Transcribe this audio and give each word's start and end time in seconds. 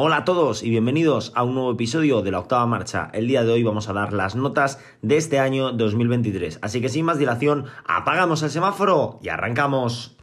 Hola 0.00 0.18
a 0.18 0.24
todos 0.24 0.62
y 0.62 0.70
bienvenidos 0.70 1.32
a 1.34 1.42
un 1.42 1.54
nuevo 1.54 1.72
episodio 1.72 2.22
de 2.22 2.30
la 2.30 2.38
octava 2.38 2.64
marcha. 2.66 3.10
El 3.12 3.26
día 3.26 3.42
de 3.42 3.50
hoy 3.50 3.64
vamos 3.64 3.88
a 3.88 3.92
dar 3.92 4.12
las 4.12 4.36
notas 4.36 4.78
de 5.02 5.16
este 5.16 5.40
año 5.40 5.72
2023. 5.72 6.60
Así 6.62 6.80
que 6.80 6.88
sin 6.88 7.04
más 7.04 7.18
dilación, 7.18 7.64
apagamos 7.84 8.44
el 8.44 8.50
semáforo 8.50 9.18
y 9.24 9.28
arrancamos. 9.28 10.16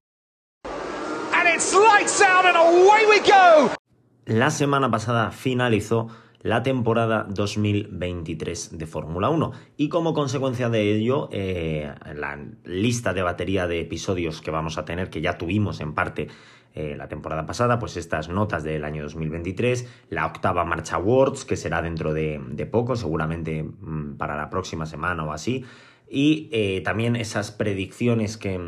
La 4.23 4.49
semana 4.49 4.89
pasada 4.89 5.31
finalizó 5.31 6.07
la 6.45 6.61
temporada 6.61 7.25
2023 7.27 8.77
de 8.77 8.85
Fórmula 8.85 9.29
1 9.29 9.51
y 9.77 9.89
como 9.89 10.13
consecuencia 10.13 10.69
de 10.69 10.95
ello 10.95 11.27
eh, 11.31 11.91
la 12.13 12.39
lista 12.63 13.15
de 13.15 13.23
batería 13.23 13.65
de 13.65 13.81
episodios 13.81 14.41
que 14.41 14.51
vamos 14.51 14.77
a 14.77 14.85
tener 14.85 15.09
que 15.09 15.21
ya 15.21 15.39
tuvimos 15.39 15.81
en 15.81 15.95
parte 15.95 16.27
eh, 16.75 16.93
la 16.95 17.07
temporada 17.07 17.47
pasada, 17.47 17.79
pues 17.79 17.97
estas 17.97 18.29
notas 18.29 18.63
del 18.63 18.83
año 18.83 19.01
2023, 19.01 19.89
la 20.11 20.27
octava 20.27 20.63
marcha 20.65 20.97
Awards, 20.97 21.45
que 21.45 21.55
será 21.55 21.81
dentro 21.81 22.13
de, 22.13 22.69
poco, 22.69 22.95
seguramente 22.95 23.63
mm, 23.63 24.17
para 24.17 24.37
la 24.37 24.51
próxima 24.51 24.85
semana 24.85 25.23
o 25.23 25.31
así, 25.31 25.65
y 26.07 26.47
eh, 26.51 26.81
también 26.81 27.15
esas 27.15 27.51
predicciones 27.51 28.37
que, 28.37 28.59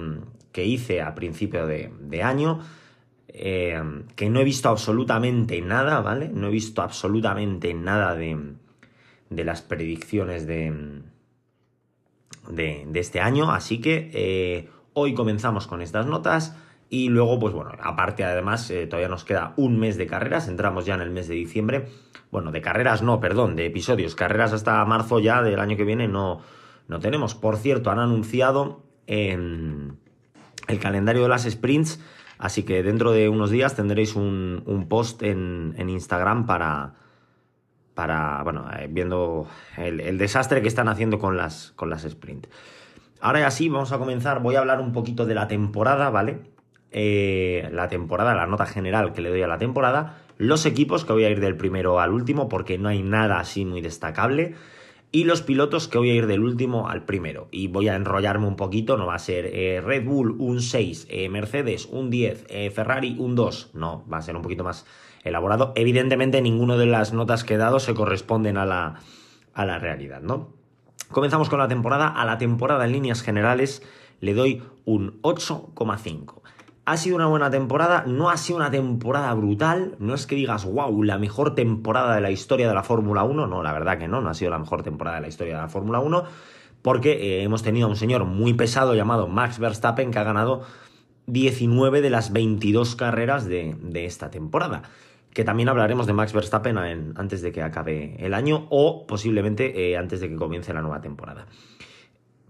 hice 0.55 1.01
a 1.01 1.13
principio 1.13 1.67
de, 1.67 2.23
año, 2.23 2.61
eh, 3.39 3.81
que 4.15 4.29
no 4.29 4.39
he 4.39 4.43
visto 4.43 4.69
absolutamente 4.69 5.61
nada, 5.61 6.01
¿vale? 6.01 6.29
No 6.33 6.47
he 6.47 6.51
visto 6.51 6.81
absolutamente 6.81 7.73
nada 7.73 8.15
de, 8.15 8.55
las 9.29 9.61
predicciones 9.61 10.47
de, 10.47 11.01
de, 12.49 12.99
este 12.99 13.19
año, 13.19 13.51
así 13.51 13.79
que 13.79 14.69
hoy 14.93 15.13
comenzamos 15.13 15.67
con 15.67 15.81
estas 15.81 16.07
notas. 16.07 16.55
Y 16.89 17.09
luego, 17.09 17.37
pues 17.39 17.53
bueno, 17.53 17.71
aparte 17.81 18.23
además, 18.23 18.69
eh, 18.71 18.87
todavía 18.87 19.09
nos 19.09 19.25
queda 19.25 19.53
un 19.57 19.77
mes 19.77 19.97
de 19.97 20.07
carreras, 20.07 20.47
entramos 20.47 20.85
ya 20.85 20.95
en 20.95 21.01
el 21.01 21.11
mes 21.11 21.27
de 21.27 21.35
diciembre. 21.35 21.89
Bueno, 22.31 22.51
de 22.51 22.61
carreras 22.61 23.01
no, 23.01 23.19
perdón, 23.19 23.55
de 23.55 23.65
episodios. 23.65 24.15
Carreras 24.15 24.53
hasta 24.53 24.83
marzo 24.85 25.19
ya 25.19 25.41
del 25.41 25.59
año 25.59 25.75
que 25.75 25.83
viene 25.83 26.07
no, 26.07 26.41
no 26.87 26.99
tenemos. 26.99 27.35
Por 27.35 27.57
cierto, 27.57 27.91
han 27.91 27.99
anunciado 27.99 28.83
el 29.05 29.97
calendario 30.81 31.23
de 31.23 31.29
las 31.29 31.43
sprints, 31.43 32.01
así 32.37 32.63
que 32.63 32.83
dentro 32.83 33.11
de 33.11 33.29
unos 33.29 33.49
días 33.49 33.75
tendréis 33.75 34.15
un, 34.15 34.85
post 34.89 35.23
en, 35.23 35.75
Instagram 35.77 36.45
para, 36.45 36.93
para 37.93 38.43
bueno, 38.43 38.65
eh, 38.77 38.87
viendo 38.89 39.47
el, 39.77 40.17
desastre 40.17 40.61
que 40.61 40.67
están 40.67 40.87
haciendo 40.87 41.19
con 41.19 41.37
las, 41.37 41.71
con 41.75 41.89
las 41.89 42.03
sprints. 42.03 42.49
Ahora 43.19 43.39
ya 43.39 43.51
sí, 43.51 43.69
vamos 43.69 43.91
a 43.91 43.97
comenzar. 43.97 44.41
Voy 44.41 44.55
a 44.55 44.59
hablar 44.59 44.79
un 44.79 44.91
poquito 44.91 45.25
de 45.25 45.33
la 45.33 45.47
temporada, 45.47 46.09
¿vale? 46.09 46.39
Eh, 46.91 47.67
la 47.71 47.87
temporada, 47.87 48.33
la 48.33 48.47
nota 48.47 48.65
general 48.65 49.13
que 49.13 49.21
le 49.21 49.29
doy 49.29 49.41
a 49.41 49.47
la 49.47 49.57
temporada, 49.57 50.19
los 50.37 50.65
equipos, 50.65 51.03
que 51.03 51.13
voy 51.13 51.25
a 51.25 51.29
ir 51.29 51.39
del 51.39 51.57
primero 51.57 51.99
al 51.99 52.13
último 52.13 52.47
porque 52.47 52.77
no 52.77 52.89
hay 52.89 53.03
nada 53.03 53.39
así 53.39 53.65
muy 53.65 53.81
destacable, 53.81 54.55
y 55.11 55.23
los 55.23 55.41
pilotos 55.41 55.87
que 55.87 55.97
voy 55.97 56.09
a 56.11 56.13
ir 56.13 56.27
del 56.27 56.43
último 56.43 56.89
al 56.89 57.05
primero. 57.05 57.47
Y 57.51 57.67
voy 57.67 57.87
a 57.87 57.95
enrollarme 57.95 58.47
un 58.47 58.55
poquito, 58.55 58.97
no 58.97 59.05
va 59.05 59.15
a 59.15 59.19
ser 59.19 59.45
eh, 59.45 59.81
Red 59.81 60.05
Bull 60.05 60.35
un 60.39 60.61
6, 60.61 61.07
eh, 61.09 61.29
Mercedes 61.29 61.87
un 61.91 62.09
10, 62.09 62.47
Ferrari 62.73 63.15
un 63.17 63.35
2, 63.35 63.71
no, 63.73 64.05
va 64.11 64.17
a 64.17 64.21
ser 64.21 64.35
un 64.35 64.41
poquito 64.41 64.63
más 64.63 64.85
elaborado. 65.23 65.73
Evidentemente 65.75 66.41
ninguno 66.41 66.77
de 66.77 66.85
las 66.85 67.13
notas 67.13 67.43
que 67.43 67.55
he 67.55 67.57
dado 67.57 67.79
se 67.79 67.93
corresponden 67.93 68.57
a 68.57 68.65
la, 68.65 68.99
a 69.53 69.65
la 69.65 69.79
realidad, 69.79 70.21
¿no? 70.21 70.57
Comenzamos 71.09 71.49
con 71.49 71.59
la 71.59 71.67
temporada. 71.67 72.07
A 72.07 72.25
la 72.25 72.37
temporada 72.37 72.85
en 72.85 72.91
líneas 72.91 73.21
generales 73.21 73.81
le 74.19 74.33
doy 74.33 74.63
un 74.85 75.21
8,5. 75.21 76.36
Ha 76.89 76.95
sido 76.95 77.17
una 77.17 77.25
buena 77.25 77.49
temporada, 77.51 78.05
no 78.07 78.29
ha 78.29 78.37
sido 78.37 78.59
una 78.59 78.71
temporada 78.71 79.33
brutal, 79.33 79.97
no 79.99 80.13
es 80.13 80.25
que 80.25 80.35
digas, 80.35 80.63
wow, 80.63 81.03
la 81.03 81.17
mejor 81.17 81.53
temporada 81.53 82.15
de 82.15 82.21
la 82.21 82.31
historia 82.31 82.69
de 82.69 82.73
la 82.73 82.81
Fórmula 82.81 83.25
1, 83.25 83.45
no, 83.45 83.61
la 83.61 83.73
verdad 83.73 83.97
que 83.97 84.07
no, 84.07 84.21
no 84.21 84.29
ha 84.29 84.33
sido 84.33 84.51
la 84.51 84.57
mejor 84.57 84.83
temporada 84.83 85.17
de 85.17 85.23
la 85.23 85.27
historia 85.27 85.55
de 85.55 85.61
la 85.63 85.67
Fórmula 85.67 85.99
1, 85.99 86.23
porque 86.81 87.11
eh, 87.11 87.43
hemos 87.43 87.61
tenido 87.61 87.87
a 87.87 87.89
un 87.89 87.97
señor 87.97 88.23
muy 88.23 88.53
pesado 88.53 88.95
llamado 88.95 89.27
Max 89.27 89.59
Verstappen 89.59 90.11
que 90.11 90.19
ha 90.19 90.23
ganado 90.23 90.61
19 91.25 92.01
de 92.01 92.09
las 92.09 92.31
22 92.31 92.95
carreras 92.95 93.45
de, 93.45 93.75
esta 93.93 94.31
temporada. 94.31 94.83
Que 95.33 95.43
también 95.43 95.67
hablaremos 95.67 96.07
de 96.07 96.13
Max 96.13 96.31
Verstappen 96.31 96.77
antes 97.17 97.41
de 97.41 97.51
que 97.51 97.63
acabe 97.63 98.15
el 98.25 98.33
año 98.33 98.65
o 98.69 99.05
posiblemente 99.07 99.91
eh, 99.91 99.97
antes 99.97 100.21
de 100.21 100.29
que 100.29 100.37
comience 100.37 100.73
la 100.73 100.81
nueva 100.81 101.01
temporada. 101.01 101.47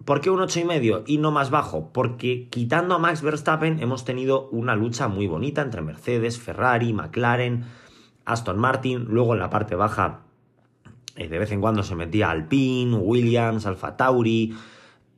¿Por 0.08 0.22
qué 0.22 0.30
un 0.30 0.40
8,5 0.40 1.04
y 1.06 1.18
no 1.18 1.32
más 1.32 1.50
bajo? 1.50 1.92
Porque 1.92 2.48
quitando 2.48 2.96
a 2.96 2.98
Max 2.98 3.22
Verstappen 3.22 3.82
hemos 3.82 4.06
tenido 4.06 4.48
una 4.52 4.74
lucha 4.74 5.10
muy 5.10 5.28
bonita 5.28 5.62
entre 5.62 5.82
Mercedes, 5.82 6.40
Ferrari, 6.40 6.94
McLaren, 6.94 7.66
Aston 8.24 8.58
Martin, 8.58 9.04
luego 9.10 9.34
en 9.34 9.42
la 9.42 9.50
parte 9.50 9.76
baja 9.76 10.22
eh, 11.18 11.28
de 11.28 11.38
vez 11.38 11.52
en 11.52 11.60
cuando 11.60 11.84
se 11.84 11.94
metía 11.96 12.30
Alpine, 12.30 12.96
Williams, 12.96 13.66
Alfa 13.66 13.98
Tauri, 13.98 14.56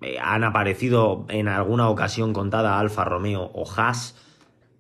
eh, 0.01 0.17
han 0.19 0.43
aparecido 0.43 1.27
en 1.29 1.49
alguna 1.49 1.87
ocasión 1.87 2.33
contada 2.33 2.79
Alfa 2.79 3.05
Romeo 3.05 3.51
o 3.53 3.71
Haas. 3.71 4.17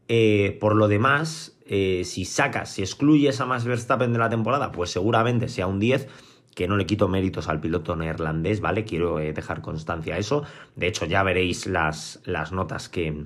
Eh, 0.07 0.57
por 0.59 0.75
lo 0.75 0.87
demás, 0.87 1.55
si 1.67 2.25
sacas, 2.25 2.71
si 2.71 2.81
excluyes 2.81 3.39
a 3.41 3.45
Max 3.45 3.63
Verstappen 3.63 4.11
de 4.11 4.17
la 4.17 4.31
temporada, 4.31 4.71
pues 4.71 4.89
seguramente 4.89 5.49
sea 5.49 5.67
un 5.67 5.79
10 5.79 6.07
que 6.55 6.67
no 6.67 6.77
le 6.77 6.85
quito 6.85 7.07
méritos 7.07 7.47
al 7.47 7.59
piloto 7.59 7.95
neerlandés, 7.95 8.61
¿vale? 8.61 8.83
Quiero 8.83 9.19
eh, 9.19 9.33
dejar 9.33 9.61
constancia 9.61 10.15
a 10.15 10.17
eso. 10.17 10.43
De 10.75 10.87
hecho, 10.87 11.05
ya 11.05 11.23
veréis 11.23 11.67
las, 11.67 12.21
las 12.25 12.51
notas 12.51 12.89
que, 12.89 13.25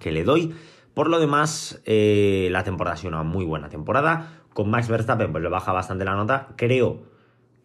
que, 0.00 0.12
le 0.12 0.24
doy. 0.24 0.54
Por 0.94 1.08
lo 1.08 1.20
demás, 1.20 1.82
eh, 1.84 2.48
la 2.50 2.64
temporada 2.64 2.94
ha 2.94 2.96
sido 2.98 3.10
una 3.10 3.22
muy 3.22 3.44
buena 3.44 3.68
temporada. 3.68 4.42
Con 4.52 4.70
Max 4.70 4.88
Verstappen, 4.88 5.30
pues 5.32 5.42
le 5.42 5.50
baja 5.50 5.72
bastante 5.72 6.04
la 6.04 6.14
nota. 6.14 6.48
Creo 6.56 7.02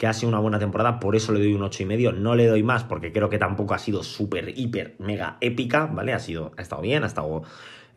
que 0.01 0.07
ha 0.07 0.13
sido 0.13 0.29
una 0.29 0.39
buena 0.39 0.57
temporada, 0.57 0.99
por 0.99 1.15
eso 1.15 1.31
le 1.31 1.39
doy 1.39 1.53
un 1.53 1.69
y 1.79 1.85
medio. 1.85 2.11
No 2.11 2.33
le 2.33 2.47
doy 2.47 2.63
más 2.63 2.83
porque 2.83 3.11
creo 3.11 3.29
que 3.29 3.37
tampoco 3.37 3.75
ha 3.75 3.77
sido 3.77 4.01
súper, 4.01 4.57
hiper, 4.57 4.95
mega 4.97 5.37
épica, 5.41 5.85
¿vale? 5.85 6.11
Ha, 6.11 6.19
sido, 6.19 6.53
ha 6.57 6.61
estado 6.63 6.81
bien, 6.81 7.03
ha 7.03 7.05
estado 7.05 7.43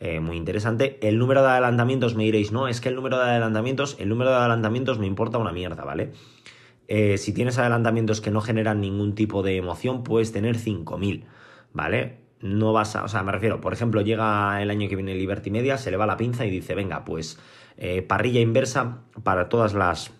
eh, 0.00 0.20
muy 0.20 0.36
interesante. 0.36 0.98
El 1.06 1.18
número 1.18 1.42
de 1.42 1.48
adelantamientos 1.48 2.14
me 2.14 2.24
diréis, 2.24 2.52
no, 2.52 2.68
es 2.68 2.80
que 2.80 2.88
el 2.88 2.96
número 2.96 3.18
de 3.18 3.24
adelantamientos, 3.24 3.96
el 4.00 4.08
número 4.08 4.30
de 4.30 4.36
adelantamientos 4.36 4.98
me 4.98 5.06
importa 5.06 5.38
una 5.38 5.52
mierda, 5.52 5.84
¿vale? 5.84 6.12
Eh, 6.88 7.16
si 7.16 7.32
tienes 7.32 7.58
adelantamientos 7.58 8.20
que 8.20 8.30
no 8.30 8.40
generan 8.40 8.80
ningún 8.80 9.14
tipo 9.14 9.42
de 9.42 9.56
emoción, 9.56 10.02
puedes 10.02 10.32
tener 10.32 10.56
5.000, 10.56 11.24
¿vale? 11.72 12.18
No 12.40 12.72
vas 12.72 12.96
a, 12.96 13.04
o 13.04 13.08
sea, 13.08 13.22
me 13.22 13.32
refiero, 13.32 13.60
por 13.60 13.72
ejemplo, 13.72 14.02
llega 14.02 14.60
el 14.60 14.70
año 14.70 14.88
que 14.88 14.96
viene 14.96 15.14
Liberty 15.14 15.50
Media, 15.50 15.78
se 15.78 15.90
le 15.90 15.96
va 15.96 16.06
la 16.06 16.16
pinza 16.16 16.44
y 16.44 16.50
dice, 16.50 16.74
venga, 16.74 17.04
pues 17.04 17.38
eh, 17.78 18.02
parrilla 18.02 18.40
inversa 18.40 18.98
para 19.22 19.48
todas 19.48 19.72
las, 19.72 20.12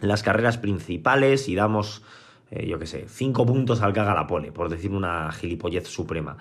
las 0.00 0.22
carreras 0.22 0.58
principales 0.58 1.48
y 1.48 1.56
damos, 1.56 2.02
yo 2.50 2.78
qué 2.78 2.86
sé, 2.86 3.06
5 3.08 3.44
puntos 3.44 3.82
al 3.82 3.92
que 3.92 4.00
la 4.00 4.26
pole, 4.26 4.52
por 4.52 4.68
decir 4.68 4.92
una 4.92 5.32
gilipollez 5.32 5.88
suprema. 5.88 6.36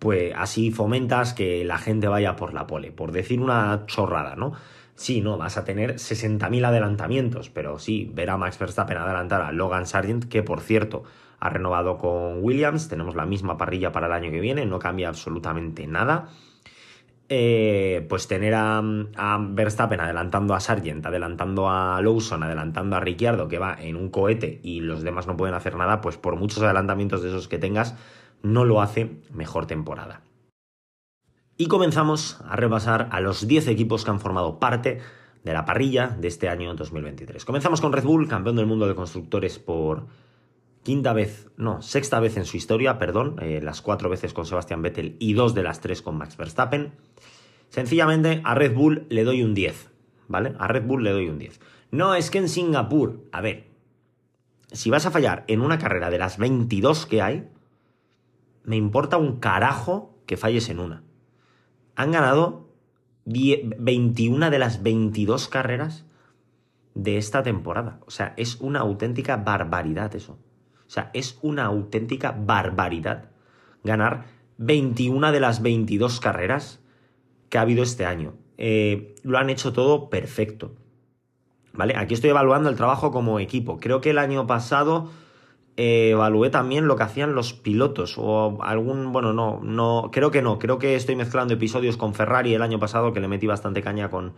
Pues 0.00 0.32
así 0.34 0.72
fomentas 0.72 1.34
que 1.34 1.64
la 1.64 1.78
gente 1.78 2.08
vaya 2.08 2.34
por 2.34 2.52
la 2.52 2.66
pole, 2.66 2.90
por 2.90 3.12
decir 3.12 3.40
una 3.40 3.84
chorrada, 3.86 4.34
¿no? 4.34 4.54
Sí, 4.96 5.20
no, 5.20 5.38
vas 5.38 5.56
a 5.56 5.64
tener 5.64 5.94
60.000 5.94 6.66
adelantamientos, 6.66 7.48
pero 7.48 7.78
sí, 7.78 8.10
ver 8.12 8.30
a 8.30 8.36
Max 8.36 8.58
Verstappen 8.58 8.96
adelantar 8.96 9.40
a 9.40 9.52
Logan 9.52 9.86
Sargent, 9.86 10.24
que 10.24 10.42
por 10.42 10.60
cierto 10.60 11.04
ha 11.38 11.48
renovado 11.48 11.98
con 11.98 12.42
Williams, 12.42 12.88
tenemos 12.88 13.14
la 13.14 13.24
misma 13.24 13.56
parrilla 13.56 13.92
para 13.92 14.08
el 14.08 14.12
año 14.12 14.30
que 14.30 14.40
viene, 14.40 14.66
no 14.66 14.78
cambia 14.78 15.08
absolutamente 15.08 15.86
nada. 15.86 16.28
Eh, 17.32 18.04
pues 18.08 18.26
tener 18.26 18.54
a, 18.56 18.82
Verstappen 19.40 20.00
adelantando 20.00 20.52
a 20.52 20.60
Sargent, 20.60 21.06
adelantando 21.06 21.70
a 21.70 22.02
Lawson, 22.02 22.42
adelantando 22.42 22.96
a 22.96 23.00
Ricciardo, 23.00 23.46
que 23.46 23.60
va 23.60 23.76
en 23.80 23.94
un 23.94 24.10
cohete 24.10 24.58
y 24.64 24.80
los 24.80 25.02
demás 25.02 25.28
no 25.28 25.36
pueden 25.36 25.54
hacer 25.54 25.76
nada, 25.76 26.00
pues 26.00 26.16
por 26.16 26.34
muchos 26.34 26.60
adelantamientos 26.62 27.22
de 27.22 27.28
esos 27.28 27.46
que 27.46 27.58
tengas, 27.58 27.94
no 28.42 28.64
lo 28.64 28.80
hace 28.80 29.10
mejor 29.32 29.66
temporada. 29.66 30.22
Y 31.56 31.66
comenzamos 31.66 32.40
a 32.48 32.56
repasar 32.56 33.08
a 33.12 33.20
los 33.20 33.46
10 33.46 33.68
equipos 33.68 34.04
que 34.04 34.10
han 34.10 34.20
formado 34.20 34.58
parte 34.58 35.00
de 35.44 35.52
la 35.52 35.64
parrilla 35.64 36.16
de 36.18 36.28
este 36.28 36.48
año 36.48 36.74
2023. 36.74 37.44
Comenzamos 37.44 37.80
con 37.80 37.92
Red 37.92 38.04
Bull, 38.04 38.28
campeón 38.28 38.56
del 38.56 38.66
mundo 38.66 38.88
de 38.88 38.94
constructores 38.94 39.58
por 39.58 40.06
quinta 40.82 41.12
vez, 41.12 41.50
no, 41.56 41.82
sexta 41.82 42.20
vez 42.20 42.36
en 42.36 42.44
su 42.44 42.56
historia, 42.56 42.98
perdón, 42.98 43.36
eh, 43.40 43.60
las 43.62 43.82
cuatro 43.82 44.08
veces 44.08 44.32
con 44.32 44.46
Sebastian 44.46 44.82
Vettel 44.82 45.16
y 45.18 45.34
dos 45.34 45.54
de 45.54 45.62
las 45.62 45.80
tres 45.80 46.02
con 46.02 46.16
Max 46.16 46.36
Verstappen. 46.36 46.92
Sencillamente 47.68 48.40
a 48.44 48.54
Red 48.54 48.74
Bull 48.74 49.06
le 49.10 49.24
doy 49.24 49.42
un 49.42 49.54
10, 49.54 49.90
¿vale? 50.28 50.54
A 50.58 50.66
Red 50.66 50.84
Bull 50.84 51.04
le 51.04 51.12
doy 51.12 51.28
un 51.28 51.38
10. 51.38 51.60
No, 51.90 52.14
es 52.14 52.30
que 52.30 52.38
en 52.38 52.48
Singapur, 52.48 53.24
a 53.32 53.40
ver, 53.40 53.66
si 54.72 54.90
vas 54.90 55.06
a 55.06 55.10
fallar 55.10 55.44
en 55.46 55.60
una 55.60 55.78
carrera 55.78 56.10
de 56.10 56.18
las 56.18 56.38
22 56.38 57.06
que 57.06 57.22
hay, 57.22 57.48
me 58.64 58.76
importa 58.76 59.16
un 59.16 59.40
carajo 59.40 60.14
que 60.26 60.36
falles 60.36 60.68
en 60.68 60.80
una 60.80 61.02
han 62.00 62.12
ganado 62.12 62.68
21 63.26 64.50
de 64.50 64.58
las 64.58 64.82
22 64.82 65.48
carreras 65.48 66.06
de 66.94 67.18
esta 67.18 67.42
temporada. 67.42 68.00
O 68.06 68.10
sea, 68.10 68.32
es 68.38 68.58
una 68.60 68.80
auténtica 68.80 69.36
barbaridad 69.36 70.14
eso. 70.14 70.38
O 70.86 70.90
sea, 70.90 71.10
es 71.12 71.38
una 71.42 71.66
auténtica 71.66 72.32
barbaridad 72.32 73.30
ganar 73.84 74.24
21 74.56 75.30
de 75.30 75.40
las 75.40 75.60
22 75.60 76.20
carreras 76.20 76.80
que 77.50 77.58
ha 77.58 77.62
habido 77.62 77.82
este 77.82 78.06
año. 78.06 78.34
eh, 78.56 79.14
lo 79.22 79.38
han 79.38 79.50
hecho 79.50 79.72
todo 79.72 80.08
perfecto. 80.08 80.74
¿Vale? 81.72 81.94
Aquí 81.96 82.14
estoy 82.14 82.30
evaluando 82.30 82.68
el 82.68 82.76
trabajo 82.76 83.10
como 83.10 83.40
equipo. 83.40 83.78
Creo 83.78 84.00
que 84.00 84.10
el 84.10 84.18
año 84.18 84.46
pasado 84.46 85.10
eh, 85.76 86.10
evalué 86.10 86.50
también 86.50 86.86
lo 86.86 86.96
que 86.96 87.04
hacían 87.04 87.34
los 87.34 87.52
pilotos 87.52 88.16
o 88.18 88.62
algún, 88.62 89.12
bueno, 89.12 89.32
no, 89.32 89.60
no, 89.62 90.10
creo 90.12 90.30
que 90.30 90.42
no, 90.42 90.58
creo 90.58 90.78
que 90.78 90.94
estoy 90.94 91.16
mezclando 91.16 91.54
episodios 91.54 91.96
con 91.96 92.14
Ferrari 92.14 92.54
el 92.54 92.62
año 92.62 92.78
pasado 92.78 93.12
que 93.12 93.20
le 93.20 93.28
metí 93.28 93.46
bastante 93.46 93.82
caña 93.82 94.10
con, 94.10 94.34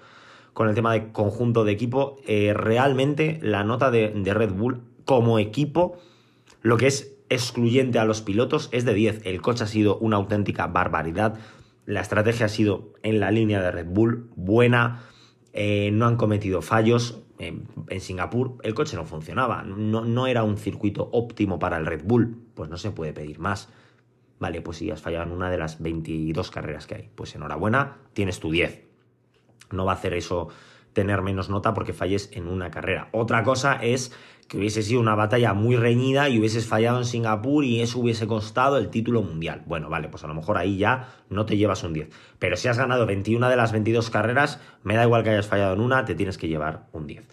con 0.53 0.69
el 0.69 0.75
tema 0.75 0.93
de 0.93 1.11
conjunto 1.13 1.65
de 1.65 1.73
equipo. 1.73 2.17
Eh, 2.27 2.53
realmente 2.55 3.39
la 3.43 3.65
nota 3.65 3.91
de, 3.91 4.11
de 4.11 4.35
Red 4.35 4.53
Bull 4.53 4.83
como 5.05 5.39
equipo, 5.39 5.99
lo 6.61 6.77
que 6.77 6.87
es 6.87 7.17
excluyente 7.29 7.99
a 7.99 8.05
los 8.05 8.23
pilotos, 8.23 8.69
es 8.73 8.85
de 8.85 8.95
10. 8.95 9.23
El 9.25 9.41
coche 9.41 9.65
ha 9.65 9.67
sido 9.67 9.99
una 9.99 10.17
auténtica 10.17 10.67
barbaridad. 10.67 11.39
La 11.87 12.01
estrategia 12.01 12.47
ha 12.47 12.51
sido 12.51 12.93
en 13.03 13.21
la 13.21 13.31
línea 13.31 13.61
de 13.61 13.71
Red 13.71 13.87
Bull 13.87 14.31
buena, 14.37 15.05
eh, 15.53 15.91
no 15.93 16.07
han 16.07 16.17
cometido 16.17 16.63
fallos. 16.63 17.23
En, 17.43 18.01
Singapur 18.01 18.59
el 18.63 18.75
coche 18.75 18.97
no 18.97 19.05
funcionaba, 19.05 19.63
no, 19.63 20.05
no, 20.05 20.27
era 20.27 20.45
un 20.45 20.57
circuito 20.57 21.09
óptimo 21.13 21.59
para 21.59 21.77
el 21.77 21.87
Red 21.87 22.03
Bull, 22.05 22.37
pues 22.55 22.71
no 22.71 22.77
se 22.77 22.91
puede 22.91 23.13
pedir 23.13 23.39
más. 23.39 23.69
Vale, 24.39 24.61
pues 24.61 24.79
si 24.79 24.91
has 24.91 25.01
fallado 25.01 25.25
en 25.25 25.33
una 25.33 25.51
de 25.51 25.59
las 25.59 25.81
22 25.81 26.51
carreras 26.51 26.87
que 26.87 26.95
hay, 26.95 27.11
pues 27.15 27.35
enhorabuena, 27.35 27.99
tienes 28.13 28.41
tu 28.41 28.51
10. 28.51 28.85
No 29.73 29.85
va 29.85 29.93
a 29.93 29.95
hacer 29.95 30.15
eso 30.15 30.49
tener 30.93 31.23
menos 31.23 31.49
nota 31.49 31.75
porque 31.75 31.93
falles 31.93 32.31
en 32.33 32.49
una 32.49 32.71
carrera. 32.71 33.09
Otra 33.13 33.43
cosa 33.43 33.75
es 33.75 34.13
que 34.49 34.59
hubiese 34.59 34.83
sido 34.83 35.01
una 35.01 35.15
batalla 35.15 35.55
muy 35.55 35.77
reñida 35.77 36.29
y 36.29 36.39
hubieses 36.39 36.67
fallado 36.67 36.99
en 36.99 37.05
Singapur 37.05 37.65
y 37.65 37.81
eso 37.81 37.99
hubiese 37.99 38.27
costado 38.27 38.77
el 38.77 38.91
título 38.91 39.23
mundial. 39.23 39.63
Bueno, 39.67 39.89
vale, 39.89 40.09
pues 40.09 40.25
a 40.25 40.27
lo 40.27 40.35
mejor 40.35 40.59
ahí 40.59 40.77
ya 40.77 41.09
no 41.31 41.47
te 41.47 41.57
llevas 41.57 41.83
un 41.85 41.95
10. 41.95 42.11
Pero 42.39 42.57
si 42.57 42.69
has 42.69 42.77
ganado 42.77 43.07
21 43.07 43.49
de 43.49 43.57
las 43.57 43.73
22 43.73 44.11
carreras, 44.11 44.61
me 44.83 44.95
da 44.95 45.05
igual 45.05 45.23
que 45.23 45.31
hayas 45.31 45.47
fallado 45.47 45.75
en 45.75 45.81
una, 45.81 46.05
te 46.05 46.15
tienes 46.15 46.37
que 46.37 46.49
llevar 46.49 46.89
un 46.93 47.07
10. 47.07 47.27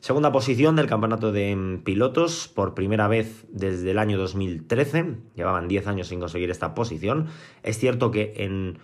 Segunda 0.00 0.30
posición 0.30 0.76
del 0.76 0.86
campeonato 0.86 1.32
de 1.32 1.80
pilotos, 1.82 2.46
por 2.46 2.74
primera 2.74 3.08
vez 3.08 3.44
desde 3.50 3.90
el 3.90 3.98
año 3.98 4.18
2013. 4.18 5.16
Llevaban 5.34 5.66
10 5.66 5.88
años 5.88 6.06
sin 6.06 6.20
conseguir 6.20 6.50
esta 6.50 6.74
posición. 6.74 7.26
Es 7.64 7.78
cierto 7.78 8.12
que 8.12 8.34
en 8.36 8.78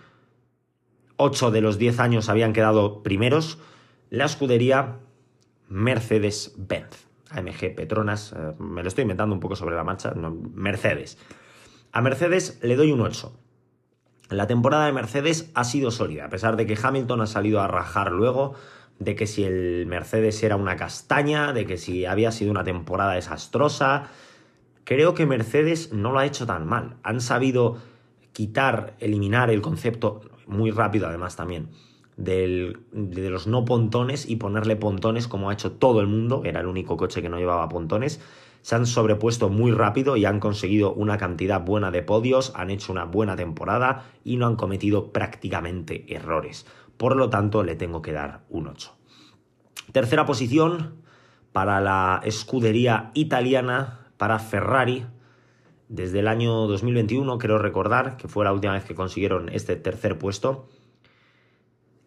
8 1.15 1.51
de 1.51 1.61
los 1.61 1.77
10 1.77 1.99
años 1.99 2.27
habían 2.27 2.51
quedado 2.51 3.03
primeros. 3.03 3.57
La 4.09 4.25
escudería 4.25 4.99
Mercedes-Benz. 5.69 7.12
AMG 7.33 7.75
Petronas, 7.75 8.33
eh, 8.33 8.53
me 8.59 8.81
lo 8.81 8.87
estoy 8.87 9.03
inventando 9.03 9.33
un 9.33 9.39
poco 9.39 9.55
sobre 9.55 9.75
la 9.75 9.83
marcha, 9.83 10.13
Mercedes. 10.13 11.17
A 11.91 12.01
Mercedes 12.01 12.59
le 12.61 12.75
doy 12.75 12.91
un 12.91 13.01
8. 13.01 13.31
La 14.29 14.47
temporada 14.47 14.85
de 14.85 14.93
Mercedes 14.93 15.51
ha 15.53 15.63
sido 15.63 15.91
sólida, 15.91 16.25
a 16.25 16.29
pesar 16.29 16.55
de 16.55 16.65
que 16.65 16.77
Hamilton 16.81 17.21
ha 17.21 17.27
salido 17.27 17.61
a 17.61 17.67
rajar 17.67 18.11
luego, 18.11 18.55
de 18.99 19.15
que 19.15 19.27
si 19.27 19.43
el 19.43 19.85
Mercedes 19.85 20.41
era 20.43 20.55
una 20.55 20.75
castaña, 20.75 21.53
de 21.53 21.65
que 21.65 21.77
si 21.77 22.05
había 22.05 22.31
sido 22.31 22.51
una 22.51 22.63
temporada 22.63 23.13
desastrosa. 23.13 24.07
Creo 24.85 25.13
que 25.13 25.25
Mercedes 25.25 25.93
no 25.93 26.11
lo 26.11 26.19
ha 26.19 26.25
hecho 26.25 26.45
tan 26.45 26.65
mal. 26.67 26.97
Han 27.03 27.21
sabido 27.21 27.77
quitar, 28.33 28.95
eliminar 28.99 29.49
el 29.49 29.61
concepto, 29.61 30.21
muy 30.47 30.71
rápido 30.71 31.07
además 31.07 31.35
también, 31.35 31.69
de 32.17 32.75
los 32.95 33.47
no 33.47 33.65
pontones 33.65 34.29
y 34.29 34.35
ponerle 34.35 34.75
pontones 34.75 35.27
como 35.27 35.49
ha 35.49 35.53
hecho 35.53 35.71
todo 35.71 36.01
el 36.01 36.07
mundo, 36.07 36.41
era 36.45 36.61
el 36.61 36.67
único 36.67 36.97
coche 36.97 37.21
que 37.21 37.29
no 37.29 37.37
llevaba 37.37 37.69
pontones, 37.69 38.19
se 38.61 38.75
han 38.75 38.85
sobrepuesto 38.85 39.49
muy 39.49 39.71
rápido 39.71 40.15
y 40.15 40.23
han 40.23 40.39
conseguido 40.39 40.93
una 40.93 41.17
cantidad 41.17 41.61
buena 41.61 41.91
de 41.91 42.01
podios, 42.01 42.53
han 42.55 42.69
hecho 42.69 42.93
una 42.93 43.03
buena 43.03 43.35
temporada 43.35 44.05
y 44.23 44.37
no 44.37 44.47
han 44.47 44.55
cometido 44.55 45.11
prácticamente 45.11 46.05
errores. 46.13 46.65
Por 46.95 47.17
lo 47.17 47.29
tanto, 47.29 47.63
le 47.63 47.75
tengo 47.75 48.01
que 48.01 48.13
dar 48.13 48.45
un 48.49 48.67
8. 48.67 48.95
Tercera 49.91 50.25
posición 50.25 51.03
para 51.51 51.81
la 51.81 52.21
escudería 52.23 53.11
italiana, 53.15 54.07
para 54.17 54.39
Ferrari. 54.39 55.05
Desde 55.89 56.19
el 56.19 56.29
año 56.29 56.65
2021, 56.67 57.37
creo 57.39 57.57
recordar, 57.57 58.15
que 58.15 58.29
fue 58.29 58.45
la 58.45 58.53
última 58.53 58.73
vez 58.73 58.85
que 58.85 58.95
consiguieron 58.95 59.49
este 59.49 59.75
tercer 59.75 60.17
puesto, 60.17 60.69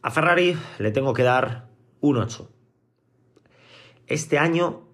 a 0.06 0.10
Ferrari 0.12 0.56
le 0.78 0.92
tengo 0.92 1.14
que 1.14 1.24
dar 1.24 1.66
un 2.00 2.18
8. 2.18 2.48
Este 4.06 4.38
año 4.38 4.84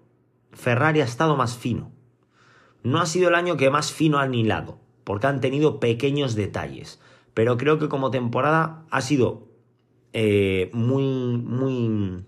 Ferrari 0.53 1.01
ha 1.01 1.03
estado 1.03 1.37
más 1.37 1.55
fino. 1.55 1.91
No 2.81 2.99
ha 2.99 3.05
sido 3.05 3.29
el 3.29 3.35
año 3.35 3.55
que 3.55 3.69
más 3.69 3.91
fino 3.91 4.17
han 4.17 4.33
hilado, 4.33 4.79
porque 5.03 5.27
han 5.27 5.39
tenido 5.39 5.79
pequeños 5.79 6.33
detalles. 6.33 6.99
Pero 7.35 7.57
creo 7.57 7.77
que 7.77 7.89
como 7.89 8.09
temporada 8.09 8.87
ha 8.89 9.01
sido 9.01 9.49
eh, 10.13 10.71
muy, 10.73 11.03
muy, 11.37 12.25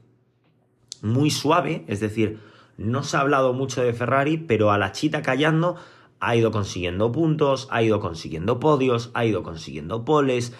muy 1.02 1.32
suave. 1.32 1.86
Es 1.88 2.02
decir, 2.02 2.40
no 2.78 3.02
se 3.02 3.18
ha 3.18 3.22
hablado 3.22 3.54
mucho 3.54 3.82
de 3.82 3.94
Ferrari, 3.94 4.38
pero 4.38 4.70
a 4.70 4.78
la 4.78 4.92
chita 4.92 5.24
callando 5.24 5.76
ha 6.20 6.36
ido 6.36 6.52
consiguiendo 6.52 7.12
puntos, 7.12 7.68
ha 7.72 7.82
ido 7.82 8.00
consiguiendo 8.00 8.60
podios, 8.60 9.10
ha 9.16 9.26
ido 9.26 9.42
consiguiendo 9.42 10.06
poles, 10.06 10.54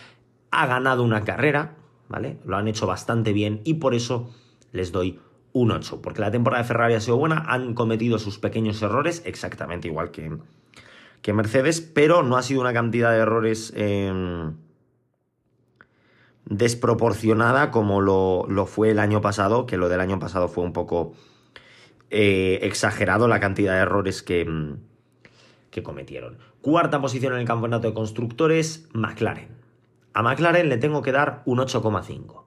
ha 0.50 0.66
ganado 0.66 1.04
una 1.04 1.24
carrera, 1.24 1.85
¿vale? 2.08 2.38
Lo 2.46 2.58
han 2.58 2.68
hecho 2.68 2.88
bastante 2.88 3.34
bien 3.34 3.62
y 3.64 3.76
por 3.76 3.94
eso 3.94 4.30
les 4.72 4.92
doy 4.92 5.20
un 5.54 5.72
8, 5.72 6.02
porque 6.02 6.22
la 6.22 6.32
temporada 6.32 6.64
de 6.64 6.68
Ferrari 6.68 6.94
ha 6.96 7.00
sido 7.00 7.18
buena, 7.18 7.46
han 7.48 7.74
cometido 7.74 8.20
sus 8.20 8.40
pequeños 8.40 8.82
errores, 8.82 9.22
exactamente 9.26 9.88
igual 9.88 10.12
que, 10.12 10.38
que 11.22 11.34
Mercedes, 11.34 11.80
pero 11.80 12.24
no 12.24 12.36
ha 12.36 12.44
sido 12.44 12.60
una 12.62 12.74
cantidad 12.74 13.12
de 13.12 13.20
errores 13.20 13.72
em, 13.76 14.54
desproporcionada 16.46 17.72
como 17.72 18.02
lo, 18.02 18.46
lo, 18.50 18.66
fue 18.66 18.92
el 18.92 19.00
año 19.00 19.22
pasado, 19.22 19.66
que 19.66 19.78
lo 19.78 19.88
del 19.88 20.02
año 20.02 20.20
pasado 20.20 20.50
fue 20.50 20.66
un 20.66 20.74
poco 20.74 21.14
eh, 22.10 22.60
exagerado 22.64 23.28
la 23.28 23.40
cantidad 23.40 23.74
de 23.74 23.80
errores 23.80 24.22
que, 24.22 24.46
que 25.72 25.84
cometieron. 25.84 26.38
Cuarta 26.62 27.02
posición 27.02 27.34
en 27.34 27.40
el 27.40 27.48
campeonato 27.48 27.88
de 27.88 27.94
constructores, 27.94 28.88
McLaren. 28.94 29.65
A 30.16 30.24
McLaren 30.24 30.70
le 30.70 30.78
tengo 30.78 31.02
que 31.02 31.12
dar 31.12 31.44
un 31.46 31.60
8,5. 31.60 32.46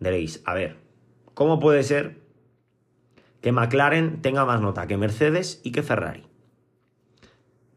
Diréis, 0.00 0.42
a 0.44 0.54
ver, 0.54 0.76
¿cómo 1.34 1.60
puede 1.60 1.84
ser 1.84 2.18
que 3.40 3.52
McLaren 3.52 4.20
tenga 4.22 4.44
más 4.44 4.60
nota 4.60 4.88
que 4.88 4.96
Mercedes 4.96 5.60
y 5.62 5.70
que 5.70 5.84
Ferrari? 5.84 6.26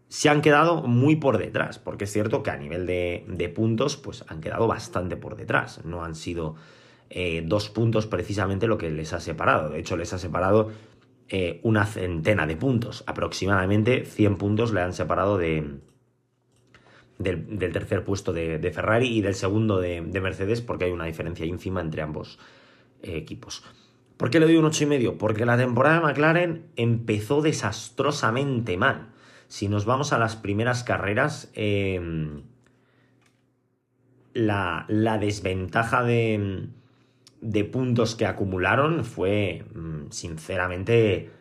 Se 0.07 0.29
han 0.29 0.41
quedado 0.41 0.81
muy 0.81 1.15
por 1.15 1.37
detrás, 1.37 1.77
porque 1.77 2.05
es 2.05 2.11
cierto 2.11 2.41
que 2.41 2.49
a 2.49 2.57
nivel 2.57 2.87
de, 2.87 3.53
puntos, 3.55 3.97
pues 3.97 4.25
han 4.29 4.41
quedado 4.41 4.65
bastante 4.65 5.15
por 5.15 5.35
detrás. 5.35 5.85
No 5.85 6.03
han 6.03 6.15
sido 6.15 6.55
eh, 7.11 7.43
dos 7.45 7.69
puntos 7.69 8.07
precisamente 8.07 8.65
lo 8.65 8.79
que 8.79 8.89
les 8.89 9.13
ha 9.13 9.19
separado. 9.19 9.69
De 9.69 9.79
hecho, 9.79 9.95
les 9.95 10.11
ha 10.13 10.17
separado 10.17 10.71
eh, 11.29 11.59
una 11.61 11.85
centena 11.85 12.47
de 12.47 12.57
puntos. 12.57 13.03
Aproximadamente 13.05 14.05
100 14.05 14.37
puntos 14.37 14.73
le 14.73 14.81
han 14.81 14.93
separado 14.93 15.37
de, 15.37 15.81
del, 17.17 17.71
tercer 17.71 18.03
puesto 18.03 18.33
de, 18.33 18.71
Ferrari 18.73 19.07
y 19.07 19.21
del 19.21 19.35
segundo 19.35 19.79
de, 19.79 20.01
Mercedes, 20.01 20.61
porque 20.61 20.85
hay 20.85 20.91
una 20.91 21.05
diferencia 21.05 21.45
ínfima 21.45 21.81
entre 21.81 22.01
ambos 22.01 22.39
eh, 23.01 23.17
equipos. 23.17 23.63
¿Por 24.17 24.29
qué 24.29 24.39
le 24.39 24.45
doy 24.45 24.57
un 24.57 24.65
8,5? 24.65 25.17
Porque 25.17 25.45
la 25.45 25.57
temporada 25.57 25.95
de 25.95 26.01
McLaren 26.01 26.65
empezó 26.75 27.41
desastrosamente 27.41 28.77
mal. 28.77 29.09
Si 29.47 29.67
nos 29.67 29.85
vamos 29.85 30.13
a 30.13 30.19
las 30.19 30.35
primeras 30.35 30.83
carreras, 30.83 31.51
em, 31.53 32.43
la, 34.33 34.85
desventaja 35.19 36.03
de, 36.03 36.67
de 37.41 37.63
puntos 37.65 38.15
que 38.15 38.25
acumularon 38.25 39.03
fue, 39.03 39.65
mm, 39.73 40.09
sinceramente, 40.09 41.31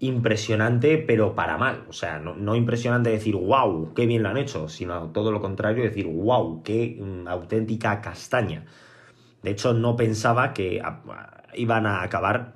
impresionante, 0.00 0.98
pero 0.98 1.34
para 1.34 1.56
mal. 1.56 1.84
O 1.88 1.92
sea, 1.92 2.18
no, 2.18 2.56
impresionante 2.56 3.10
decir, 3.10 3.36
wow, 3.36 3.94
qué 3.94 4.06
bien 4.06 4.22
lo 4.22 4.28
han 4.28 4.36
hecho, 4.36 4.68
sino 4.68 5.10
todo 5.10 5.32
lo 5.32 5.40
contrario, 5.40 5.84
decir, 5.84 6.06
wow, 6.06 6.62
qué 6.62 6.98
mm, 7.00 7.28
auténtica 7.28 8.00
castaña. 8.00 8.64
De 9.42 9.50
hecho, 9.50 9.74
no 9.74 9.96
pensaba 9.96 10.54
que 10.54 10.82
iban 11.54 11.86
a 11.86 12.02
acabar 12.02 12.54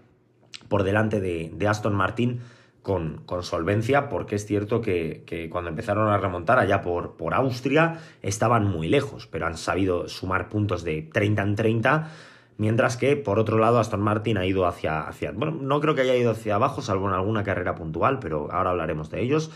por 0.68 0.83
delante 0.85 1.21
de, 1.21 1.68
Aston 1.68 1.95
Martin 1.95 2.40
con, 2.83 3.23
con, 3.26 3.42
solvencia, 3.42 4.09
porque 4.09 4.37
es 4.37 4.47
cierto 4.47 4.80
que, 4.80 5.23
que, 5.26 5.50
cuando 5.50 5.71
empezaron 5.71 6.09
a 6.09 6.18
remontar 6.18 6.59
allá 6.59 6.80
por, 6.80 7.16
por 7.16 7.35
Austria 7.35 7.99
estaban 8.23 8.64
muy 8.64 8.88
lejos, 8.88 9.26
pero 9.26 9.47
han 9.47 9.57
sabido 9.57 10.09
sumar 10.09 10.49
puntos 10.49 10.85
de 10.85 11.02
30 11.02 11.42
en 11.42 11.54
30 11.54 12.11
Mientras 12.59 12.97
que, 12.97 13.15
por 13.15 13.38
otro 13.38 13.57
lado, 13.59 13.79
Aston 13.79 14.00
Martin 14.00 14.37
ha 14.37 14.45
ido 14.45 14.67
hacia, 14.67 15.03
hacia. 15.03 15.31
Bueno, 15.31 15.57
no 15.61 15.81
creo 15.81 15.95
que 15.95 16.00
haya 16.00 16.17
ido 16.17 16.33
hacia 16.33 16.57
abajo, 16.57 16.83
salvo 16.83 17.07
en 17.07 17.15
alguna 17.15 17.45
carrera 17.45 17.77
puntual, 17.77 18.19
pero 18.19 18.50
ahora 18.50 18.71
hablaremos 18.71 19.11
de 19.11 19.23
ellos. 19.23 19.53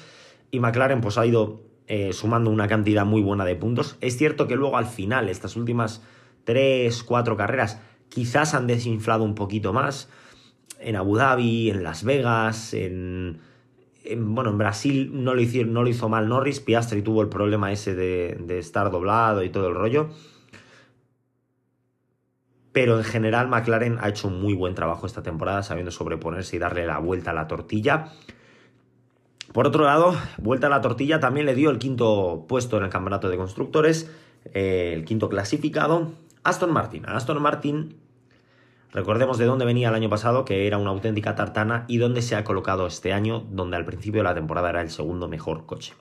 Y 0.52 0.61
McLaren, 0.61 1.00
pues 1.00 1.18
ha 1.18 1.26
ido 1.26 1.62
eh, 1.88 2.12
sumando 2.12 2.49
una 2.49 2.68
cantidad 2.68 3.04
muy 3.04 3.21
buena 3.21 3.44
de 3.44 3.56
puntos. 3.56 3.97
Es 4.00 4.16
cierto 4.16 4.47
que 4.47 4.54
luego 4.54 4.76
al 4.76 4.87
final, 4.87 5.28
estas 5.28 5.56
últimas 5.56 6.00
3, 6.44 7.02
4 7.02 7.37
carreras, 7.37 7.80
quizás 8.09 8.54
han 8.54 8.68
desinflado 8.68 9.25
un 9.25 9.35
poquito 9.35 9.73
más. 9.73 10.09
En 10.78 10.94
Abu 10.94 11.16
Dhabi, 11.16 11.71
en 11.71 11.82
Las 11.82 12.04
Vegas, 12.04 12.73
en. 12.73 13.40
bueno, 14.16 14.50
en 14.50 14.59
Brasil 14.59 15.11
no 15.12 15.35
lo, 15.35 15.40
hizo, 15.40 15.64
no 15.66 15.82
lo 15.82 15.88
hizo 15.88 16.09
mal 16.09 16.28
Norris, 16.28 16.61
Piastri 16.61 17.02
tuvo 17.02 17.21
el 17.21 17.28
problema 17.28 17.73
ese 17.73 17.97
de, 17.97 18.37
de 18.38 18.61
estar 18.61 18.92
doblado 18.92 19.42
y 19.42 19.50
todo 19.50 19.66
el 19.66 19.75
rollo 19.75 20.11
pero 22.73 22.99
en 22.99 23.05
general 23.05 23.49
McLaren 23.49 23.99
ha 24.00 24.09
hecho 24.09 24.29
un 24.29 24.41
muy 24.41 24.55
buen 24.55 24.75
trabajo 24.75 25.07
esta 25.07 25.23
temporada, 25.23 25.62
sabiendo 25.62 25.91
sobreponerse 25.91 26.57
y 26.57 26.59
darle 26.59 26.87
la 26.87 26.99
vuelta 26.99 27.31
a 27.31 27.35
la 27.35 27.47
tortilla. 27.47 28.09
Por 29.52 29.67
otro 29.67 29.85
lado, 29.85 30.14
vuelta 30.38 30.69
a 30.69 30.71
la 30.71 30.81
tortilla 30.81 31.21
también 31.21 31.45
le 31.45 31.55
dio 31.55 31.71
el 31.71 31.79
quinto 31.79 32.47
puesto 32.49 32.79
en 32.79 32.85
el 32.85 32.91
campeonato 32.91 33.29
de 33.29 33.37
constructores, 33.37 34.11
eh, 34.55 34.93
el 34.95 35.05
quinto 35.05 35.29
clasificado, 35.29 36.12
Aston 36.43 36.73
Martin. 36.73 37.05
Aston 37.07 37.43
Martin, 37.43 37.97
recordemos 38.93 39.37
de 39.37 39.45
dónde 39.45 39.67
venía 39.67 39.91
el 39.91 39.95
año 39.95 40.09
pasado, 40.09 40.47
que 40.47 40.67
era 40.67 40.79
una 40.79 40.91
auténtica 40.91 41.35
tartana, 41.35 41.85
y 41.88 41.99
dónde 41.99 42.23
se 42.23 42.37
ha 42.37 42.45
colocado 42.45 42.87
este 42.87 43.12
año, 43.12 43.41
donde 43.50 43.76
al 43.76 43.85
principio 43.85 44.21
de 44.21 44.29
la 44.29 44.35
temporada 44.35 44.71
era 44.71 44.81
el 44.81 44.91
segundo 44.91 45.29
mejor 45.29 45.67
coche. 45.67 45.93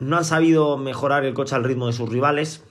No 0.00 0.16
han 0.16 0.24
sabido 0.24 0.78
mejorar 0.78 1.24
el 1.24 1.34
coche 1.34 1.54
al 1.54 1.62
ritmo 1.62 1.86
de 1.86 1.92
sus 1.92 2.08
rivales 2.08 2.64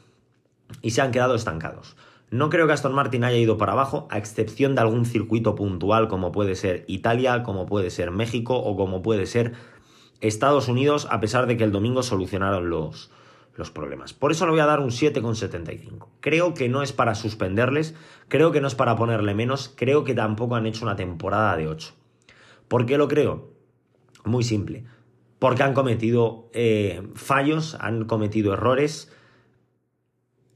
y 0.82 0.92
se 0.92 1.02
han 1.02 1.12
quedado 1.12 1.36
estancados. 1.36 1.96
No 2.32 2.50
creo 2.50 2.68
que 2.68 2.74
Aston 2.74 2.94
Martin 2.94 3.24
haya 3.24 3.38
ido 3.38 3.58
para 3.58 3.72
abajo, 3.72 4.08
a 4.12 4.18
excepción 4.18 4.76
de 4.76 4.82
algún 4.82 5.06
circuito 5.06 5.56
puntual 5.56 6.08
como 6.08 6.32
puede 6.32 6.56
ser 6.56 6.86
Italia, 6.88 7.42
como 7.42 7.66
puede 7.66 7.90
ser 7.90 8.12
México 8.12 8.56
o 8.56 8.76
como 8.76 9.02
puede 9.02 9.26
ser 9.26 9.54
Estados 10.22 10.68
Unidos, 10.68 11.08
a 11.10 11.20
pesar 11.20 11.48
de 11.48 11.58
que 11.58 11.64
el 11.64 11.72
domingo 11.72 12.04
solucionaron 12.04 12.70
los, 12.70 13.10
los 13.56 13.72
problemas. 13.72 14.14
Por 14.14 14.32
eso 14.32 14.46
le 14.46 14.52
voy 14.52 14.60
a 14.60 14.68
dar 14.68 14.80
un 14.80 14.90
7,75. 14.90 16.08
Creo 16.20 16.54
que 16.54 16.70
no 16.70 16.84
es 16.84 16.94
para 16.94 17.16
suspenderles, 17.16 17.96
creo 18.28 18.52
que 18.52 18.62
no 18.62 18.68
es 18.68 18.76
para 18.76 18.96
ponerle 18.96 19.34
menos, 19.34 19.74
creo 19.76 20.04
que 20.04 20.14
tampoco 20.14 20.56
han 20.56 20.68
hecho 20.68 20.86
una 20.86 20.96
temporada 20.96 21.58
de 21.58 21.68
8. 21.68 21.94
¿Por 22.68 22.86
qué 22.86 22.98
lo 22.98 23.08
creo? 23.08 23.50
Muy 24.24 24.44
simple. 24.44 24.86
Porque 25.40 25.64
han 25.64 25.74
cometido 25.74 26.50
eh, 26.54 27.02
fallos, 27.16 27.76
han 27.80 28.06
cometido 28.06 28.54
errores 28.54 29.12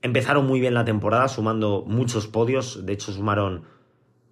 Empezaron 0.04 0.46
muy 0.46 0.60
bien 0.60 0.74
la 0.74 0.84
temporada, 0.84 1.30
sumando 1.30 1.86
muchos 1.88 2.28
podios. 2.28 2.86
De 2.86 2.92
hecho, 2.92 3.14
sumaron 3.14 3.64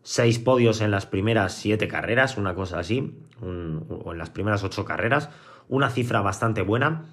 seis 0.03 0.37
podios 0.37 0.81
en 0.81 0.91
las 0.91 1.05
primeras 1.05 1.53
siete 1.53 1.87
carreras, 1.87 2.37
una 2.37 2.53
cosa 2.53 2.79
así, 2.79 3.17
o 3.41 4.11
en 4.11 4.17
las 4.17 4.29
primeras 4.29 4.65
ocho 4.65 4.83
carreras. 4.83 5.29
Una 5.69 5.89
cifra 5.89 6.19
bastante 6.19 6.61
buena. 6.61 7.05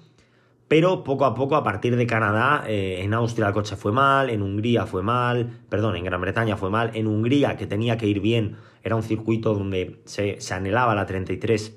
Pero 0.67 1.05
poco 1.05 1.23
a 1.25 1.35
poco, 1.35 1.55
a 1.55 1.63
partir 1.63 1.95
de 1.95 2.05
Canadá, 2.05 2.65
eh, 2.67 2.99
en 3.01 3.13
Austria 3.13 3.47
el 3.47 3.53
coche 3.53 3.77
fue 3.77 3.93
mal, 3.93 4.29
en 4.29 4.41
Hungría 4.41 4.85
fue 4.85 5.01
mal, 5.01 5.61
perdón, 5.69 5.95
en 5.95 6.03
Gran 6.03 6.21
Bretaña 6.21 6.57
fue 6.57 6.69
mal, 6.69 6.91
en 6.93 7.07
Hungría, 7.07 7.55
que 7.55 7.65
tenía 7.65 7.97
que 7.97 8.05
ir 8.05 8.19
bien, 8.19 8.57
era 8.83 8.95
un 8.95 9.01
circuito 9.01 9.55
donde 9.55 9.99
se, 10.05 10.39
se 10.39 10.53
anhelaba 10.53 10.93
la 10.93 11.07
33, 11.07 11.75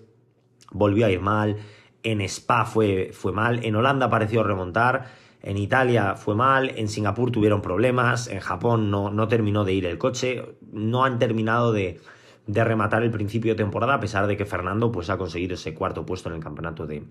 volvió 0.72 1.06
a 1.06 1.10
ir 1.10 1.20
mal, 1.20 1.56
en 2.02 2.20
Spa 2.20 2.66
fue, 2.66 3.12
fue 3.14 3.32
mal, 3.32 3.64
en 3.64 3.76
Holanda 3.76 4.10
pareció 4.10 4.42
remontar, 4.42 5.06
en 5.42 5.56
Italia 5.56 6.14
fue 6.14 6.36
mal, 6.36 6.72
en 6.76 6.88
Singapur 6.88 7.32
tuvieron 7.32 7.62
problemas, 7.62 8.28
en 8.28 8.38
Japón 8.38 8.90
no, 8.90 9.10
no 9.10 9.26
terminó 9.26 9.64
de 9.64 9.72
ir 9.72 9.86
el 9.86 9.98
coche, 9.98 10.56
no 10.70 11.04
han 11.04 11.18
terminado 11.18 11.72
de, 11.72 12.00
de, 12.46 12.64
rematar 12.64 13.02
el 13.02 13.10
principio 13.10 13.52
de 13.52 13.56
temporada, 13.56 13.94
a 13.94 14.00
pesar 14.00 14.28
de 14.28 14.36
que 14.36 14.46
Fernando 14.46 14.92
pues, 14.92 15.10
ha 15.10 15.18
conseguido 15.18 15.54
ese 15.54 15.74
cuarto 15.74 16.06
puesto 16.06 16.28
en 16.28 16.36
el 16.36 16.40
campeonato 16.40 16.86
de, 16.86 17.04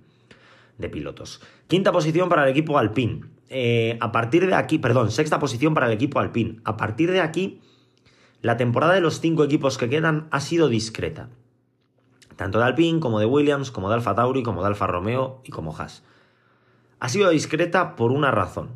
de 0.78 0.90
pilotos. 0.90 1.42
Quinta 1.68 1.92
posición 1.92 2.30
para 2.30 2.46
el 2.46 2.52
equipo 2.52 2.78
Alpine. 2.78 3.26
Eh, 3.50 3.98
a 4.00 4.14
partir 4.14 4.48
de 4.48 4.56
aquí, 4.56 4.78
perdón, 4.80 5.12
sexta 5.12 5.38
posición 5.38 5.74
para 5.74 5.88
el 5.88 5.92
equipo 5.92 6.22
Alpine. 6.22 6.62
A 6.64 6.78
partir 6.78 7.12
de 7.12 7.20
aquí, 7.20 7.60
la 8.42 8.56
temporada 8.56 8.94
de 8.94 9.02
los 9.02 9.20
cinco 9.20 9.44
equipos 9.44 9.78
que 9.78 9.90
quedan 9.90 10.30
ha 10.32 10.40
sido 10.40 10.70
discreta. 10.70 11.28
Tanto 12.38 12.60
de 12.60 12.64
Alpine 12.64 13.02
como 13.02 13.20
de 13.20 13.26
Williams, 13.26 13.72
como 13.72 13.90
de 13.90 13.96
Alfa 13.96 14.16
Tauri, 14.16 14.42
como 14.42 14.62
de 14.62 14.68
Alfa 14.68 14.88
Romeo 14.88 15.42
y 15.44 15.52
como 15.52 15.76
Haas 15.76 16.04
ha 17.02 17.10
sido 17.10 17.32
discreta 17.32 17.96
por 17.96 18.12
una 18.12 18.30
razón. 18.30 18.70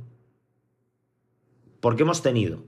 Porque 1.80 2.02
hemos 2.02 2.24
tenido 2.24 2.64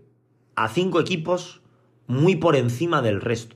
a 0.56 0.68
cinco 0.70 1.00
equipos 1.00 1.62
muy 2.06 2.36
por 2.36 2.56
encima 2.56 3.02
del 3.02 3.22
resto. 3.22 3.56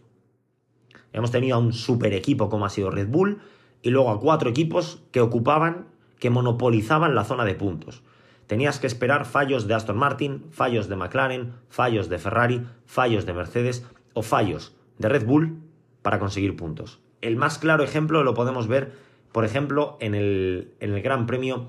Hemos 1.13 1.29
tenido 1.29 1.55
a 1.55 1.60
un 1.60 1.74
super 1.74 2.13
equipo 2.13 2.50
como 2.50 2.65
ha 2.65 2.70
sido 2.70 2.89
Red 2.89 3.08
Bull 3.08 3.39
y 3.84 3.91
luego 3.91 4.10
a 4.10 4.20
cuatro 4.20 4.50
equipos 4.50 5.03
que 5.12 5.22
ocupaban, 5.22 5.89
que 6.17 6.31
monopolizaban 6.31 7.13
la 7.13 7.24
zona 7.24 7.46
de 7.46 7.53
puntos. 7.53 8.01
Tenías 8.48 8.79
que 8.79 8.88
esperar 8.88 9.27
fallos 9.27 9.67
de 9.67 9.75
Aston 9.75 9.98
Martin, 9.98 10.46
fallos 10.50 10.89
de 10.89 10.96
McLaren, 10.96 11.53
fallos 11.70 12.10
de 12.10 12.17
Ferrari, 12.17 12.65
fallos 12.88 13.27
de 13.27 13.34
Mercedes 13.34 13.86
o 14.13 14.24
fallos 14.24 14.75
de 14.98 15.08
Red 15.08 15.27
Bull 15.27 15.60
para 16.01 16.17
conseguir 16.17 16.55
puntos. 16.55 17.00
El 17.22 17.36
más 17.36 17.60
claro 17.60 17.84
ejemplo 17.84 18.24
lo 18.24 18.34
podemos 18.34 18.67
ver, 18.67 18.91
por 19.31 19.46
ejemplo, 19.46 19.98
en 20.01 20.15
el, 20.15 20.74
en 20.79 20.96
el 20.96 21.03
Gran 21.03 21.27
Premio 21.27 21.67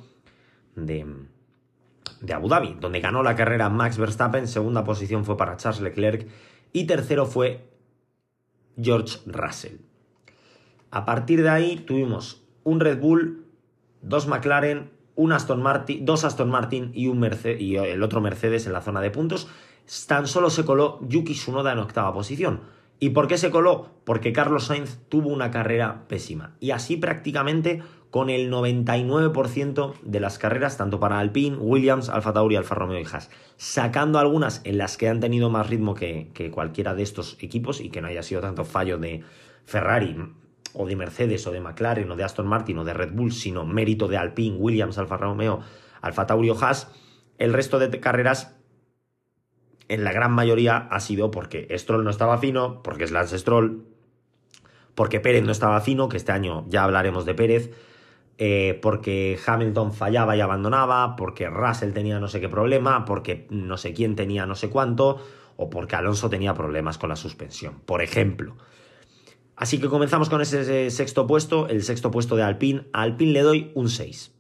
de, 0.75 1.07
Abu 2.33 2.49
Dhabi, 2.49 2.77
donde 2.81 3.01
ganó 3.01 3.23
la 3.23 3.37
carrera 3.37 3.69
Max 3.69 3.99
Verstappen, 3.99 4.49
segunda 4.49 4.85
posición 4.85 5.25
fue 5.25 5.37
para 5.37 5.57
Charles 5.57 5.81
Leclerc 5.81 6.29
y 6.73 6.87
tercero 6.87 7.27
fue 7.27 7.69
George 8.81 9.19
Russell. 9.27 9.79
A 10.91 11.05
partir 11.05 11.43
de 11.43 11.49
ahí 11.49 11.77
tuvimos 11.77 12.43
un 12.65 12.81
Red 12.81 13.01
Bull, 13.01 13.47
dos 14.03 14.27
McLaren, 14.27 14.91
un 15.15 15.33
Aston 15.33 15.63
Martin, 15.63 16.05
dos 16.05 16.25
Aston 16.25 16.51
Martin 16.51 16.91
y, 16.95 17.09
un 17.09 17.23
y 17.59 17.77
el 17.77 18.03
otro 18.03 18.21
Mercedes 18.21 18.67
en 18.67 18.73
la 18.73 18.81
zona 18.81 19.01
de 19.01 19.11
puntos. 19.11 19.49
Tan 20.07 20.27
solo 20.27 20.51
se 20.51 20.65
coló 20.65 21.01
Yuki 21.03 21.35
Tsunoda 21.35 21.73
en 21.73 21.79
octava 21.79 22.13
posición. 22.13 22.61
¿Y 22.99 23.11
por 23.11 23.27
qué 23.27 23.37
se 23.37 23.51
coló? 23.51 23.91
Porque 24.05 24.33
Carlos 24.33 24.67
Sainz 24.67 24.99
tuvo 25.09 25.29
una 25.29 25.51
carrera 25.51 26.05
pésima. 26.07 26.55
Y 26.61 26.71
así 26.71 26.97
prácticamente 26.97 27.83
con 28.13 28.29
el 28.29 28.53
99% 28.53 29.95
de 30.03 30.21
las 30.21 30.39
carreras, 30.39 30.77
tanto 30.77 31.01
para 31.01 31.19
Alpine, 31.19 31.57
Williams, 31.57 32.11
Alfa 32.11 32.35
Tauri, 32.35 32.57
Alfa 32.57 32.75
Romeo 32.75 33.01
y 33.01 33.07
Haas, 33.11 33.31
sacando 33.57 34.19
algunas 34.19 34.61
en 34.65 34.77
las 34.77 34.99
que 34.99 35.09
han 35.09 35.19
tenido 35.19 35.49
más 35.49 35.71
ritmo 35.71 35.95
que, 35.95 36.31
cualquiera 36.53 36.95
de 36.95 37.05
estos 37.05 37.39
equipos 37.41 37.81
y 37.81 37.89
que 37.89 38.03
no 38.03 38.09
haya 38.09 38.23
sido 38.23 38.43
tanto 38.43 38.67
fallo 38.67 38.99
de 38.99 39.23
Ferrari 39.65 40.15
o 40.75 40.87
de 40.87 40.95
Mercedes 40.95 41.47
o 41.47 41.53
de 41.53 41.61
McLaren 41.61 42.11
o 42.11 42.15
de 42.15 42.23
Aston 42.23 42.47
Martin 42.47 42.77
o 42.77 42.85
de 42.85 42.93
Red 42.93 43.13
Bull, 43.15 43.33
sino 43.33 43.65
mérito 43.65 44.09
de 44.09 44.19
Alpine, 44.19 44.59
Williams, 44.59 44.99
Alfa 44.99 45.17
Romeo, 45.17 45.61
Alfa 46.03 46.27
Tauri 46.27 46.51
o 46.51 46.63
Haas, 46.63 46.93
el 47.39 47.55
resto 47.55 47.79
de 47.79 47.99
carreras 47.99 48.55
en 49.89 50.05
la 50.05 50.13
gran 50.13 50.33
mayoría 50.33 50.77
ha 50.77 51.01
sido 51.01 51.31
porque 51.31 51.67
Stroll 51.79 52.05
no 52.05 52.11
estaba 52.11 52.37
fino, 52.37 52.83
porque 52.83 53.05
es 53.05 53.11
Lance 53.11 53.39
Stroll, 53.39 53.87
porque 54.95 55.19
Pérez 55.19 55.45
no 55.45 55.53
estaba 55.53 55.81
fino, 55.81 56.11
que 56.11 56.19
este 56.19 56.33
año 56.33 56.67
ya 56.69 56.85
hablaremos 56.85 57.25
de 57.25 57.33
Pérez, 57.33 57.71
eh, 58.39 58.79
porque 58.83 59.39
Hamilton 59.45 59.93
fallaba 59.93 60.37
y 60.37 60.41
abandonaba, 60.41 61.17
porque 61.17 61.49
Russell 61.49 61.93
tenía 61.93 62.19
no 62.19 62.29
sé 62.29 62.41
qué 62.41 62.49
problema, 62.49 63.05
porque 63.05 63.47
no 63.51 63.77
sé 63.77 63.93
quién 63.93 64.17
tenía 64.17 64.47
no 64.47 64.55
sé 64.55 64.71
cuánto, 64.71 65.23
o 65.57 65.71
porque 65.71 65.97
Alonso 65.97 66.31
tenía 66.31 66.55
problemas 66.55 66.99
con 66.99 67.11
la 67.11 67.17
suspensión, 67.17 67.81
por 67.85 68.03
ejemplo. 68.03 68.57
Así 69.57 69.79
que 69.79 69.89
comenzamos 69.89 70.29
con 70.29 70.41
ese 70.41 70.91
sexto 70.91 71.27
puesto, 71.27 71.69
el 71.69 71.83
sexto 71.83 72.11
puesto 72.11 72.37
de 72.37 72.43
Alpine. 72.43 72.89
A 72.93 73.03
Alpine 73.03 73.33
le 73.33 73.43
doy 73.43 73.71
un 73.75 73.89
6. 73.89 74.35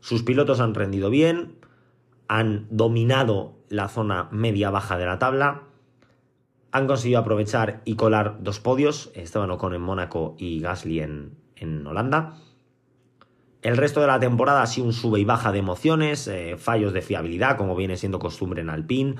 Sus 0.00 0.22
pilotos 0.22 0.60
han 0.60 0.74
rendido 0.74 1.10
bien, 1.10 1.56
han 2.28 2.66
dominado 2.70 3.56
la 3.68 3.88
zona 3.88 4.28
media-baja 4.30 4.98
de 4.98 5.06
la 5.06 5.18
tabla, 5.18 5.62
han 6.70 6.86
conseguido 6.86 7.20
aprovechar 7.20 7.82
y 7.84 7.96
colar 7.96 8.38
dos 8.40 8.60
podios, 8.60 9.10
Esteban 9.14 9.50
Ocon 9.50 9.74
en 9.74 9.82
Mónaco 9.82 10.36
y 10.38 10.60
Gasly 10.60 11.00
en, 11.00 11.36
en 11.56 11.86
Holanda. 11.86 12.38
El 13.62 13.76
resto 13.76 14.00
de 14.00 14.08
la 14.08 14.18
temporada 14.18 14.62
ha 14.62 14.66
sido 14.66 14.86
un 14.86 14.92
sube 14.92 15.20
y 15.20 15.24
baja 15.24 15.52
de 15.52 15.60
emociones, 15.60 16.26
eh, 16.26 16.56
fallos 16.58 16.92
de 16.92 17.00
fiabilidad, 17.00 17.56
como 17.56 17.76
viene 17.76 17.96
siendo 17.96 18.18
costumbre 18.18 18.60
en 18.60 18.70
Alpine, 18.70 19.14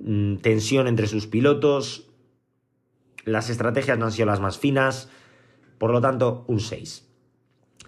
mm, 0.00 0.36
tensión 0.36 0.86
entre 0.86 1.06
sus 1.06 1.26
pilotos, 1.26 2.10
las 3.24 3.48
estrategias 3.50 3.98
no 3.98 4.06
han 4.06 4.12
sido 4.12 4.26
las 4.26 4.40
más 4.40 4.58
finas, 4.58 5.10
por 5.78 5.90
lo 5.92 6.00
tanto, 6.00 6.44
un 6.46 6.60
6. 6.60 7.10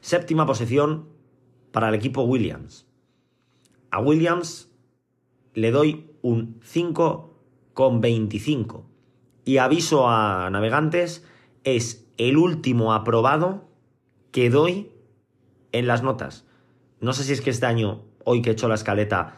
Séptima 0.01 0.47
posición 0.47 1.09
para 1.73 1.91
el 1.91 1.95
equipo 1.95 2.23
Williams. 2.23 2.87
A 3.91 4.01
Williams 4.01 4.71
le 5.55 5.71
doy 5.71 6.11
un 6.23 6.59
5,25. 6.61 8.87
Y 9.45 9.59
aviso 9.59 10.09
a 10.09 10.49
navegantes, 10.51 11.27
es 11.65 12.09
el 12.17 12.39
último 12.39 12.95
aprobado 12.95 13.69
que 14.31 14.49
doy 14.49 14.92
en 15.73 15.87
las 15.87 16.03
notas. 16.03 16.47
No 17.01 17.13
sé 17.13 17.25
si 17.25 17.33
es 17.33 17.41
que 17.41 17.51
este 17.51 17.67
año, 17.67 18.05
hoy 18.25 18.43
que 18.43 18.51
he 18.51 18.53
hecho 18.53 18.69
la 18.69 18.75
escaleta, 18.75 19.37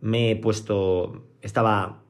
me 0.00 0.30
he 0.30 0.36
puesto. 0.36 1.26
Estaba 1.42 2.02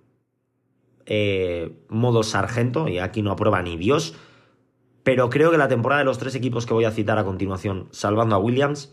eh, 1.07 1.73
modo 1.89 2.23
sargento 2.23 2.89
y 2.89 2.99
aquí 2.99 3.23
no 3.23 3.33
aprueba 3.33 3.62
ni 3.62 3.77
Dios. 3.77 4.15
Pero 5.03 5.31
creo 5.31 5.50
que 5.50 5.59
la 5.59 5.69
temporada 5.69 6.00
de 6.00 6.05
los 6.05 6.19
tres 6.19 6.35
equipos 6.35 6.67
que 6.67 6.75
voy 6.75 6.85
a 6.85 6.91
citar 6.91 7.19
a 7.19 7.25
continuación, 7.25 7.89
salvando 7.91 8.37
a 8.37 8.39
Williams, 8.39 8.93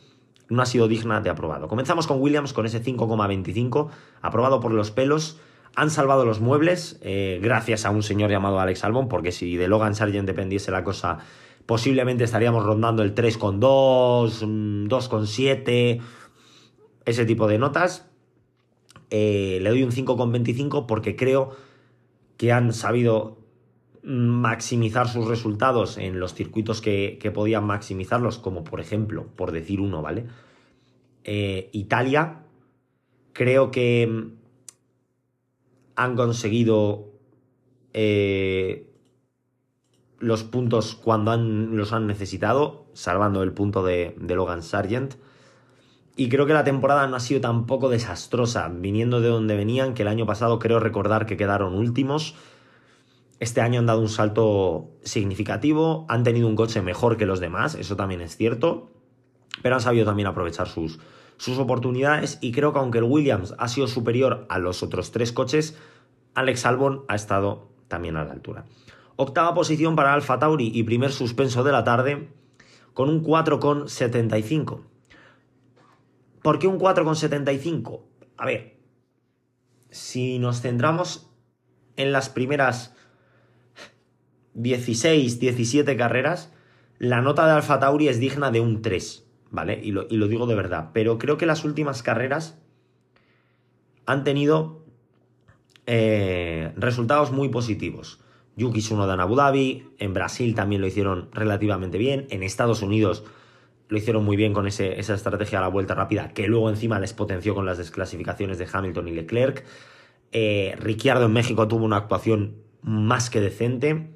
no 0.50 0.62
ha 0.62 0.65
sido 0.65 0.88
digna 0.88 1.22
de 1.22 1.29
aprobado. 1.29 1.67
Comenzamos 1.67 2.07
con 2.07 2.22
Williams 2.22 2.53
con 2.53 2.65
ese 2.65 2.81
5,25, 2.81 3.89
aprobado 4.22 4.60
por 4.60 4.72
los 4.72 4.91
pelos. 4.91 5.39
Han 5.75 5.91
salvado 5.91 6.25
los 6.25 6.39
muebles 6.39 6.98
eh, 7.01 7.39
gracias 7.43 7.86
a 7.86 7.91
un 7.91 8.01
señor 8.01 8.31
llamado 8.31 8.60
Alex 8.60 8.84
Albon, 8.84 9.10
porque 9.10 9.31
si 9.31 9.57
de 9.57 9.67
Logan 9.67 9.93
Sargent 9.93 10.25
dependiese 10.25 10.72
la 10.72 10.84
cosa 10.84 11.19
posiblemente 11.67 12.24
estaríamos 12.24 12.63
rondando 12.65 13.03
el 13.03 13.13
3,2, 13.13 14.41
2,7, 14.88 16.00
mm, 16.00 16.03
ese 17.05 17.25
tipo 17.25 17.47
de 17.47 17.59
notas. 17.59 18.09
eh, 19.09 19.59
le 19.62 19.69
doy 19.69 19.83
un 19.83 19.91
5,25 19.91 20.86
porque 20.86 21.15
creo 21.15 21.55
que 22.36 22.51
han 22.51 22.74
sabido 22.74 23.38
maximizar 24.03 25.07
sus 25.07 25.27
resultados 25.27 25.97
en 25.97 26.19
los 26.19 26.33
circuitos 26.33 26.81
que, 26.81 27.31
podían 27.33 27.65
maximizarlos, 27.65 28.38
como 28.38 28.63
por 28.63 28.79
ejemplo, 28.79 29.27
por 29.36 29.51
decir 29.51 29.81
uno, 29.81 30.01
¿vale? 30.01 30.25
Eh, 31.24 31.69
Italia, 31.74 32.43
creo 33.33 33.71
que 33.71 34.29
han 35.95 36.15
conseguido 36.15 37.12
eh, 37.93 38.88
los 40.19 40.43
puntos 40.43 40.95
cuando 40.95 41.31
han, 41.31 41.77
los 41.77 41.93
han 41.93 42.07
necesitado, 42.07 42.86
salvando 42.93 43.43
el 43.43 43.53
punto 43.53 43.83
de, 43.83 44.15
Logan 44.19 44.63
Sargent. 44.63 45.15
Y 46.15 46.29
creo 46.29 46.47
que 46.47 46.53
la 46.53 46.63
temporada 46.63 47.05
no 47.07 47.15
ha 47.15 47.19
sido 47.19 47.41
tampoco 47.41 47.89
desastrosa, 47.89 48.69
viniendo 48.69 49.21
de 49.21 49.29
donde 49.29 49.55
venían, 49.55 49.93
que 49.93 50.01
el 50.01 50.07
año 50.07 50.25
pasado 50.25 50.57
creo 50.57 50.79
recordar 50.79 51.27
que 51.27 51.38
quedaron 51.38 51.75
últimos. 51.75 52.36
Este 53.39 53.62
año 53.62 53.79
han 53.79 53.86
dado 53.86 54.01
un 54.01 54.09
salto 54.09 54.89
significativo, 55.03 56.07
han 56.09 56.24
tenido 56.24 56.47
un 56.47 56.55
coche 56.55 56.81
mejor 56.81 57.17
que 57.17 57.27
los 57.27 57.39
demás, 57.39 57.75
eso 57.75 57.95
también 57.95 58.21
es 58.21 58.36
cierto, 58.36 58.89
pero 59.62 59.75
han 59.75 59.81
sabido 59.81 60.05
también 60.05 60.27
aprovechar 60.27 60.67
sus, 60.67 61.00
sus 61.38 61.59
oportunidades 61.59 62.39
y 62.41 62.51
creo 62.51 62.74
que 62.74 62.79
aunque 62.79 62.97
el 62.97 63.03
Williams 63.03 63.53
ha 63.59 63.67
sido 63.67 63.88
superior 63.88 64.47
a 64.50 64.57
los 64.57 64.81
otros 64.81 65.12
tres 65.12 65.31
coches, 65.31 65.77
Alex 66.33 66.65
Albon 66.65 67.03
ha 67.07 67.15
estado 67.15 67.69
también 67.88 68.17
a 68.17 68.25
la 68.25 68.31
altura. 68.31 68.65
Octava 69.17 69.55
posición 69.55 69.95
para 69.95 70.13
Alfa 70.13 70.38
Tauri 70.38 70.71
y 70.74 70.83
primer 70.83 71.12
suspenso 71.12 71.63
de 71.63 71.71
la 71.71 71.83
tarde 71.83 72.29
con 72.93 73.09
un 73.09 73.24
4,75. 73.24 74.83
¿Por 76.43 76.59
qué 76.59 76.67
un 76.67 76.79
4,75? 76.79 78.01
A 78.38 78.45
ver, 78.45 78.77
si 79.89 80.38
nos 80.38 80.62
centramos 80.62 81.31
en 81.95 82.12
las 82.12 82.29
primeras 82.29 82.95
16, 84.53 85.39
17 85.39 85.97
carreras, 85.97 86.53
la 87.00 87.21
nota 87.21 87.47
de 87.47 87.53
Alfa 87.53 87.79
Tauri 87.79 88.07
es 88.07 88.19
digna 88.19 88.51
de 88.51 88.59
un 88.59 88.83
3, 88.83 89.27
¿vale? 89.50 89.79
Y 89.83 89.91
lo, 89.91 90.05
digo 90.05 90.45
de 90.45 90.55
verdad. 90.55 90.91
Pero 90.93 91.17
creo 91.17 91.38
que 91.38 91.47
las 91.47 91.65
últimas 91.65 92.03
carreras 92.03 92.59
han 94.05 94.24
tenido 94.24 94.86
eh, 95.88 96.71
resultados 96.75 97.31
muy 97.31 97.50
positivos. 97.50 98.19
Yuki 98.57 98.79
Tsunoda 98.79 99.13
en 99.13 99.19
Abu 99.19 99.35
Dhabi, 99.35 99.87
en 99.99 100.13
Brasil 100.13 100.55
también 100.55 100.81
lo 100.81 100.87
hicieron 100.87 101.29
relativamente 101.31 101.97
bien, 101.97 102.27
en 102.31 102.43
Estados 102.43 102.81
Unidos 102.81 103.23
lo 103.87 103.97
hicieron 103.97 104.25
muy 104.25 104.35
bien 104.35 104.53
con 104.53 104.67
esa 104.67 104.85
estrategia 104.85 105.59
a 105.59 105.61
la 105.61 105.69
vuelta 105.69 105.95
rápida, 105.95 106.33
que 106.33 106.47
luego 106.47 106.69
encima 106.69 106.99
les 106.99 107.13
potenció 107.13 107.55
con 107.55 107.65
las 107.65 107.77
desclasificaciones 107.77 108.57
de 108.57 108.67
Hamilton 108.71 109.07
y 109.07 109.11
Leclerc. 109.11 109.63
Eh, 110.33 110.75
Ricciardo 110.79 111.27
en 111.27 111.31
México 111.31 111.69
tuvo 111.69 111.85
una 111.85 111.95
actuación 111.95 112.57
más 112.81 113.29
que 113.29 113.39
decente, 113.39 114.09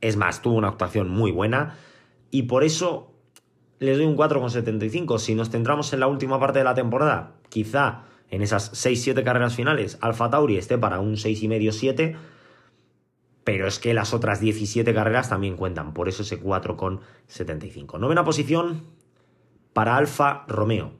es 0.00 0.16
más, 0.16 0.40
tuvo 0.40 0.54
una 0.54 0.68
actuación 0.68 1.10
muy 1.10 1.32
buena, 1.32 1.76
y 2.30 2.44
por 2.44 2.64
eso 2.64 3.12
les 3.80 3.96
doy 3.98 4.06
un 4.06 4.16
4,75. 4.16 5.18
Si 5.18 5.34
nos 5.34 5.50
centramos 5.50 5.92
en 5.92 6.00
la 6.00 6.06
última 6.06 6.38
parte 6.38 6.60
de 6.60 6.64
la 6.64 6.74
temporada, 6.74 7.34
quizá 7.48 8.04
en 8.30 8.42
esas 8.42 8.72
6-7 8.72 9.24
carreras 9.24 9.56
finales, 9.56 9.98
Alfa 10.00 10.30
Tauri 10.30 10.56
esté 10.56 10.78
para 10.78 11.00
un 11.00 11.16
6,5-7 11.16 12.16
pero 13.44 13.66
es 13.66 13.78
que 13.78 13.94
las 13.94 14.12
otras 14.14 14.40
17 14.40 14.92
carreras 14.94 15.28
también 15.28 15.56
cuentan, 15.56 15.94
por 15.94 16.08
eso 16.08 16.22
ese 16.22 16.42
4,75. 16.42 17.98
Novena 17.98 18.24
posición, 18.24 18.84
para 19.72 19.96
Alfa 19.96 20.44
Romeo. 20.48 20.92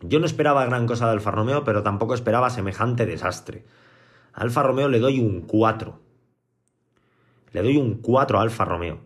Yo 0.00 0.20
no 0.20 0.26
esperaba 0.26 0.64
gran 0.64 0.86
cosa 0.86 1.06
de 1.06 1.12
Alfa 1.12 1.30
Romeo, 1.30 1.64
pero 1.64 1.82
tampoco 1.82 2.14
esperaba 2.14 2.50
semejante 2.50 3.06
desastre. 3.06 3.64
A 4.32 4.42
Alfa 4.42 4.62
Romeo 4.62 4.88
le 4.88 5.00
doy 5.00 5.20
un 5.20 5.42
4. 5.42 6.00
Le 7.52 7.62
doy 7.62 7.76
un 7.76 7.94
4 7.94 8.38
a 8.38 8.42
Alfa 8.42 8.64
Romeo. 8.64 9.00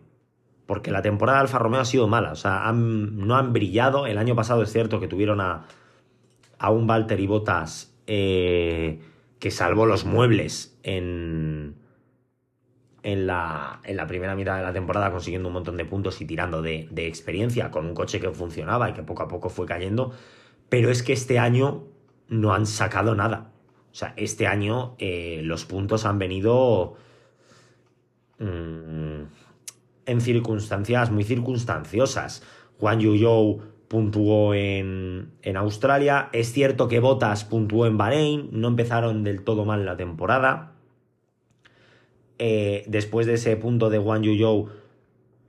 Porque 0.65 0.91
la 0.91 1.01
temporada 1.01 1.39
de 1.39 1.43
Alfa 1.43 1.59
Romeo 1.59 1.81
ha 1.81 1.85
sido 1.85 2.07
mala. 2.07 2.31
O 2.31 2.35
sea, 2.35 2.71
no 2.71 3.35
han 3.35 3.53
brillado. 3.53 4.05
El 4.05 4.17
año 4.17 4.35
pasado 4.35 4.61
es 4.61 4.71
cierto 4.71 4.99
que 4.99 5.07
tuvieron 5.07 5.41
a, 5.41 5.65
a 6.59 6.71
un 6.71 6.87
Valtteri 6.87 7.27
Bottas 7.27 7.93
eh, 8.07 9.01
que 9.39 9.51
salvó 9.51 9.85
los 9.85 10.05
muebles 10.05 10.77
en, 10.83 11.75
en 13.03 13.27
la, 13.27 13.81
en 13.83 13.97
la, 13.97 14.07
primera 14.07 14.33
mitad 14.35 14.57
de 14.57 14.63
la 14.63 14.73
temporada 14.73 15.11
consiguiendo 15.11 15.49
un 15.49 15.53
montón 15.53 15.75
de 15.75 15.85
puntos 15.85 16.21
y 16.21 16.25
tirando 16.25 16.61
de, 16.61 16.87
experiencia 16.95 17.69
con 17.69 17.85
un 17.85 17.93
coche 17.93 18.19
que 18.19 18.29
funcionaba 18.31 18.89
y 18.89 18.93
que 18.93 19.03
poco 19.03 19.23
a 19.23 19.27
poco 19.27 19.49
fue 19.49 19.65
cayendo. 19.65 20.13
Pero 20.69 20.89
es 20.89 21.03
que 21.03 21.13
este 21.13 21.37
año 21.37 21.83
no 22.29 22.53
han 22.53 22.65
sacado 22.65 23.13
nada. 23.13 23.51
O 23.91 23.95
sea, 23.95 24.13
este 24.15 24.47
año 24.47 24.95
eh, 24.97 25.41
los 25.43 25.65
puntos 25.65 26.05
han 26.05 26.17
venido 26.17 26.95
mm, 28.39 29.21
en 30.05 30.21
circunstancias 30.21 31.11
muy 31.11 31.25
circunstanciosas. 31.25 32.41
Juan 32.79 33.01
Yu 33.01 33.61
puntuó 33.89 34.53
en, 34.53 35.33
en 35.41 35.57
Australia. 35.57 36.29
Es 36.31 36.53
cierto 36.53 36.87
que 36.87 36.99
Botas 36.99 37.43
puntuó 37.43 37.85
en 37.85 37.97
Bahrein. 37.97 38.49
No 38.53 38.69
empezaron 38.69 39.23
del 39.23 39.43
todo 39.43 39.65
mal 39.65 39.85
la 39.85 39.97
temporada 39.97 40.72
eh, 42.39 42.83
después 42.87 43.27
de 43.27 43.35
ese 43.35 43.55
punto 43.57 43.89
de 43.89 43.99
Wang 43.99 44.23
Yu 44.23 44.69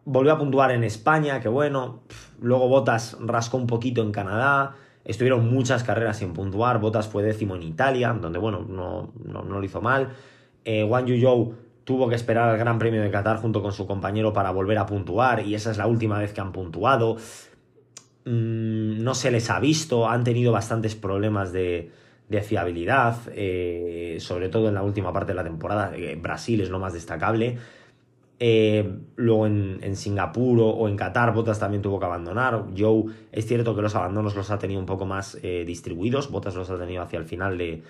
volvió 0.05 0.33
a 0.33 0.39
puntuar 0.39 0.71
en 0.71 0.85
España, 0.85 1.41
que 1.41 1.49
bueno, 1.49 2.01
luego 2.41 2.69
Botas 2.69 3.17
rascó 3.21 3.57
un 3.57 3.67
poquito 3.67 4.03
en 4.03 4.13
Canadá, 4.13 4.77
estuvieron 5.05 5.51
muchas 5.51 5.83
carreras 5.83 6.19
sin 6.19 6.33
puntuar, 6.33 6.81
Botas 6.81 7.09
fue 7.09 7.23
décimo 7.23 7.57
en 7.57 7.63
Italia, 7.63 8.13
donde 8.13 8.39
bueno, 8.39 8.67
no, 8.69 9.13
no, 9.25 9.43
lo 9.43 9.65
hizo 9.65 9.81
mal, 9.81 10.11
eh, 10.65 10.85
Wang 10.85 11.07
Yu 11.07 11.55
tuvo 11.85 12.09
que 12.09 12.15
esperar 12.15 12.49
al 12.49 12.59
Gran 12.59 12.79
Premio 12.79 13.03
de 13.03 13.11
Qatar 13.11 13.39
junto 13.39 13.63
con 13.63 13.73
su 13.73 13.87
compañero 13.87 14.33
para 14.33 14.51
volver 14.51 14.79
a 14.79 14.87
puntuar 14.87 15.47
y 15.47 15.55
esa 15.55 15.71
es 15.71 15.79
la 15.79 15.87
última 15.87 16.19
vez 16.19 16.33
que 16.33 16.41
han 16.41 16.53
puntuado. 16.53 17.17
Mm, 18.25 19.03
no 19.03 19.15
se 19.15 19.31
les 19.31 19.51
ha 19.51 19.61
visto, 19.61 20.09
han 20.09 20.25
tenido 20.25 20.51
bastantes 20.51 20.95
problemas 20.95 21.53
de, 21.53 21.93
de 22.29 22.41
fiabilidad, 22.43 23.17
eh, 23.35 24.17
sobre 24.21 24.49
todo 24.49 24.69
en 24.69 24.75
la 24.75 24.83
última 24.83 25.13
parte 25.13 25.33
de 25.33 25.37
la 25.37 25.45
temporada. 25.45 25.93
Eh, 25.97 26.17
Brasil 26.21 26.61
es 26.61 26.71
lo 26.71 26.79
más 26.79 26.93
destacable. 26.93 27.59
Eh, 28.41 28.99
luego 29.17 29.47
en, 29.47 29.97
Singapur 29.97 30.59
o, 30.61 30.89
en 30.89 30.97
Qatar, 30.97 31.33
Botas 31.33 31.59
también 31.59 31.83
tuvo 31.83 31.99
que 31.99 32.07
abandonar. 32.07 32.65
Joe, 32.77 33.05
es 33.31 33.47
cierto 33.47 33.77
que 33.77 33.83
los 33.83 33.95
abandonos 33.95 34.35
los 34.35 34.51
ha 34.51 34.59
tenido 34.59 34.81
un 34.81 34.87
poco 34.87 35.07
más 35.07 35.39
distribuidos. 35.43 36.31
Botas 36.31 36.55
los 36.55 36.69
ha 36.71 36.79
tenido 36.79 37.03
hacia 37.03 37.19
el 37.19 37.25
final 37.25 37.57
de, 37.59 37.83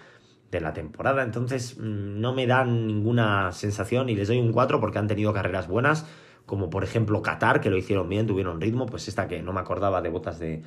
de 0.55 0.61
la 0.61 0.73
temporada. 0.73 1.23
Entonces, 1.23 1.77
mm, 1.79 2.21
no 2.21 2.35
me 2.35 2.47
dan 2.47 2.87
ninguna 2.87 3.53
sensación 3.53 4.09
y 4.09 4.15
les 4.15 4.29
doy 4.29 4.41
un 4.41 4.53
4 4.53 4.81
porque 4.81 4.99
han 4.99 5.09
tenido 5.09 5.33
carreras 5.33 5.69
buenas, 5.69 6.07
como 6.47 6.71
por 6.71 6.85
ejemplo 6.85 7.23
Qatar, 7.23 7.61
que 7.61 7.71
lo 7.71 7.77
hicieron 7.77 8.09
bien, 8.09 8.27
tuvieron 8.27 8.61
ritmo. 8.61 8.87
Pues 8.87 9.09
esta 9.09 9.29
que 9.29 9.43
no 9.43 9.53
me 9.53 9.61
acordaba 9.61 10.01
de 10.01 10.09
Botas 10.09 10.39
de, 10.39 10.63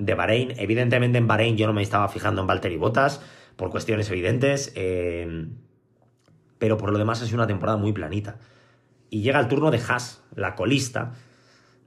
de 0.00 0.14
Bahrein. 0.14 0.54
Evidentemente 0.56 1.18
en 1.18 1.28
Bahrein 1.28 1.56
yo 1.56 1.66
no 1.66 1.72
me 1.72 1.82
estaba 1.82 2.08
fijando 2.08 2.40
en 2.40 2.46
Valtteri 2.48 2.76
Bottas 2.76 3.20
por 3.56 3.70
cuestiones 3.70 4.10
evidentes, 4.10 4.72
eh, 4.74 5.46
pero 6.58 6.76
por 6.76 6.90
lo 6.90 6.98
demás 6.98 7.22
ha 7.22 7.26
sido 7.26 7.36
una 7.36 7.46
temporada 7.46 7.78
muy 7.78 7.92
planita. 7.92 8.38
Y 9.10 9.22
llega 9.22 9.38
el 9.38 9.48
turno 9.48 9.70
de 9.70 9.78
Haas, 9.78 10.24
la 10.34 10.54
colista, 10.54 11.12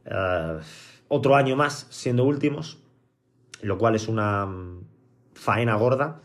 eh, 0.05 0.59
otro 1.07 1.35
año 1.35 1.55
más 1.55 1.87
siendo 1.89 2.23
últimos, 2.23 2.79
lo 3.61 3.77
cual 3.77 3.95
es 3.95 4.07
una 4.07 4.45
mm, 4.45 4.83
faena 5.33 5.75
gorda. 5.75 6.21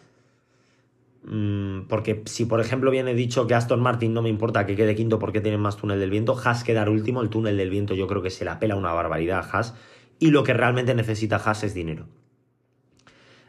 Mm, 1.25 1.89
porque 1.89 2.23
si, 2.27 2.45
por 2.45 2.61
ejemplo, 2.61 2.91
viene 2.91 3.15
dicho 3.15 3.47
que 3.47 3.55
Aston 3.55 3.81
Martin 3.81 4.13
no 4.13 4.23
me 4.23 4.29
importa 4.29 4.67
que 4.67 4.77
quede 4.77 4.95
quinto 4.95 5.19
porque 5.19 5.41
tiene 5.41 5.57
más 5.57 5.77
túnel 5.77 6.01
del 6.01 6.11
viento, 6.11 6.39
Haas 6.39 6.65
quedar 6.65 6.91
último, 6.91 7.23
el 7.23 7.31
túnel 7.31 7.57
del 7.57 7.71
viento 7.71 7.95
yo 7.95 8.07
creo 8.07 8.23
que 8.23 8.31
se 8.31 8.45
la 8.45 8.59
pela 8.59 8.77
una 8.77 8.93
barbaridad 8.93 9.39
a 9.39 9.51
Haas 9.51 9.75
y 10.19 10.31
lo 10.31 10.45
que 10.45 10.55
realmente 10.55 10.95
necesita 10.95 11.37
Haas 11.37 11.65
es 11.65 11.75
dinero. 11.75 12.07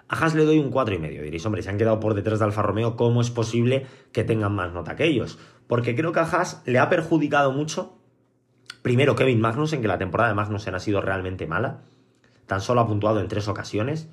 A 0.08 0.16
Haas 0.16 0.34
le 0.34 0.44
doy 0.46 0.60
un 0.60 0.72
4,5. 0.72 1.24
Diréis, 1.24 1.46
hombre, 1.46 1.62
se 1.62 1.70
han 1.70 1.78
quedado 1.78 2.00
por 2.00 2.16
detrás 2.16 2.40
de 2.40 2.46
Alfa 2.46 2.62
Romeo, 2.62 2.96
¿cómo 2.96 3.22
es 3.22 3.30
posible 3.30 3.86
que 4.12 4.24
tengan 4.24 4.54
más 4.56 4.74
nota 4.74 4.96
que 4.96 5.06
ellos? 5.06 5.38
Porque 5.68 5.96
creo 5.96 6.12
que 6.12 6.20
a 6.20 6.24
Haas 6.24 6.64
le 6.66 6.80
ha 6.80 6.90
perjudicado 6.90 7.52
mucho, 7.52 8.00
primero 8.82 9.16
Kevin 9.16 9.40
Magnussen, 9.40 9.82
que 9.82 9.88
la 9.88 10.00
temporada 10.00 10.30
de 10.30 10.36
Magnussen 10.36 10.74
ha 10.74 10.80
sido 10.80 11.02
realmente 11.02 11.46
mala, 11.46 11.82
tan 12.48 12.62
solo 12.62 12.82
ha 12.82 12.88
puntuado 12.88 13.20
en 13.20 13.28
tres 13.28 13.48
ocasiones, 13.48 14.10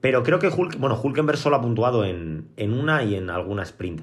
pero 0.00 0.22
creo 0.22 0.38
que 0.38 0.48
Hulk, 0.48 0.78
bueno, 0.78 1.00
Hulkenberg 1.02 1.38
solo 1.38 1.56
ha 1.56 1.62
puntuado 1.62 2.04
en, 2.04 2.48
en 2.56 2.72
una 2.72 3.02
y 3.02 3.14
en 3.14 3.30
alguna 3.30 3.62
sprint, 3.62 4.02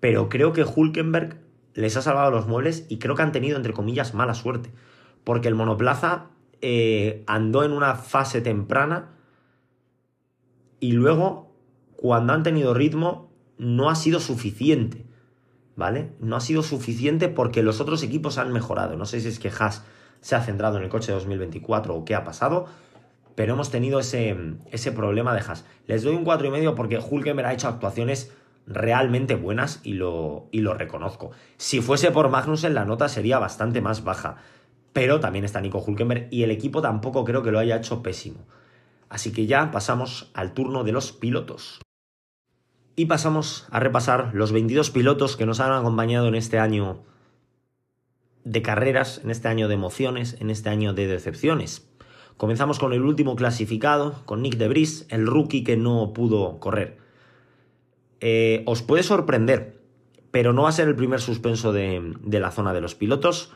pero 0.00 0.28
creo 0.28 0.52
que 0.52 0.64
Hulkenberg 0.64 1.38
les 1.74 1.96
ha 1.96 2.02
salvado 2.02 2.30
los 2.30 2.46
muebles 2.46 2.86
y 2.88 2.98
creo 2.98 3.14
que 3.14 3.22
han 3.22 3.32
tenido, 3.32 3.56
entre 3.56 3.72
comillas, 3.72 4.14
mala 4.14 4.34
suerte, 4.34 4.70
porque 5.24 5.48
el 5.48 5.54
monoplaza 5.54 6.26
eh, 6.62 7.24
andó 7.26 7.64
en 7.64 7.72
una 7.72 7.96
fase 7.96 8.40
temprana 8.40 9.10
y 10.80 10.92
luego, 10.92 11.54
cuando 11.96 12.32
han 12.32 12.42
tenido 12.42 12.74
ritmo, 12.74 13.30
no 13.58 13.90
ha 13.90 13.94
sido 13.94 14.18
suficiente. 14.18 15.04
¿Vale? 15.74 16.12
No 16.20 16.36
ha 16.36 16.40
sido 16.40 16.62
suficiente 16.62 17.28
porque 17.28 17.62
los 17.62 17.80
otros 17.80 18.02
equipos 18.02 18.36
han 18.36 18.52
mejorado. 18.52 18.96
No 18.96 19.06
sé 19.06 19.20
si 19.20 19.28
es 19.28 19.38
que 19.38 19.48
Haas 19.48 19.84
se 20.20 20.34
ha 20.36 20.42
centrado 20.42 20.76
en 20.76 20.82
el 20.82 20.88
coche 20.88 21.12
de 21.12 21.14
2024 21.14 21.94
o 21.94 22.04
qué 22.04 22.14
ha 22.14 22.24
pasado, 22.24 22.66
pero 23.34 23.54
hemos 23.54 23.70
tenido 23.70 23.98
ese, 23.98 24.36
ese 24.70 24.92
problema 24.92 25.34
de 25.34 25.40
Haas. 25.40 25.64
Les 25.86 26.02
doy 26.02 26.14
un 26.14 26.24
4,5 26.24 26.74
porque 26.74 26.98
Hulkenberg 26.98 27.48
ha 27.48 27.54
hecho 27.54 27.68
actuaciones 27.68 28.32
realmente 28.66 29.34
buenas 29.34 29.80
y 29.82 29.94
lo, 29.94 30.48
y 30.50 30.60
lo 30.60 30.74
reconozco. 30.74 31.30
Si 31.56 31.80
fuese 31.80 32.10
por 32.10 32.28
Magnussen, 32.28 32.74
la 32.74 32.84
nota 32.84 33.08
sería 33.08 33.38
bastante 33.38 33.80
más 33.80 34.04
baja. 34.04 34.36
Pero 34.92 35.20
también 35.20 35.44
está 35.44 35.60
Nico 35.60 35.78
Hulkenberg 35.78 36.28
y 36.30 36.42
el 36.42 36.50
equipo 36.50 36.82
tampoco 36.82 37.24
creo 37.24 37.42
que 37.42 37.50
lo 37.50 37.58
haya 37.58 37.76
hecho 37.76 38.02
pésimo. 38.02 38.46
Así 39.08 39.32
que 39.32 39.46
ya 39.46 39.70
pasamos 39.70 40.30
al 40.34 40.54
turno 40.54 40.84
de 40.84 40.92
los 40.92 41.12
pilotos. 41.12 41.80
Y 42.94 43.06
pasamos 43.06 43.66
a 43.70 43.80
repasar 43.80 44.30
los 44.34 44.52
22 44.52 44.90
pilotos 44.90 45.36
que 45.36 45.46
nos 45.46 45.60
han 45.60 45.72
acompañado 45.72 46.28
en 46.28 46.34
este 46.34 46.58
año 46.58 47.02
de 48.44 48.62
carreras, 48.62 49.20
en 49.22 49.30
este 49.30 49.48
año 49.48 49.68
de 49.68 49.74
emociones, 49.74 50.36
en 50.40 50.50
este 50.50 50.68
año 50.68 50.92
de 50.92 51.06
decepciones. 51.06 51.88
Comenzamos 52.36 52.78
con 52.78 52.92
el 52.92 53.02
último 53.02 53.36
clasificado, 53.36 54.22
con 54.24 54.42
Nick 54.42 54.54
de 54.54 54.64
Debris, 54.64 55.06
el 55.10 55.26
rookie 55.26 55.64
que 55.64 55.76
no 55.76 56.12
pudo 56.12 56.58
correr. 56.58 56.98
Eh, 58.20 58.62
os 58.66 58.82
puede 58.82 59.02
sorprender, 59.02 59.80
pero 60.30 60.52
no 60.52 60.62
va 60.62 60.70
a 60.70 60.72
ser 60.72 60.88
el 60.88 60.96
primer 60.96 61.20
suspenso 61.20 61.72
de, 61.72 62.16
la 62.24 62.50
zona 62.50 62.72
de 62.72 62.80
los 62.80 62.94
pilotos, 62.94 63.52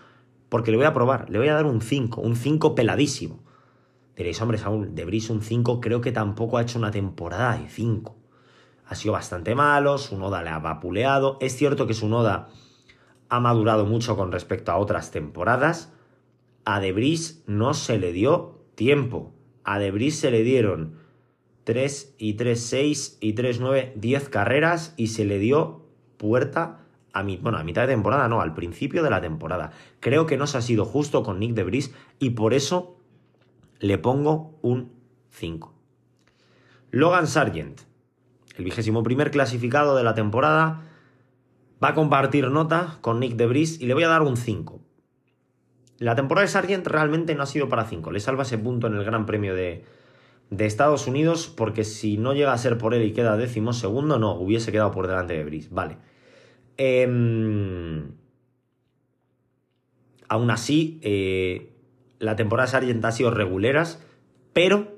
porque 0.49 0.71
le 0.71 0.77
voy 0.77 0.87
a 0.87 0.95
probar, 0.95 1.29
le 1.31 1.39
voy 1.39 1.49
a 1.49 1.55
dar 1.55 1.67
un 1.67 1.81
5, 1.81 2.21
un 2.21 2.37
5 2.37 2.75
peladísimo. 2.75 3.43
Diréis, 4.17 4.41
hombre, 4.41 4.59
Saúl, 4.59 4.95
Debris 4.95 5.29
un 5.29 5.43
5, 5.43 5.81
creo 5.81 6.01
que 6.01 6.13
tampoco 6.13 6.57
ha 6.57 6.63
hecho 6.63 6.79
una 6.79 6.91
temporada 6.91 7.59
de 7.59 7.69
5. 7.69 8.17
Ha 8.87 8.95
sido 8.95 9.13
bastante 9.13 9.55
malo, 9.55 9.99
su 9.99 10.17
noda 10.17 10.43
le 10.43 10.51
ha 10.51 10.59
vapuleado. 10.59 11.37
Es 11.41 11.57
cierto 11.57 11.87
que 11.87 11.95
su 11.95 12.09
noda 12.09 12.49
ha 13.29 13.41
madurado 13.41 13.85
mucho 13.85 14.17
con 14.17 14.33
respecto 14.33 14.73
a 14.73 14.79
otras 14.79 15.11
temporadas. 15.11 15.93
A 16.65 16.81
Debris 16.81 17.43
no 17.47 17.75
se 17.75 17.99
le 17.99 18.13
dio 18.13 18.61
tiempo. 18.75 19.33
A 19.65 19.79
Debris 19.79 20.19
se 20.19 20.31
le 20.31 20.43
dieron 20.43 20.99
3 21.65 22.15
y 22.19 22.35
3, 22.35 22.61
6 22.61 23.19
y 23.21 23.33
3, 23.33 23.61
9, 23.61 23.93
10 23.97 24.29
carreras 24.29 24.95
y 24.97 25.09
se 25.09 25.25
le 25.25 25.41
dio 25.41 25.85
puerta 26.17 26.86
a, 27.19 27.23
bueno, 27.23 27.59
a 27.59 27.65
mitad 27.65 27.83
de 27.83 27.95
temporada, 27.95 28.29
no, 28.29 28.41
al 28.41 28.55
principio 28.55 29.03
de 29.03 29.11
la 29.11 29.21
temporada. 29.21 29.73
Creo 30.01 30.27
que 30.27 30.37
no 30.37 30.47
se 30.47 30.59
ha 30.59 30.63
sido 30.63 30.85
justo 30.85 31.23
con 31.23 31.39
Nick 31.39 31.55
Debris 31.55 31.95
y 32.19 32.31
por 32.31 32.55
eso 32.55 32.97
le 33.79 33.99
pongo 33.99 34.59
un 34.63 34.93
5. 35.31 35.75
Logan 36.91 37.27
Sargent, 37.27 37.81
el 38.57 38.65
vigésimo 38.65 39.03
primer 39.03 39.31
clasificado 39.31 39.97
de 39.97 40.05
la 40.05 40.15
temporada, 40.15 40.83
va 41.83 41.89
a 41.89 41.95
compartir 41.95 42.49
nota 42.51 42.99
con 43.01 43.21
Nick 43.21 43.37
Debris 43.37 43.81
y 43.81 43.87
le 43.87 43.95
voy 43.95 44.05
a 44.05 44.09
dar 44.09 44.23
un 44.23 44.37
5. 44.37 44.81
La 45.99 46.15
temporada 46.15 46.47
de 46.47 46.53
Sargent 46.53 46.87
realmente 46.87 47.35
no 47.35 47.43
ha 47.43 47.47
sido 47.47 47.69
para 47.69 47.85
5. 47.85 48.11
Le 48.11 48.21
salva 48.21 48.43
ese 48.43 48.59
punto 48.59 48.87
en 48.87 48.95
el 48.95 49.05
Gran 49.05 49.25
Premio 49.25 49.55
de, 49.55 49.85
de, 50.51 50.67
Estados 50.67 51.07
Unidos 51.07 51.49
porque 51.49 51.85
si 51.85 52.19
no 52.19 52.35
llega 52.35 52.53
a 52.53 52.59
ser 52.59 52.77
por 52.77 52.93
él 52.93 53.03
y 53.03 53.13
queda 53.13 53.37
décimo 53.37 53.73
segundo, 53.73 54.19
no, 54.19 54.35
hubiese 54.35 54.73
quedado 54.73 54.91
por 54.91 55.07
delante 55.07 55.35
de 55.35 55.45
Brice. 55.45 55.69
Vale. 55.71 55.97
Eh, 56.79 57.07
aún 60.29 60.51
así, 60.51 60.99
eh, 61.03 61.73
la 62.19 62.37
temporada 62.37 62.67
de 62.67 62.73
Sargent 62.73 63.05
ha 63.05 63.13
sido 63.13 63.31
reguleras, 63.31 64.03
pero 64.53 64.97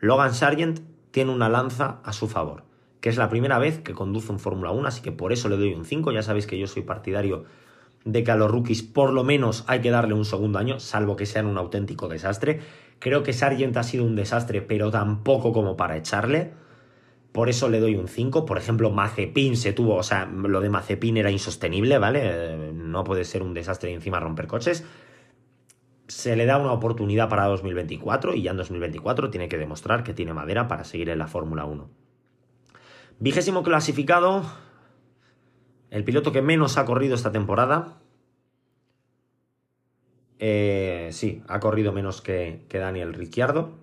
Logan 0.00 0.34
Sargent 0.34 0.80
tiene 1.10 1.32
una 1.32 1.48
lanza 1.48 2.00
a 2.04 2.12
su 2.12 2.28
favor, 2.28 2.64
que 3.00 3.08
es 3.08 3.16
la 3.16 3.28
primera 3.28 3.58
vez 3.58 3.78
que 3.80 3.94
conduce 3.94 4.32
un 4.32 4.38
Fórmula 4.38 4.70
1, 4.70 4.88
así 4.88 5.02
que 5.02 5.12
por 5.12 5.32
eso 5.32 5.48
le 5.48 5.56
doy 5.56 5.74
un 5.74 5.84
5. 5.84 6.12
Ya 6.12 6.22
sabéis 6.22 6.46
que 6.46 6.58
yo 6.58 6.66
soy 6.66 6.82
partidario 6.82 7.44
de 8.04 8.24
que 8.24 8.30
a 8.30 8.36
los 8.36 8.50
rookies 8.50 8.82
por 8.82 9.12
lo 9.12 9.22
menos 9.22 9.64
hay 9.68 9.80
que 9.80 9.90
darle 9.90 10.14
un 10.14 10.24
segundo 10.24 10.58
año, 10.58 10.80
salvo 10.80 11.16
que 11.16 11.26
sean 11.26 11.46
un 11.46 11.58
auténtico 11.58 12.08
desastre. 12.08 12.60
Creo 12.98 13.22
que 13.22 13.32
Sargent 13.32 13.76
ha 13.76 13.82
sido 13.82 14.04
un 14.04 14.16
desastre, 14.16 14.62
pero 14.62 14.90
tampoco 14.90 15.52
como 15.52 15.76
para 15.76 15.96
echarle. 15.96 16.52
Por 17.32 17.48
eso 17.48 17.68
le 17.68 17.80
doy 17.80 17.96
un 17.96 18.08
5. 18.08 18.44
Por 18.44 18.58
ejemplo, 18.58 18.90
Mazepin 18.90 19.56
se 19.56 19.72
tuvo, 19.72 19.96
o 19.96 20.02
sea, 20.02 20.26
lo 20.26 20.60
de 20.60 20.68
Mazepin 20.68 21.16
era 21.16 21.30
insostenible, 21.30 21.98
¿vale? 21.98 22.72
No 22.74 23.04
puede 23.04 23.24
ser 23.24 23.42
un 23.42 23.54
desastre 23.54 23.90
y 23.90 23.94
encima 23.94 24.20
romper 24.20 24.46
coches. 24.46 24.84
Se 26.08 26.36
le 26.36 26.44
da 26.44 26.58
una 26.58 26.72
oportunidad 26.72 27.30
para 27.30 27.46
2024 27.46 28.34
y 28.34 28.42
ya 28.42 28.50
en 28.50 28.58
2024 28.58 29.30
tiene 29.30 29.48
que 29.48 29.56
demostrar 29.56 30.04
que 30.04 30.12
tiene 30.12 30.34
madera 30.34 30.68
para 30.68 30.84
seguir 30.84 31.08
en 31.08 31.18
la 31.18 31.26
Fórmula 31.26 31.64
1. 31.64 31.88
Vigésimo 33.18 33.62
clasificado, 33.62 34.42
el 35.90 36.04
piloto 36.04 36.32
que 36.32 36.42
menos 36.42 36.76
ha 36.76 36.84
corrido 36.84 37.14
esta 37.14 37.32
temporada. 37.32 37.98
Eh, 40.38 41.10
sí, 41.12 41.42
ha 41.46 41.60
corrido 41.60 41.92
menos 41.92 42.20
que, 42.20 42.66
Daniel 42.68 43.14
Ricciardo. 43.14 43.78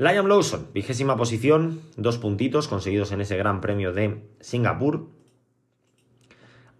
Liam 0.00 0.28
Lawson, 0.28 0.68
vigésima 0.72 1.14
posición, 1.18 1.82
dos 1.98 2.16
puntitos 2.16 2.68
conseguidos 2.68 3.12
en 3.12 3.20
ese 3.20 3.36
gran 3.36 3.60
premio 3.60 3.92
de 3.92 4.22
Singapur. 4.40 5.10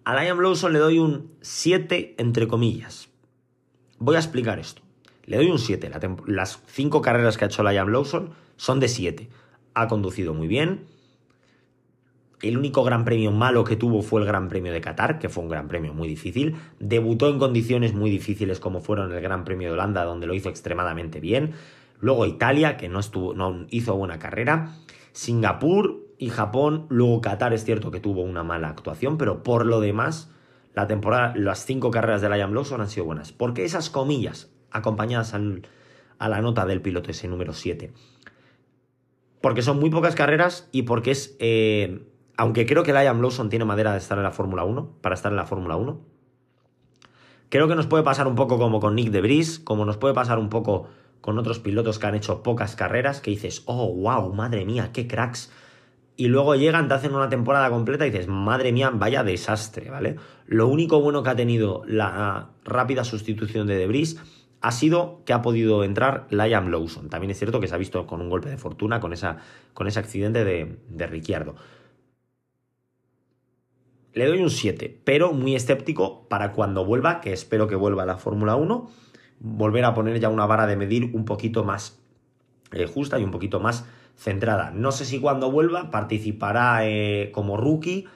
A 0.05 0.15
Liam 0.19 0.41
Lawson 0.41 0.73
le 0.73 0.79
doy 0.79 0.99
un 0.99 1.31
7 1.43 2.15
entre 2.17 2.49
comillas. 2.49 3.11
Voy 3.99 4.17
a 4.17 4.21
explicar 4.21 4.59
esto. 4.59 4.81
Le 5.27 5.37
doy 5.37 5.51
un 5.51 5.59
7. 5.59 5.91
las 6.29 6.63
cinco 6.69 7.03
carreras 7.03 7.37
que 7.37 7.45
ha 7.45 7.49
hecho 7.49 7.63
Liam 7.63 7.91
Lawson 7.91 8.31
son 8.57 8.81
de 8.81 8.89
7. 8.89 9.29
Ha 9.75 9.87
conducido 9.87 10.33
muy 10.33 10.49
bien, 10.49 10.87
el 12.43 12.57
único 12.57 12.83
gran 12.85 13.05
premio 13.05 13.33
malo 13.33 13.65
que 13.65 13.77
tuvo 13.77 14.01
fue 14.03 14.23
el 14.23 14.27
Gran 14.27 14.49
Premio 14.49 14.73
de 14.73 14.81
Qatar, 14.81 15.19
que 15.19 15.29
fue 15.29 15.43
un 15.43 15.51
gran 15.51 15.69
premio 15.69 15.93
muy 15.93 16.09
difícil. 16.09 16.57
Debutó 16.79 17.29
en 17.29 17.39
condiciones 17.39 17.93
muy 17.93 18.11
difíciles 18.11 18.61
como 18.61 18.81
fueron 18.81 19.13
el 19.13 19.21
Gran 19.21 19.45
Premio 19.45 19.69
de 19.69 19.75
Holanda, 19.75 20.05
donde 20.05 20.27
lo 20.27 20.33
hizo 20.33 20.49
extremadamente 20.49 21.21
bien. 21.21 21.53
Luego 22.01 22.27
Italia, 22.27 22.77
que 22.77 22.89
no, 22.89 22.99
estuvo, 22.99 23.35
no 23.35 23.67
hizo 23.71 23.95
buena 23.97 24.19
carrera. 24.19 24.77
Singapur 25.13 26.07
y 26.19 26.31
Japón. 26.31 26.87
Luego 26.89 27.21
Qatar 27.21 27.53
es 27.53 27.65
cierto 27.65 27.91
que 27.91 28.01
tuvo 28.01 28.23
una 28.23 28.43
mala 28.43 28.69
actuación, 28.69 29.19
pero 29.19 29.43
por 29.43 29.67
lo 29.67 29.81
demás, 29.81 30.31
la 30.75 30.87
temporada, 30.87 31.35
las 31.37 31.65
cinco 31.65 31.91
carreras 31.91 32.21
de 32.21 32.31
Liam 32.31 32.53
Lawson 32.53 32.81
han 32.81 32.89
sido 32.89 33.07
buenas. 33.07 33.33
Porque 33.33 33.65
esas 33.65 33.91
comillas, 33.91 34.51
acompañadas 34.71 35.35
a 35.35 36.29
la 36.29 36.41
nota 36.41 36.67
del 36.67 36.81
piloto 36.83 37.11
ese 37.11 37.29
número 37.29 37.53
7. 37.53 37.93
Porque 39.41 39.63
son 39.63 39.79
muy 39.79 39.91
pocas 39.91 40.15
carreras 40.15 40.69
y 40.71 40.83
porque 40.83 41.13
es 41.13 41.37
eh, 41.39 42.07
aunque 42.41 42.65
creo 42.65 42.85
que 42.85 42.95
Liam 42.95 43.21
Lawson 43.21 43.51
tiene 43.51 43.67
madera 43.67 43.93
de 43.93 43.99
estar 43.99 44.17
en 44.17 44.25
la 44.25 44.31
Fórmula 44.31 44.65
1, 44.65 44.97
para 45.03 45.15
estar 45.15 45.31
en 45.31 45.37
la 45.37 45.45
Fórmula 45.45 45.77
1. 45.77 46.01
Creo 47.51 47.69
que 47.69 47.75
nos 47.75 47.87
puede 47.87 48.03
pasar 48.03 48.27
un 48.27 48.35
poco 48.35 48.57
como 48.57 48.81
con 48.81 48.95
Nick 48.95 49.09
de 49.09 49.19
Debris, 49.19 49.59
como 49.59 49.85
nos 49.85 49.99
puede 49.99 50.15
pasar 50.15 50.39
un 50.39 50.49
poco 50.49 50.89
con 51.21 51.39
otros 51.39 51.59
pilotos 51.59 51.99
que 51.99 52.07
han 52.07 52.15
hecho 52.15 52.43
pocas 52.43 52.77
carreras, 52.77 53.21
que 53.21 53.31
dices, 53.31 53.63
oh, 53.67 53.95
wow, 53.95 54.33
madre 54.33 54.65
mía, 54.65 54.91
qué 54.93 55.07
cracks. 55.07 55.53
Y 56.17 56.29
luego 56.29 56.55
llegan, 56.55 56.89
te 56.89 56.95
hacen 56.95 57.15
una 57.15 57.29
temporada 57.29 57.71
completa 57.71 58.07
y 58.07 58.11
dices, 58.11 58.29
madre 58.29 58.73
mía, 58.73 58.91
vaya 58.93 59.25
desastre, 59.25 59.91
¿vale? 59.91 60.17
Lo 60.47 60.69
único 60.69 61.01
bueno 61.01 61.23
que 61.23 61.31
ha 61.31 61.37
tenido 61.37 61.83
la 61.87 62.51
rápida 62.65 63.05
sustitución 63.05 63.67
de 63.67 63.77
Debris 63.77 64.21
ha 64.61 64.73
sido 64.73 65.23
que 65.25 65.33
ha 65.33 65.41
podido 65.41 65.85
entrar 65.85 66.27
Liam 66.31 66.69
Lawson. 66.71 67.09
También 67.09 67.31
es 67.31 67.39
cierto 67.39 67.61
que 67.61 67.69
se 67.69 67.75
ha 67.75 67.79
visto 67.79 68.07
con 68.07 68.21
un 68.21 68.29
golpe 68.29 68.51
de 68.51 68.59
fortuna, 68.59 69.01
con, 69.01 69.15
esa, 69.15 69.39
con 69.73 69.87
ese 69.87 69.99
accidente 69.99 70.45
de, 70.45 70.79
de 70.89 71.07
Ricciardo 71.07 71.55
le 74.13 74.27
doy 74.27 74.43
un 74.43 74.51
7, 74.51 75.01
pero 75.05 75.33
muy 75.33 75.55
escéptico 75.55 76.27
para 76.29 76.53
cuando 76.53 76.85
vuelva, 76.85 77.21
que 77.21 77.33
espero 77.33 77.69
que 77.69 77.77
vuelva 77.77 78.03
a 78.03 78.07
la 78.07 78.17
Fórmula 78.17 78.57
1, 78.57 78.91
volver 79.41 79.85
a 79.85 79.95
poner 79.95 80.21
ya 80.21 80.29
una 80.29 80.47
vara 80.47 80.67
de 80.67 80.77
medir 80.77 81.11
un 81.15 81.25
poquito 81.25 81.65
más 81.65 81.99
eh, 82.73 82.87
justa 82.87 83.19
y 83.19 83.25
un 83.25 83.31
poquito 83.31 83.59
más 83.59 83.87
centrada. 84.17 84.71
No 84.71 84.93
sé 84.93 85.05
si 85.05 85.19
cuando 85.19 85.51
vuelva 85.51 85.91
participará 85.91 86.87
eh, 86.87 87.31
como 87.33 87.57
rookie. 87.57 88.07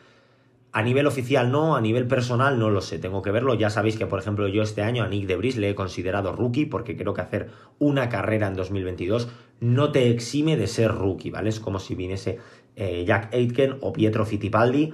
A 0.72 0.82
nivel 0.82 1.06
oficial 1.06 1.52
no, 1.52 1.76
a 1.76 1.80
nivel 1.80 2.08
personal 2.08 2.58
no 2.58 2.68
lo 2.68 2.80
sé, 2.80 2.98
tengo 2.98 3.22
que 3.22 3.30
verlo. 3.30 3.54
Ya 3.54 3.70
sabéis 3.70 3.96
que, 3.96 4.06
por 4.06 4.18
ejemplo, 4.18 4.48
yo 4.48 4.62
este 4.62 4.82
año 4.82 5.04
a 5.04 5.08
Nick 5.08 5.26
Debris 5.26 5.56
le 5.56 5.70
he 5.70 5.74
considerado 5.76 6.32
rookie 6.32 6.66
porque 6.66 6.96
creo 6.96 7.14
que 7.14 7.20
hacer 7.20 7.50
una 7.78 8.08
carrera 8.08 8.48
en 8.48 8.54
2022 8.54 9.28
no 9.60 9.92
te 9.92 10.10
exime 10.10 10.56
de 10.56 10.66
ser 10.66 10.92
rookie, 10.92 11.30
¿vale? 11.30 11.48
Es 11.48 11.60
como 11.60 11.78
si 11.78 11.94
viniese 11.94 12.40
eh, 12.74 13.04
Jack 13.06 13.32
Aitken 13.32 13.78
o 13.82 13.92
Pietro 13.92 14.26
Fittipaldi 14.26 14.92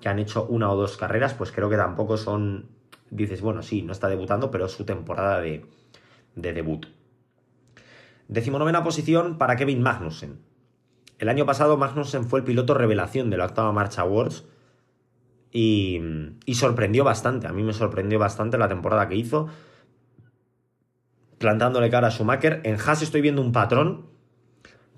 que 0.00 0.08
han 0.08 0.18
hecho 0.18 0.46
una 0.46 0.70
o 0.70 0.76
dos 0.76 0.96
carreras, 0.96 1.34
pues 1.34 1.52
creo 1.52 1.68
que 1.68 1.76
tampoco 1.76 2.16
son, 2.16 2.66
dices, 3.10 3.40
bueno, 3.40 3.62
sí, 3.62 3.82
no 3.82 3.92
está 3.92 4.08
debutando, 4.08 4.50
pero 4.50 4.66
es 4.66 4.72
su 4.72 4.84
temporada 4.84 5.40
de, 5.40 5.66
de 6.36 6.52
debut. 6.52 6.86
Decimonovena 8.28 8.82
posición 8.82 9.38
para 9.38 9.56
Kevin 9.56 9.82
Magnussen. 9.82 10.38
El 11.18 11.28
año 11.28 11.44
pasado 11.44 11.76
Magnussen 11.76 12.24
fue 12.24 12.40
el 12.40 12.44
piloto 12.44 12.74
revelación 12.74 13.28
de 13.28 13.36
la 13.36 13.46
octava 13.46 13.72
marcha 13.72 14.02
Awards 14.02 14.44
y, 15.50 16.00
y 16.46 16.54
sorprendió 16.54 17.04
bastante. 17.04 17.46
A 17.46 17.52
mí 17.52 17.62
me 17.62 17.72
sorprendió 17.72 18.18
bastante 18.18 18.56
la 18.56 18.68
temporada 18.68 19.08
que 19.08 19.16
hizo, 19.16 19.48
plantándole 21.38 21.90
cara 21.90 22.08
a 22.08 22.10
Schumacher. 22.10 22.60
En 22.64 22.76
Haas 22.76 23.02
estoy 23.02 23.20
viendo 23.20 23.42
un 23.42 23.52
patrón 23.52 24.09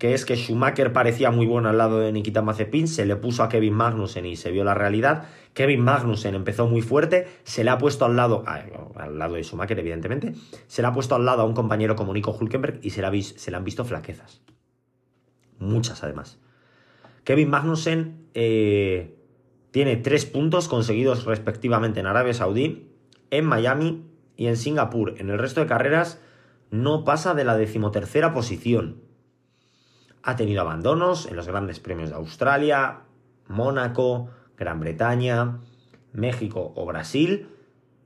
que 0.02 0.14
es 0.14 0.24
que 0.24 0.34
Schumacher 0.34 0.92
parecía 0.92 1.30
muy 1.30 1.46
bueno 1.46 1.68
al 1.68 1.78
lado 1.78 2.00
de 2.00 2.10
Nikita 2.10 2.42
Mazepin, 2.42 2.88
se 2.88 3.06
le 3.06 3.14
puso 3.14 3.44
a 3.44 3.48
Kevin 3.48 3.74
Magnussen 3.74 4.26
y 4.26 4.34
se 4.34 4.50
vio 4.50 4.64
la 4.64 4.74
realidad. 4.74 5.28
Kevin 5.54 5.80
Magnussen 5.80 6.34
empezó 6.34 6.66
muy 6.66 6.82
fuerte, 6.82 7.28
se 7.44 7.62
le 7.62 7.70
ha 7.70 7.78
puesto 7.78 8.04
al 8.04 8.16
lado, 8.16 8.42
al 8.44 9.16
lado 9.16 9.36
de 9.36 9.44
Schumacher 9.44 9.78
evidentemente, 9.78 10.34
se 10.66 10.82
le 10.82 10.88
ha 10.88 10.92
puesto 10.92 11.14
al 11.14 11.24
lado 11.24 11.42
a 11.42 11.44
un 11.44 11.54
compañero 11.54 11.94
como 11.94 12.12
Nico 12.12 12.32
Hulkenberg 12.32 12.80
y 12.82 12.90
se 12.90 13.00
le, 13.00 13.22
se 13.22 13.50
le 13.52 13.56
han 13.56 13.62
visto 13.62 13.84
flaquezas. 13.84 14.42
Muchas 15.60 16.02
además. 16.02 16.40
Kevin 17.22 17.50
Magnussen 17.50 18.26
eh, 18.34 19.14
tiene 19.70 19.98
tres 19.98 20.26
puntos 20.26 20.66
conseguidos 20.66 21.26
respectivamente 21.26 22.00
en 22.00 22.06
Arabia 22.06 22.34
Saudí, 22.34 22.88
en 23.30 23.44
Miami 23.44 24.04
y 24.36 24.48
en 24.48 24.56
Singapur. 24.56 25.14
En 25.18 25.30
el 25.30 25.38
resto 25.38 25.60
de 25.60 25.68
carreras 25.68 26.20
no 26.72 27.04
pasa 27.04 27.34
de 27.34 27.44
la 27.44 27.56
decimotercera 27.56 28.34
posición. 28.34 29.11
Ha 30.22 30.36
tenido 30.36 30.60
abandonos 30.60 31.26
en 31.26 31.36
los 31.36 31.46
grandes 31.46 31.80
premios 31.80 32.10
de 32.10 32.16
Australia, 32.16 33.00
Mónaco, 33.48 34.28
Gran 34.56 34.80
Bretaña, 34.80 35.58
México 36.12 36.72
o 36.76 36.86
Brasil. 36.86 37.48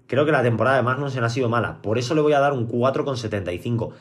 Creo 0.07 0.24
que 0.24 0.33
la 0.33 0.42
temporada 0.42 0.76
de 0.76 0.83
Magnussen 0.83 1.24
ha 1.24 1.29
sido 1.29 1.48
mala, 1.48 1.83
por 1.83 1.98
eso 1.98 2.14
le 2.14 2.20
voy 2.20 2.33
a 2.33 2.40
dar 2.40 2.52
un 2.52 2.68
4,75. 2.68 3.92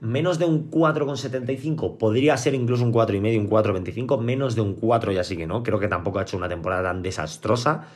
Menos 0.00 0.38
de 0.38 0.44
un 0.44 0.70
4,75 0.70 1.96
podría 1.96 2.36
ser 2.36 2.54
incluso 2.54 2.84
un 2.84 2.92
4,5, 2.92 3.40
un 3.40 3.50
4,25. 3.50 4.20
Menos 4.20 4.54
de 4.54 4.60
un 4.60 4.74
4 4.74 5.12
ya 5.12 5.24
sí 5.24 5.36
que 5.36 5.46
no. 5.46 5.62
Creo 5.62 5.78
que 5.78 5.88
tampoco 5.88 6.18
ha 6.18 6.22
hecho 6.22 6.36
una 6.36 6.48
temporada 6.48 6.82
tan 6.82 7.02
desastrosa. 7.02 7.86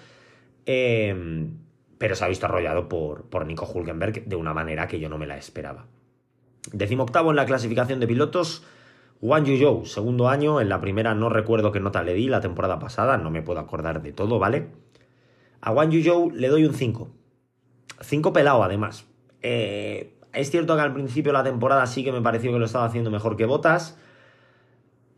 Em, 0.65 1.59
pero 1.99 2.15
se 2.15 2.25
ha 2.25 2.29
visto 2.29 2.47
arrollado 2.47 2.89
por, 2.89 3.25
por 3.25 3.45
Nico 3.45 3.67
Hulkenberg 3.67 4.25
de 4.25 4.37
una 4.37 4.55
manera 4.55 4.89
que 4.89 4.99
yo 4.99 5.09
no 5.09 5.19
me 5.19 5.27
la 5.27 5.37
esperaba. 5.37 5.87
Decimoctavo 6.73 7.31
en 7.31 7.37
la 7.37 7.47
clasificación 7.47 8.01
de 8.01 8.07
pilotos, 8.07 8.65
Wang 9.23 9.45
Yuzhou, 9.45 9.85
segundo 9.85 10.31
año, 10.31 10.63
en 10.63 10.71
la 10.71 10.81
primera 10.81 11.15
no 11.15 11.29
recuerdo 11.29 11.73
qué 11.73 11.81
nota 11.81 12.03
le 12.03 12.15
di 12.15 12.29
la 12.29 12.41
temporada 12.41 12.79
pasada, 12.79 13.19
no 13.19 13.31
me 13.31 13.43
puedo 13.43 13.61
acordar 13.61 14.01
de 14.01 14.13
todo, 14.13 14.39
¿vale? 14.39 14.69
A 15.61 15.73
Wang 15.73 15.91
Yuzhou 15.91 16.31
le 16.31 16.49
doy 16.49 16.65
un 16.65 16.73
5. 16.73 17.09
5 18.01 18.33
pelado, 18.33 18.63
además. 18.63 19.05
Eh, 19.43 20.17
es 20.33 20.51
cierto 20.51 20.75
que 20.75 20.81
al 20.81 20.95
principio 20.95 21.33
de 21.33 21.39
la 21.39 21.45
temporada 21.45 21.87
sí 21.87 22.03
que 22.03 22.13
me 22.13 22.23
pareció 22.23 22.51
que 22.51 22.59
lo 22.59 22.65
estaba 22.65 22.87
haciendo 22.87 23.11
mejor 23.11 23.37
que 23.37 23.45
Botas. 23.45 23.99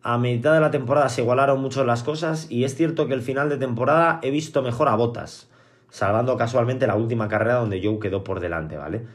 A 0.03 0.19
mitad 0.19 0.53
de 0.53 0.61
la 0.61 0.73
temporada 0.73 1.09
se 1.09 1.23
igualaron 1.23 1.61
mucho 1.61 1.85
las 1.85 2.03
cosas 2.03 2.51
y 2.51 2.65
es 2.65 2.75
cierto 2.75 3.07
que 3.07 3.15
el 3.15 3.23
final 3.23 3.49
de 3.49 3.57
temporada 3.57 4.19
he 4.23 4.33
visto 4.33 4.63
mejor 4.63 4.89
a 4.89 4.97
Botas, 4.97 5.49
salvando 5.91 6.37
casualmente 6.37 6.89
la 6.89 6.97
última 6.97 7.29
carrera 7.29 7.55
donde 7.55 7.81
Joe 7.81 8.01
quedó 8.01 8.25
por 8.25 8.41
delante, 8.41 8.77
¿vale? 8.77 9.07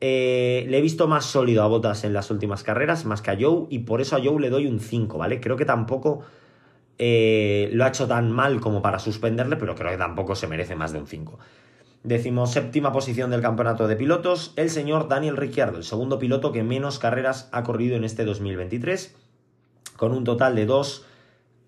Eh, 0.00 0.64
le 0.68 0.78
he 0.78 0.80
visto 0.80 1.06
más 1.08 1.26
sólido 1.26 1.62
a 1.62 1.66
Botas 1.66 2.04
en 2.04 2.14
las 2.14 2.30
últimas 2.30 2.62
carreras, 2.62 3.04
más 3.04 3.20
que 3.20 3.30
a 3.30 3.36
Joe, 3.38 3.66
y 3.68 3.80
por 3.80 4.00
eso 4.00 4.16
a 4.16 4.20
Joe 4.22 4.40
le 4.40 4.48
doy 4.48 4.66
un 4.66 4.80
5, 4.80 5.18
¿vale? 5.18 5.40
Creo 5.40 5.56
que 5.56 5.66
tampoco 5.66 6.22
eh, 6.98 7.70
lo 7.72 7.84
ha 7.84 7.88
hecho 7.88 8.06
tan 8.06 8.30
mal 8.30 8.60
como 8.60 8.82
para 8.82 8.98
suspenderle, 8.98 9.56
pero 9.56 9.74
creo 9.74 9.90
que 9.90 9.98
tampoco 9.98 10.34
se 10.34 10.46
merece 10.46 10.74
más 10.74 10.92
de 10.92 11.00
un 11.00 11.06
5. 11.06 11.38
Decimos 12.02 12.52
séptima 12.52 12.92
posición 12.92 13.30
del 13.30 13.42
campeonato 13.42 13.86
de 13.86 13.96
pilotos, 13.96 14.54
el 14.56 14.70
señor 14.70 15.08
Daniel 15.08 15.36
Ricciardo, 15.36 15.76
el 15.76 15.84
segundo 15.84 16.18
piloto 16.18 16.50
que 16.50 16.62
menos 16.62 16.98
carreras 16.98 17.50
ha 17.52 17.62
corrido 17.62 17.96
en 17.96 18.04
este 18.04 18.24
2023, 18.24 19.16
con 19.96 20.12
un 20.12 20.24
total 20.24 20.54
de 20.56 20.64
2 20.64 21.04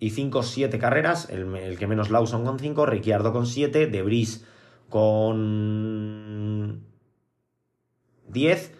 y 0.00 0.10
5, 0.10 0.42
7 0.42 0.78
carreras, 0.78 1.28
el, 1.28 1.76
que 1.78 1.86
menos 1.86 2.10
Lawson 2.10 2.46
con 2.46 2.58
5, 2.58 2.86
Ricciardo 2.86 3.32
con 3.32 3.46
7, 3.46 3.88
Debris 3.88 4.46
con 4.88 6.82
10 8.28 8.74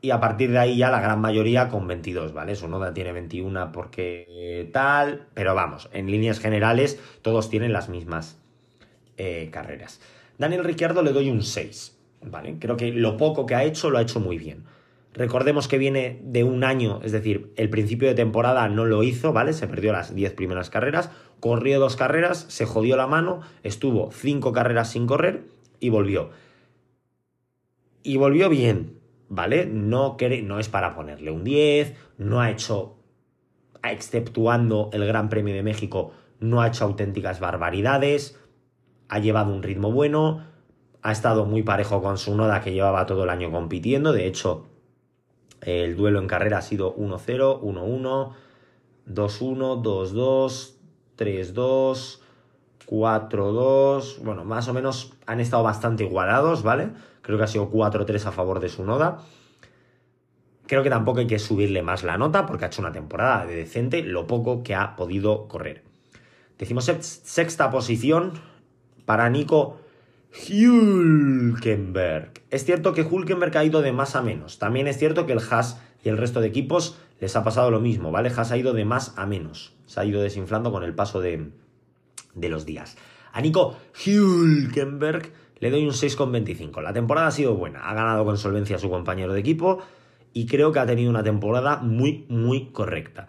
y 0.00 0.10
a 0.10 0.20
partir 0.20 0.50
de 0.50 0.58
ahí 0.58 0.76
ya 0.76 0.90
la 0.90 1.00
gran 1.00 1.20
mayoría 1.20 1.68
con 1.68 1.86
22, 1.86 2.32
¿vale? 2.32 2.54
Su 2.54 2.68
noda 2.68 2.94
tiene 2.94 3.12
21 3.12 3.72
porque 3.72 4.68
tal, 4.72 5.26
pero 5.34 5.54
vamos, 5.54 5.88
en 5.92 6.10
líneas 6.10 6.38
generales 6.38 7.00
todos 7.22 7.50
tienen 7.50 7.72
las 7.72 7.88
mismas 7.88 8.38
eh, 9.16 9.48
carreras. 9.50 10.00
Daniel 10.38 10.62
Ricciardo 10.62 11.02
le 11.02 11.12
doy 11.12 11.30
un 11.30 11.42
6, 11.42 11.98
¿vale? 12.22 12.56
Creo 12.60 12.76
que 12.76 12.92
lo 12.92 13.16
poco 13.16 13.46
que 13.46 13.56
ha 13.56 13.64
hecho 13.64 13.90
lo 13.90 13.98
ha 13.98 14.02
hecho 14.02 14.20
muy 14.20 14.38
bien. 14.38 14.64
Recordemos 15.14 15.66
que 15.66 15.78
viene 15.78 16.20
de 16.22 16.44
un 16.44 16.62
año, 16.62 17.00
es 17.02 17.10
decir, 17.10 17.52
el 17.56 17.70
principio 17.70 18.06
de 18.06 18.14
temporada 18.14 18.68
no 18.68 18.84
lo 18.84 19.02
hizo, 19.02 19.32
¿vale? 19.32 19.52
Se 19.52 19.66
perdió 19.66 19.92
las 19.92 20.14
10 20.14 20.34
primeras 20.34 20.70
carreras, 20.70 21.10
corrió 21.40 21.80
dos 21.80 21.96
carreras, 21.96 22.46
se 22.48 22.66
jodió 22.66 22.96
la 22.96 23.08
mano, 23.08 23.40
estuvo 23.64 24.10
5 24.12 24.52
carreras 24.52 24.92
sin 24.92 25.08
correr 25.08 25.42
y 25.80 25.88
volvió. 25.88 26.30
Y 28.02 28.16
volvió 28.16 28.48
bien, 28.48 29.00
¿vale? 29.28 29.66
No, 29.66 30.16
no 30.44 30.58
es 30.58 30.68
para 30.68 30.94
ponerle 30.94 31.30
un 31.30 31.44
10, 31.44 31.94
no 32.18 32.40
ha 32.40 32.50
hecho, 32.50 32.96
exceptuando 33.82 34.90
el 34.92 35.06
Gran 35.06 35.28
Premio 35.28 35.54
de 35.54 35.62
México, 35.62 36.12
no 36.40 36.60
ha 36.60 36.68
hecho 36.68 36.84
auténticas 36.84 37.40
barbaridades, 37.40 38.38
ha 39.08 39.18
llevado 39.18 39.52
un 39.52 39.62
ritmo 39.62 39.90
bueno, 39.90 40.44
ha 41.02 41.12
estado 41.12 41.44
muy 41.44 41.62
parejo 41.62 42.02
con 42.02 42.18
su 42.18 42.34
noda 42.36 42.60
que 42.60 42.72
llevaba 42.72 43.06
todo 43.06 43.24
el 43.24 43.30
año 43.30 43.50
compitiendo, 43.50 44.12
de 44.12 44.26
hecho, 44.26 44.66
el 45.60 45.96
duelo 45.96 46.20
en 46.20 46.28
carrera 46.28 46.58
ha 46.58 46.62
sido 46.62 46.94
1-0, 46.96 47.60
1-1, 47.60 48.32
2-1, 49.08 49.82
2-2, 49.82 50.74
3-2, 51.16 52.20
4-2, 52.86 54.22
bueno, 54.22 54.44
más 54.44 54.68
o 54.68 54.72
menos 54.72 55.12
han 55.26 55.40
estado 55.40 55.62
bastante 55.62 56.04
igualados, 56.04 56.62
¿vale? 56.62 56.90
Creo 57.28 57.36
que 57.36 57.44
ha 57.44 57.48
sido 57.48 57.70
4-3 57.70 58.24
a 58.24 58.32
favor 58.32 58.58
de 58.58 58.70
su 58.70 58.86
noda. 58.86 59.18
Creo 60.66 60.82
que 60.82 60.88
tampoco 60.88 61.18
hay 61.18 61.26
que 61.26 61.38
subirle 61.38 61.82
más 61.82 62.02
la 62.02 62.16
nota 62.16 62.46
porque 62.46 62.64
ha 62.64 62.68
hecho 62.68 62.80
una 62.80 62.92
temporada 62.92 63.44
de 63.44 63.54
decente, 63.54 64.02
lo 64.02 64.26
poco 64.26 64.62
que 64.62 64.74
ha 64.74 64.96
podido 64.96 65.46
correr. 65.46 65.84
Decimos 66.56 66.86
sexta 66.86 67.70
posición 67.70 68.32
para 69.04 69.28
Nico 69.28 69.78
Hulkenberg. 70.48 72.32
Es 72.48 72.64
cierto 72.64 72.94
que 72.94 73.02
Hulkenberg 73.02 73.58
ha 73.58 73.64
ido 73.64 73.82
de 73.82 73.92
más 73.92 74.16
a 74.16 74.22
menos. 74.22 74.58
También 74.58 74.88
es 74.88 74.96
cierto 74.96 75.26
que 75.26 75.34
el 75.34 75.42
Haas 75.50 75.82
y 76.02 76.08
el 76.08 76.16
resto 76.16 76.40
de 76.40 76.46
equipos 76.46 76.98
les 77.20 77.36
ha 77.36 77.44
pasado 77.44 77.70
lo 77.70 77.80
mismo, 77.80 78.10
¿vale? 78.10 78.32
Haas 78.34 78.52
ha 78.52 78.56
ido 78.56 78.72
de 78.72 78.86
más 78.86 79.12
a 79.18 79.26
menos. 79.26 79.74
Se 79.84 80.00
ha 80.00 80.06
ido 80.06 80.22
desinflando 80.22 80.72
con 80.72 80.82
el 80.82 80.94
paso 80.94 81.20
de, 81.20 81.50
de 82.34 82.48
los 82.48 82.64
días. 82.64 82.96
A 83.34 83.42
Nico 83.42 83.76
Hulkenberg 84.06 85.30
le 85.60 85.70
doy 85.70 85.84
un 85.84 85.92
6,25. 85.92 86.82
La 86.82 86.92
temporada 86.92 87.28
ha 87.28 87.32
sido 87.32 87.54
buena, 87.54 87.88
ha 87.88 87.94
ganado 87.94 88.24
con 88.24 88.38
solvencia 88.38 88.76
a 88.76 88.78
su 88.78 88.90
compañero 88.90 89.32
de 89.32 89.40
equipo 89.40 89.78
y 90.32 90.46
creo 90.46 90.72
que 90.72 90.78
ha 90.78 90.86
tenido 90.86 91.10
una 91.10 91.22
temporada 91.22 91.78
muy, 91.78 92.26
muy 92.28 92.70
correcta. 92.70 93.26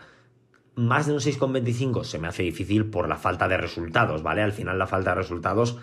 Más 0.76 1.08
de 1.08 1.14
un 1.14 1.20
6,25 1.20 2.04
se 2.04 2.20
me 2.20 2.28
hace 2.28 2.44
difícil 2.44 2.86
por 2.86 3.10
la 3.10 3.18
falta 3.18 3.48
de 3.48 3.58
resultados, 3.58 4.24
¿vale? 4.24 4.42
Al 4.42 4.54
final 4.54 4.80
la 4.80 4.88
falta 4.88 5.12
de 5.12 5.16
resultados 5.16 5.78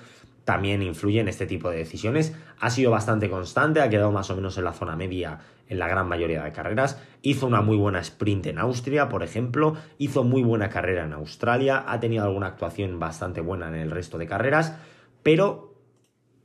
también 0.44 0.80
influye 0.80 1.20
en 1.20 1.28
este 1.28 1.44
tipo 1.44 1.68
de 1.70 1.78
decisiones. 1.78 2.35
Ha 2.61 2.70
sido 2.70 2.92
bastante 2.92 3.28
constante, 3.28 3.80
ha 3.80 3.90
quedado 3.90 4.12
más 4.12 4.30
o 4.30 4.37
menos 4.37 4.56
en 4.56 4.64
la 4.64 4.72
zona 4.72 4.94
media 4.94 5.40
en 5.68 5.80
la 5.80 5.88
gran 5.88 6.06
mayoría 6.09 6.44
de 6.44 6.52
carreras. 6.52 7.02
Hizo 7.20 7.48
una 7.48 7.62
muy 7.62 7.76
buena 7.76 7.98
sprint 7.98 8.46
en 8.46 8.59
Austria, 8.59 9.09
por 9.09 9.24
ejemplo. 9.24 9.74
Hizo 9.98 10.22
muy 10.22 10.44
buena 10.44 10.68
carrera 10.68 11.04
en 11.04 11.12
Australia. 11.14 11.85
Ha 11.88 11.98
tenido 11.98 12.24
alguna 12.24 12.46
actuación 12.46 13.00
bastante 13.00 13.40
buena 13.40 13.66
en 13.68 13.74
el 13.74 13.90
resto 13.90 14.18
de 14.18 14.28
carreras. 14.28 14.76
Pero 15.24 15.65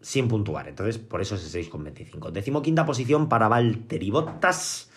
sin 0.01 0.27
puntuar. 0.27 0.67
Entonces, 0.67 0.97
por 0.97 1.21
eso 1.21 1.35
es 1.35 1.55
6,25. 1.55 2.31
Decimoquinta 2.31 2.85
posición 2.85 3.29
para 3.29 3.47
Valtteri 3.47 4.11
Bottas. 4.11 4.89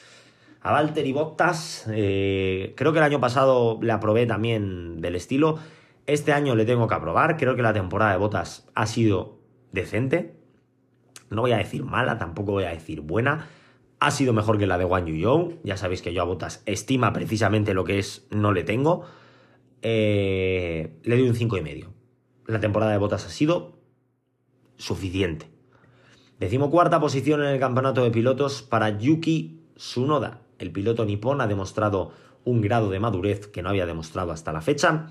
A 0.63 0.73
Valtteri 0.73 1.13
Bottas, 1.13 1.87
eh, 1.91 2.73
creo 2.77 2.93
que 2.93 2.99
el 2.99 3.05
año 3.05 3.21
pasado 3.21 3.79
le 3.83 3.93
aprobé 3.93 4.27
también 4.27 5.01
del 5.01 5.15
estilo. 5.15 5.59
Este 6.07 6.33
año 6.33 6.55
le 6.57 6.65
tengo 6.65 6.89
que 6.89 6.95
aprobar. 6.95 7.37
Creo 7.37 7.55
que 7.55 7.63
la 7.63 7.75
temporada 7.75 8.13
de 8.13 8.19
Bottas 8.19 8.67
ha 8.75 8.87
sido 8.87 9.39
decente. 9.73 10.35
No 11.31 11.43
voy 11.43 11.53
a 11.53 11.59
decir 11.59 11.85
mala, 11.85 12.19
tampoco 12.19 12.53
voy 12.53 12.65
a 12.65 12.71
decir 12.71 13.03
buena. 13.03 13.49
Ha 14.01 14.11
sido 14.11 14.33
mejor 14.33 14.59
que 14.59 14.67
la 14.67 14.79
de 14.79 14.85
Wang 14.85 15.07
Yu 15.07 15.61
Ya 15.65 15.77
sabéis 15.77 16.03
que 16.03 16.13
yo 16.13 16.23
a 16.23 16.25
Bottas 16.25 16.63
estima 16.67 17.13
precisamente 17.13 17.75
lo 17.75 17.85
que 17.85 17.99
es, 17.99 18.27
no 18.31 18.53
le 18.53 18.65
tengo. 18.65 19.05
Eh, 19.83 20.99
le 21.03 21.19
doy 21.19 21.29
un 21.29 21.35
5,5. 21.35 21.89
La 22.47 22.61
temporada 22.61 22.93
de 22.93 22.99
Bottas 22.99 23.27
ha 23.27 23.31
sido 23.31 23.84
suficiente. 24.77 25.49
Decimocuarta 26.41 27.01
posición 27.01 27.43
en 27.43 27.49
el 27.49 27.61
campeonato 27.61 28.03
de 28.03 28.11
pilotos 28.11 28.63
para 28.63 28.99
Yuki 28.99 29.61
Tsunoda. 29.77 30.41
El 30.59 30.73
piloto 30.73 31.05
nipón 31.05 31.41
ha 31.41 31.47
demostrado 31.47 32.13
un 32.45 32.61
grado 32.61 32.91
de 32.91 33.01
madurez 33.01 33.47
que 33.47 33.63
no 33.63 33.71
había 33.71 33.87
demostrado 33.87 34.33
hasta 34.33 34.53
la 34.53 34.61
fecha 34.61 35.09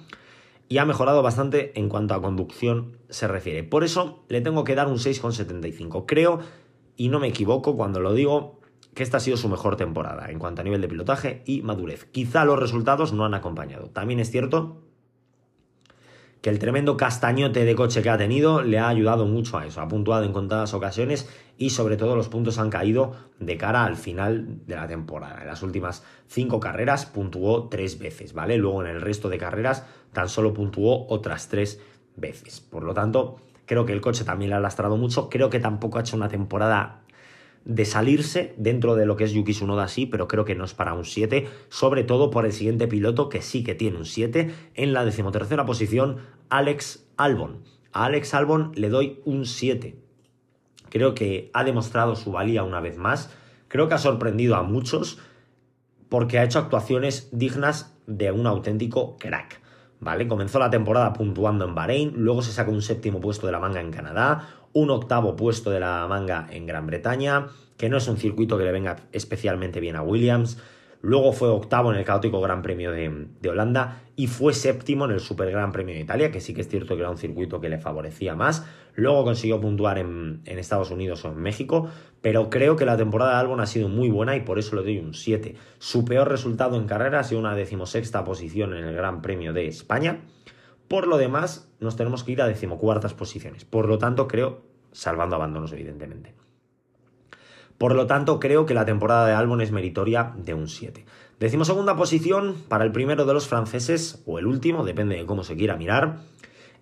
y 0.70 0.78
ha 0.78 0.86
mejorado 0.86 1.22
bastante 1.22 1.78
en 1.80 1.90
cuanto 1.90 2.14
a 2.14 2.22
conducción 2.22 2.98
se 3.10 3.28
refiere. 3.28 3.64
Por 3.64 3.84
eso 3.84 4.24
le 4.28 4.42
tengo 4.42 4.64
que 4.64 4.76
dar 4.76 4.88
un 4.88 4.98
6,75. 4.98 6.06
Creo, 6.08 6.40
y 6.96 7.10
no 7.10 7.20
me 7.20 7.28
equivoco 7.28 7.76
cuando 7.76 8.00
lo 8.00 8.14
digo, 8.14 8.60
que 8.94 9.04
esta 9.04 9.18
ha 9.18 9.20
sido 9.20 9.38
su 9.38 9.50
mejor 9.50 9.76
temporada 9.76 10.30
en 10.30 10.40
cuanto 10.40 10.62
a 10.62 10.64
nivel 10.64 10.82
de 10.82 10.88
pilotaje 10.88 11.44
y 11.46 11.62
madurez. 11.62 12.06
Quizá 12.06 12.46
los 12.46 12.60
resultados 12.60 13.14
no 13.14 13.26
han 13.26 13.34
acompañado. 13.34 13.90
También 13.90 14.20
es 14.20 14.30
cierto 14.30 14.82
que 16.44 16.50
el 16.50 16.60
tremendo 16.60 16.98
castañote 16.98 17.64
de 17.64 17.74
coche 17.74 18.02
que 18.02 18.10
ha 18.10 18.18
tenido 18.18 18.62
le 18.64 18.78
ha 18.78 18.90
ayudado 18.90 19.26
mucho 19.26 19.58
a 19.58 19.66
eso. 19.66 19.80
Ha 19.80 19.88
puntuado 19.88 20.26
en 20.26 20.34
contadas 20.34 20.74
ocasiones 20.74 21.30
y 21.58 21.70
sobre 21.70 21.96
todo 21.96 22.18
los 22.18 22.28
puntos 22.28 22.58
han 22.58 22.70
caído 22.70 23.14
de 23.40 23.56
cara 23.56 23.86
al 23.86 23.96
final 23.96 24.60
de 24.68 24.76
la 24.76 24.86
temporada. 24.86 25.40
En 25.40 25.48
las 25.48 25.64
últimas 25.64 26.04
cinco 26.28 26.60
carreras 26.60 27.06
puntuó 27.06 27.70
tres 27.70 27.98
veces, 27.98 28.34
¿vale? 28.34 28.58
Luego 28.58 28.82
en 28.82 28.90
el 28.90 29.00
resto 29.00 29.30
de 29.30 29.38
carreras 29.38 29.86
tan 30.12 30.28
solo 30.28 30.54
puntuó 30.54 31.08
otras 31.08 31.48
tres 31.48 31.80
veces. 32.18 32.60
Por 32.60 32.84
lo 32.84 32.94
tanto, 32.94 33.38
creo 33.66 33.86
que 33.86 33.94
el 33.94 34.02
coche 34.02 34.26
también 34.26 34.50
le 34.50 34.58
ha 34.58 34.60
lastrado 34.60 34.98
mucho. 34.98 35.30
Creo 35.30 35.50
que 35.50 35.62
tampoco 35.62 35.98
ha 35.98 36.02
hecho 36.02 36.18
una 36.18 36.28
temporada 36.28 37.03
de 37.66 37.86
salirse 37.86 38.54
dentro 38.58 38.96
de 38.96 39.06
lo 39.06 39.16
que 39.16 39.24
es 39.24 39.32
Yuki 39.32 39.54
Tsunoda 39.54 39.88
sí, 39.88 40.06
pero 40.06 40.28
creo 40.28 40.46
que 40.46 40.56
no 40.56 40.66
es 40.66 40.74
para 40.74 40.94
un 40.94 41.06
7, 41.06 41.48
sobre 41.70 42.04
todo 42.04 42.30
por 42.30 42.46
el 42.46 42.52
siguiente 42.52 42.88
piloto 42.88 43.30
que 43.30 43.42
sí 43.42 43.64
que 43.64 43.76
tiene 43.76 43.98
un 43.98 44.06
7, 44.06 44.54
en 44.76 44.94
la 44.94 45.06
decimotercera 45.06 45.66
posición, 45.66 46.18
Alex 46.50 47.08
Albon. 47.18 47.64
A 47.94 48.06
Alex 48.06 48.34
Albon 48.34 48.72
le 48.76 48.90
doy 48.90 49.22
un 49.26 49.46
7. 49.46 49.98
Creo 50.90 51.16
que 51.16 51.50
ha 51.54 51.64
demostrado 51.64 52.16
su 52.16 52.32
valía 52.32 52.64
una 52.64 52.82
vez 52.82 52.98
más, 52.98 53.32
creo 53.68 53.88
que 53.88 53.96
ha 53.96 54.00
sorprendido 54.00 54.56
a 54.56 54.64
muchos 54.64 55.20
porque 56.10 56.38
ha 56.38 56.44
hecho 56.44 56.60
actuaciones 56.60 57.30
dignas 57.32 57.98
de 58.06 58.32
un 58.32 58.46
auténtico 58.46 59.18
crack. 59.18 59.62
¿Vale? 60.00 60.28
Comenzó 60.28 60.60
la 60.60 60.70
temporada 60.70 61.14
puntuando 61.14 61.64
en 61.64 61.76
Bahrein, 61.76 62.14
luego 62.18 62.42
se 62.42 62.52
sacó 62.52 62.72
un 62.72 62.82
séptimo 62.82 63.22
puesto 63.22 63.46
de 63.46 63.54
la 63.54 63.60
manga 63.60 63.80
en 63.80 63.90
Canadá, 63.90 64.50
un 64.74 64.90
octavo 64.90 65.36
puesto 65.36 65.72
de 65.72 65.80
la 65.80 66.06
manga 66.08 66.48
en 66.52 66.66
Gran 66.66 66.88
Bretaña, 66.88 67.48
que 67.78 67.90
no 67.90 67.98
es 67.98 68.08
un 68.08 68.18
circuito 68.18 68.58
que 68.58 68.66
le 68.66 68.72
venga 68.72 68.98
especialmente 69.12 69.80
bien 69.80 69.96
a 69.96 70.02
Williams. 70.02 70.58
Luego 71.02 71.34
fue 71.34 71.50
octavo 71.50 71.92
en 71.92 71.98
el 71.98 72.06
caótico 72.06 72.40
Gran 72.40 72.62
Premio 72.62 72.92
de, 72.92 73.50
Holanda 73.50 74.04
y 74.16 74.28
fue 74.28 74.54
séptimo 74.54 75.04
en 75.04 75.12
el 75.12 75.20
Super 75.20 75.52
Gran 75.52 75.74
Premio 75.74 75.94
de 75.94 76.02
Italia, 76.02 76.32
que 76.32 76.40
sí 76.40 76.54
que 76.54 76.62
es 76.62 76.70
cierto 76.70 76.96
que 76.96 77.02
era 77.02 77.10
un 77.10 77.18
circuito 77.18 77.60
que 77.60 77.68
le 77.68 77.78
favorecía 77.78 78.36
más. 78.36 78.66
Luego 78.96 79.26
consiguió 79.26 79.60
puntuar 79.60 79.98
en, 79.98 80.42
en 80.46 80.60
Estados 80.60 80.92
Unidos 80.92 81.26
o 81.26 81.30
en 81.30 81.40
México, 81.40 81.90
pero 82.22 82.50
creo 82.50 82.78
que 82.78 82.86
la 82.86 82.96
temporada 82.96 83.34
de 83.34 83.40
Albon 83.40 83.60
ha 83.60 83.66
sido 83.66 83.90
muy 83.90 84.10
buena 84.10 84.38
y 84.38 84.42
por 84.42 84.60
eso 84.60 84.78
le 84.78 84.84
doy 84.84 84.98
un 85.00 85.14
7. 85.14 85.56
Su 85.78 86.06
peor 86.06 86.30
resultado 86.30 86.78
en 86.78 86.88
carrera 86.88 87.20
ha 87.20 87.24
sido 87.24 87.42
una 87.42 87.54
decimosexta 87.54 88.24
posición 88.24 88.74
en 88.74 88.86
el 88.86 88.96
Gran 88.96 89.22
Premio 89.22 89.52
de 89.52 89.68
España 89.68 90.22
por 90.88 91.08
lo 91.08 91.18
demás, 91.18 91.72
nos 91.80 91.96
tenemos 91.96 92.24
que 92.24 92.34
ir 92.34 92.42
a 92.42 92.48
decimocuartas 92.48 93.14
posiciones. 93.14 93.66
Por 93.66 93.88
lo 93.88 93.98
tanto, 93.98 94.28
creo, 94.28 94.62
salvando 94.92 95.36
abandonos, 95.36 95.72
evidentemente. 95.74 96.36
Por 97.78 97.96
lo 97.96 98.08
tanto, 98.08 98.40
creo 98.40 98.66
que 98.66 98.74
la 98.74 98.86
temporada 98.86 99.28
de 99.28 99.34
Albon 99.34 99.62
es 99.62 99.72
meritoria 99.72 100.34
de 100.38 100.54
un 100.54 100.68
7. 100.68 101.06
Decimosegunda 101.40 101.96
posición 101.96 102.56
para 102.68 102.86
el 102.86 102.92
primero 102.92 103.26
de 103.26 103.34
los 103.34 103.48
franceses, 103.48 104.24
o 104.26 104.40
el 104.40 104.46
último, 104.46 104.86
depende 104.86 105.16
de 105.16 105.26
cómo 105.26 105.44
se 105.44 105.56
quiera 105.56 105.76
mirar. 105.76 106.20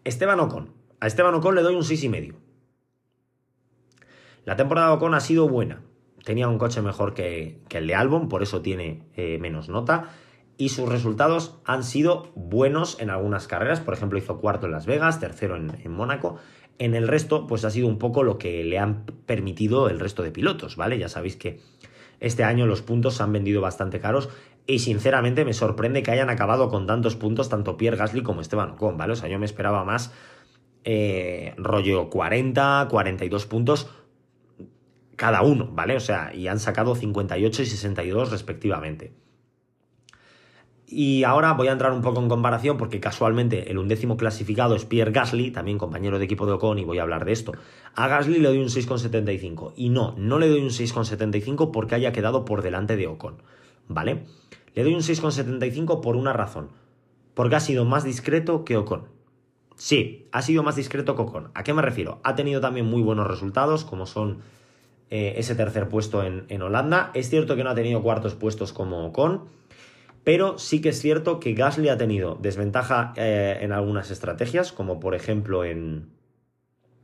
Esteban 0.03 0.39
Ocon. 0.39 0.73
A 0.99 1.07
Esteban 1.07 1.33
Ocon 1.33 1.55
le 1.55 1.61
doy 1.61 1.75
un 1.75 1.83
6,5. 1.83 2.35
La 4.45 4.55
temporada 4.55 4.89
de 4.89 4.93
Ocon 4.95 5.13
ha 5.13 5.19
sido 5.19 5.47
buena. 5.47 5.81
Tenía 6.23 6.47
un 6.47 6.57
coche 6.57 6.81
mejor 6.81 7.13
que, 7.13 7.61
el 7.69 7.87
de 7.87 7.95
Albon, 7.95 8.29
por 8.29 8.43
eso 8.43 8.61
tiene 8.61 9.07
eh, 9.15 9.39
menos 9.39 9.69
nota 9.69 10.09
y 10.61 10.69
sus 10.69 10.87
resultados 10.87 11.55
han 11.65 11.83
sido 11.83 12.31
buenos 12.35 12.99
en 12.99 13.09
algunas 13.09 13.47
carreras. 13.47 13.79
Por 13.79 13.95
ejemplo, 13.95 14.19
hizo 14.19 14.37
cuarto 14.37 14.67
en 14.67 14.73
Las 14.73 14.85
Vegas, 14.85 15.19
tercero 15.19 15.55
en, 15.55 15.91
Mónaco. 15.91 16.37
En 16.77 16.93
el 16.93 17.07
resto, 17.07 17.47
pues 17.47 17.65
ha 17.65 17.71
sido 17.71 17.87
un 17.87 17.97
poco 17.97 18.21
lo 18.21 18.37
que 18.37 18.63
le 18.63 18.77
han 18.77 19.07
permitido 19.25 19.89
el 19.89 19.99
resto 19.99 20.21
de 20.21 20.29
pilotos, 20.29 20.75
¿vale? 20.75 20.99
Ya 20.99 21.09
sabéis 21.09 21.35
que 21.35 21.61
este 22.19 22.43
año 22.43 22.67
los 22.67 22.83
puntos 22.83 23.15
se 23.15 23.23
han 23.23 23.33
vendido 23.33 23.59
bastante 23.59 23.99
caros 23.99 24.29
y 24.67 24.77
sinceramente 24.77 25.45
me 25.45 25.53
sorprende 25.53 26.03
que 26.03 26.11
hayan 26.11 26.29
acabado 26.29 26.69
con 26.69 26.85
tantos 26.85 27.15
puntos 27.15 27.49
tanto 27.49 27.75
Pierre 27.75 27.97
Gasly 27.97 28.21
como 28.21 28.41
Esteban 28.41 28.69
Ocon, 28.69 28.97
¿vale? 28.97 29.13
O 29.13 29.15
sea, 29.15 29.29
yo 29.29 29.39
me 29.39 29.47
esperaba 29.47 29.83
más 29.83 30.13
eh, 30.83 31.55
rollo 31.57 32.11
40, 32.11 32.87
42 32.87 33.47
puntos 33.47 33.89
cada 35.15 35.41
uno, 35.41 35.71
¿vale? 35.71 35.95
O 35.95 35.99
sea, 35.99 36.35
y 36.35 36.47
han 36.47 36.59
sacado 36.59 36.93
58 36.93 37.63
y 37.63 37.65
62 37.65 38.29
respectivamente. 38.29 39.20
Y 40.93 41.23
ahora 41.23 41.53
voy 41.53 41.69
a 41.69 41.71
entrar 41.71 41.93
un 41.93 42.01
poco 42.01 42.19
en 42.19 42.27
comparación 42.27 42.75
porque 42.77 42.99
casualmente 42.99 43.71
el 43.71 43.77
undécimo 43.77 44.17
clasificado 44.17 44.75
es 44.75 44.83
Pierre 44.83 45.13
Gasly, 45.13 45.49
también 45.49 45.77
compañero 45.77 46.19
de 46.19 46.25
equipo 46.25 46.45
de 46.45 46.51
Ocon, 46.51 46.79
y 46.79 46.83
voy 46.83 46.99
a 46.99 47.03
hablar 47.03 47.23
de 47.23 47.31
esto. 47.31 47.53
A 47.95 48.09
Gasly 48.09 48.39
le 48.39 48.49
doy 48.49 48.57
un 48.57 48.67
6,75. 48.67 49.71
Y 49.77 49.87
no, 49.87 50.13
no 50.17 50.37
le 50.37 50.49
doy 50.49 50.59
un 50.59 50.67
6,75 50.67 51.71
porque 51.71 51.95
haya 51.95 52.11
quedado 52.11 52.43
por 52.43 52.61
delante 52.61 52.97
de 52.97 53.07
Ocon. 53.07 53.41
¿Vale? 53.87 54.25
Le 54.75 54.83
doy 54.83 54.93
un 54.93 54.99
6,75 54.99 56.01
por 56.01 56.17
una 56.17 56.33
razón. 56.33 56.71
Porque 57.35 57.55
ha 57.55 57.61
sido 57.61 57.85
más 57.85 58.03
discreto 58.03 58.65
que 58.65 58.75
Ocon. 58.75 59.05
Sí, 59.77 60.27
ha 60.33 60.41
sido 60.41 60.61
más 60.61 60.75
discreto 60.75 61.15
que 61.15 61.21
Ocon. 61.21 61.51
¿A 61.53 61.63
qué 61.63 61.73
me 61.73 61.81
refiero? 61.81 62.19
Ha 62.25 62.35
tenido 62.35 62.59
también 62.59 62.85
muy 62.85 63.01
buenos 63.01 63.27
resultados, 63.27 63.85
como 63.85 64.05
son 64.05 64.39
eh, 65.09 65.35
ese 65.37 65.55
tercer 65.55 65.87
puesto 65.87 66.21
en, 66.21 66.43
en 66.49 66.61
Holanda. 66.61 67.11
Es 67.13 67.29
cierto 67.29 67.55
que 67.55 67.63
no 67.63 67.69
ha 67.69 67.75
tenido 67.75 68.03
cuartos 68.03 68.35
puestos 68.35 68.73
como 68.73 69.05
Ocon 69.05 69.60
pero 70.23 70.57
sí 70.57 70.81
que 70.81 70.89
es 70.89 70.99
cierto 70.99 71.39
que 71.39 71.53
Gasly 71.53 71.89
ha 71.89 71.97
tenido 71.97 72.35
desventaja 72.35 73.13
eh, 73.15 73.59
en 73.61 73.71
algunas 73.71 74.11
estrategias, 74.11 74.71
como 74.71 74.99
por 74.99 75.15
ejemplo 75.15 75.65
en, 75.65 76.09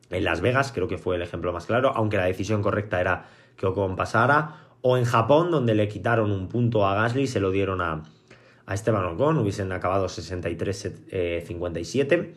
en 0.10 0.24
Las 0.24 0.42
Vegas, 0.42 0.72
creo 0.72 0.88
que 0.88 0.98
fue 0.98 1.16
el 1.16 1.22
ejemplo 1.22 1.52
más 1.52 1.66
claro, 1.66 1.92
aunque 1.96 2.18
la 2.18 2.26
decisión 2.26 2.62
correcta 2.62 3.02
era 3.02 3.26
que 3.56 3.66
Ocon 3.66 3.96
pasara, 3.96 4.68
o 4.82 4.98
en 4.98 5.06
Japón, 5.06 5.52
donde 5.52 5.74
le 5.74 5.88
quitaron 5.88 6.32
un 6.32 6.48
punto 6.48 6.86
a 6.86 6.96
Gasly 6.96 7.24
y 7.24 7.28
se 7.28 7.40
lo 7.40 7.52
dieron 7.52 7.82
a, 7.82 8.04
a 8.66 8.74
Esteban 8.74 9.06
Ocon, 9.06 9.38
hubiesen 9.38 9.72
acabado 9.72 10.06
63-57. 10.06 12.12
Eh, 12.12 12.36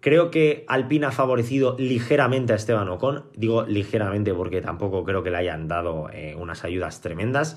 creo 0.00 0.30
que 0.30 0.64
Alpine 0.68 1.06
ha 1.06 1.12
favorecido 1.12 1.76
ligeramente 1.78 2.52
a 2.52 2.56
Esteban 2.56 2.88
Ocon, 2.88 3.24
digo 3.34 3.62
ligeramente 3.62 4.34
porque 4.34 4.60
tampoco 4.60 5.04
creo 5.04 5.22
que 5.22 5.30
le 5.30 5.38
hayan 5.38 5.68
dado 5.68 6.10
eh, 6.12 6.36
unas 6.38 6.64
ayudas 6.64 7.00
tremendas. 7.00 7.56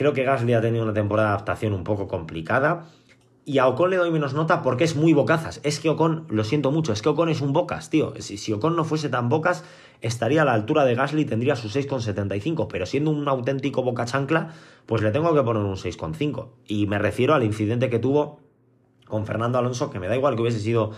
Creo 0.00 0.14
que 0.14 0.24
Gasly 0.24 0.54
ha 0.54 0.62
tenido 0.62 0.82
una 0.82 0.94
temporada 0.94 1.28
de 1.28 1.34
adaptación 1.34 1.74
un 1.74 1.84
poco 1.84 2.08
complicada. 2.08 2.86
Y 3.44 3.58
a 3.58 3.68
Ocon 3.68 3.90
le 3.90 3.98
doy 3.98 4.10
menos 4.10 4.32
nota 4.32 4.62
porque 4.62 4.82
es 4.82 4.96
muy 4.96 5.12
bocazas. 5.12 5.60
Es 5.62 5.78
que 5.78 5.90
Ocon, 5.90 6.24
lo 6.30 6.42
siento 6.42 6.70
mucho, 6.70 6.94
es 6.94 7.02
que 7.02 7.10
Ocon 7.10 7.28
es 7.28 7.42
un 7.42 7.52
bocas, 7.52 7.90
tío. 7.90 8.14
Si, 8.18 8.38
si 8.38 8.50
Ocon 8.54 8.76
no 8.76 8.84
fuese 8.84 9.10
tan 9.10 9.28
bocas, 9.28 9.62
estaría 10.00 10.40
a 10.40 10.46
la 10.46 10.54
altura 10.54 10.86
de 10.86 10.94
Gasly 10.94 11.20
y 11.20 11.24
tendría 11.26 11.54
su 11.54 11.68
6,75. 11.68 12.66
Pero 12.70 12.86
siendo 12.86 13.10
un 13.10 13.28
auténtico 13.28 13.82
boca 13.82 14.06
chancla, 14.06 14.54
pues 14.86 15.02
le 15.02 15.10
tengo 15.10 15.34
que 15.34 15.42
poner 15.42 15.64
un 15.64 15.76
6,5. 15.76 16.48
Y 16.66 16.86
me 16.86 16.98
refiero 16.98 17.34
al 17.34 17.44
incidente 17.44 17.90
que 17.90 17.98
tuvo 17.98 18.40
con 19.06 19.26
Fernando 19.26 19.58
Alonso, 19.58 19.90
que 19.90 20.00
me 20.00 20.08
da 20.08 20.16
igual 20.16 20.34
que 20.34 20.40
hubiese 20.40 20.60
sido 20.60 20.92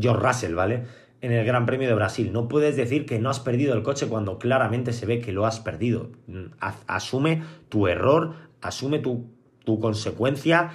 George 0.00 0.26
Russell, 0.26 0.54
¿vale? 0.54 0.86
En 1.20 1.32
el 1.32 1.44
Gran 1.44 1.66
Premio 1.66 1.88
de 1.88 1.94
Brasil. 1.94 2.32
No 2.32 2.48
puedes 2.48 2.76
decir 2.76 3.04
que 3.04 3.18
no 3.18 3.28
has 3.28 3.40
perdido 3.40 3.74
el 3.74 3.82
coche 3.82 4.06
cuando 4.06 4.38
claramente 4.38 4.94
se 4.94 5.04
ve 5.04 5.18
que 5.18 5.32
lo 5.32 5.44
has 5.44 5.60
perdido. 5.60 6.10
Asume 6.86 7.42
tu 7.68 7.88
error, 7.88 8.45
asume 8.66 8.98
tu, 8.98 9.30
consecuencia 9.80 10.70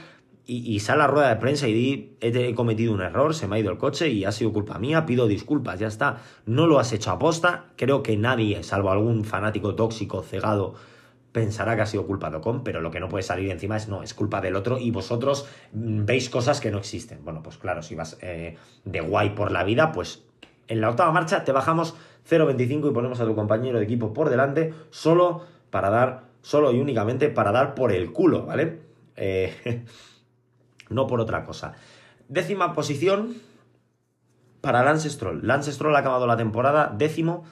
y, 0.45 0.80
sale 0.82 1.04
a 1.04 1.06
la 1.06 1.12
rueda 1.12 1.30
de 1.30 1.38
prensa 1.38 1.67
y 1.67 1.73
di, 1.73 2.17
he 2.19 2.54
cometido 2.56 2.93
un 2.93 3.01
error, 3.01 3.34
se 3.34 3.47
me 3.47 3.56
ha 3.56 3.60
ido 3.60 3.71
el 3.71 3.77
coche 3.77 4.10
y 4.10 4.25
ha 4.25 4.34
sido 4.34 4.51
culpa 4.51 4.80
mía, 4.80 5.06
pido 5.06 5.27
disculpas, 5.27 5.80
ya 5.80 5.88
está. 5.88 6.17
No 6.45 6.67
lo 6.67 6.80
has 6.80 6.91
hecho 6.91 7.12
a 7.12 7.19
posta, 7.19 7.67
creo 7.77 8.04
que 8.04 8.17
nadie, 8.17 8.62
salvo 8.63 8.91
algún 8.91 9.23
fanático 9.23 9.75
tóxico, 9.75 10.23
cegado, 10.23 10.75
pensará 11.32 11.75
que 11.75 11.82
ha 11.84 11.86
sido 11.86 12.06
culpa 12.06 12.30
de 12.30 12.38
Ocon, 12.38 12.63
pero 12.63 12.82
lo 12.82 12.91
que 12.91 12.99
no 12.99 13.08
puede 13.08 13.23
salir 13.23 13.49
encima 13.49 13.77
es 13.77 13.88
no, 13.88 14.04
es 14.04 14.13
culpa 14.13 14.41
del 14.41 14.56
otro 14.56 14.77
y 14.77 14.91
vosotros 14.91 15.47
mm, 15.73 16.06
veis 16.06 16.30
cosas 16.30 16.60
que 16.60 16.71
no 16.71 16.77
existen. 16.77 17.23
Bueno, 17.23 17.41
pues 17.43 17.58
claro, 17.58 17.82
si 17.82 17.95
vas 17.95 18.17
eh, 18.21 18.58
de 18.84 19.01
guay 19.01 19.32
por 19.32 19.51
la 19.51 19.63
vida, 19.63 19.91
pues 19.91 20.23
en 20.67 20.82
la 20.82 20.89
octava 20.89 21.12
marcha 21.12 21.43
te 21.43 21.51
bajamos 21.51 21.95
0.25 22.30 22.89
y 22.89 22.93
ponemos 22.93 23.19
a 23.19 23.25
tu 23.25 23.36
compañero 23.36 23.77
de 23.77 23.86
equipo 23.86 24.13
por 24.13 24.30
delante 24.30 24.73
solo 24.89 25.45
para 25.69 25.89
dar 25.89 26.30
solo 26.41 26.71
y 26.71 26.80
únicamente 26.80 27.30
para 27.30 27.51
dar 27.51 27.75
por 27.75 27.91
el 27.91 28.12
culo, 28.12 28.45
¿vale? 28.45 28.82
Eh, 29.15 29.86
no 30.89 31.08
por 31.08 31.19
otra 31.19 31.45
cosa. 31.45 31.73
Décima 32.27 32.73
posición 32.73 33.36
para 34.62 34.84
Lance 34.84 35.10
Stroll. 35.10 35.45
Lance 35.45 35.71
Stroll 35.71 35.95
ha 35.95 35.99
acabado 35.99 36.27
la 36.27 36.38
temporada 36.38 36.93
décimo, 36.95 37.43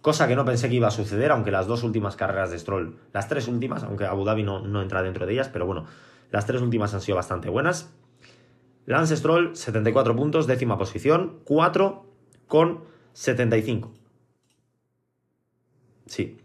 cosa 0.00 0.26
que 0.26 0.36
no 0.36 0.44
pensé 0.44 0.68
que 0.68 0.76
iba 0.76 0.88
a 0.88 0.92
suceder, 0.92 1.30
aunque 1.30 1.50
las 1.50 1.66
dos 1.66 1.82
últimas 1.82 2.16
carreras 2.16 2.50
de 2.50 2.58
Stroll, 2.58 2.98
las 3.12 3.28
tres 3.28 3.48
últimas, 3.48 3.82
aunque 3.84 4.04
Abu 4.04 4.24
Dhabi 4.24 4.42
no, 4.42 4.60
no 4.60 4.82
entra 4.82 5.02
dentro 5.02 5.26
de 5.26 5.34
ellas, 5.34 5.48
pero 5.48 5.66
bueno, 5.66 5.86
las 6.30 6.46
tres 6.46 6.62
últimas 6.62 6.92
han 6.94 7.00
sido 7.00 7.16
bastante 7.16 7.48
buenas. 7.48 7.92
Lance 8.86 9.16
Stroll, 9.16 9.56
74 9.56 10.14
puntos, 10.14 10.46
décima 10.46 10.78
posición, 10.78 11.40
4 11.44 12.06
con 12.46 12.84
75. 13.12 13.92
Sí, 16.06 16.38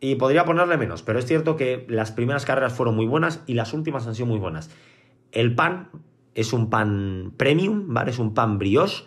y 0.00 0.14
podría 0.14 0.44
ponerle 0.44 0.76
menos, 0.78 1.02
pero 1.02 1.18
es 1.18 1.26
cierto 1.26 1.56
que 1.56 1.86
las 1.88 2.10
primeras 2.10 2.46
carreras 2.46 2.72
fueron 2.72 2.96
muy 2.96 3.06
buenas 3.06 3.42
y 3.46 3.54
las 3.54 3.74
últimas 3.74 4.06
han 4.06 4.14
sido 4.14 4.26
muy 4.26 4.38
buenas. 4.38 4.70
El 5.30 5.54
pan 5.54 5.90
es 6.34 6.52
un 6.52 6.70
pan 6.70 7.34
premium, 7.36 7.92
¿vale? 7.92 8.10
Es 8.10 8.18
un 8.18 8.32
pan 8.32 8.58
brioche 8.58 9.04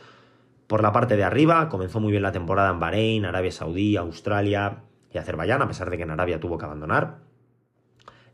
por 0.67 0.83
la 0.83 0.91
parte 0.91 1.17
de 1.17 1.23
arriba. 1.23 1.67
Comenzó 1.69 1.99
muy 1.99 2.11
bien 2.11 2.23
la 2.23 2.31
temporada 2.31 2.69
en 2.69 2.79
Bahrein, 2.79 3.25
Arabia 3.25 3.51
Saudí, 3.51 3.97
Australia 3.97 4.83
y 5.11 5.17
Azerbaiyán, 5.17 5.61
a 5.61 5.67
pesar 5.67 5.89
de 5.89 5.97
que 5.97 6.03
en 6.03 6.11
Arabia 6.11 6.39
tuvo 6.39 6.57
que 6.57 6.65
abandonar. 6.65 7.17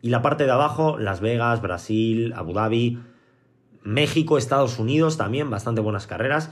Y 0.01 0.09
la 0.09 0.21
parte 0.21 0.45
de 0.45 0.51
abajo, 0.51 0.97
Las 0.97 1.21
Vegas, 1.21 1.61
Brasil, 1.61 2.33
Abu 2.35 2.53
Dhabi, 2.53 2.99
México, 3.83 4.37
Estados 4.37 4.79
Unidos 4.79 5.17
también, 5.17 5.49
bastante 5.49 5.81
buenas 5.81 6.07
carreras. 6.07 6.51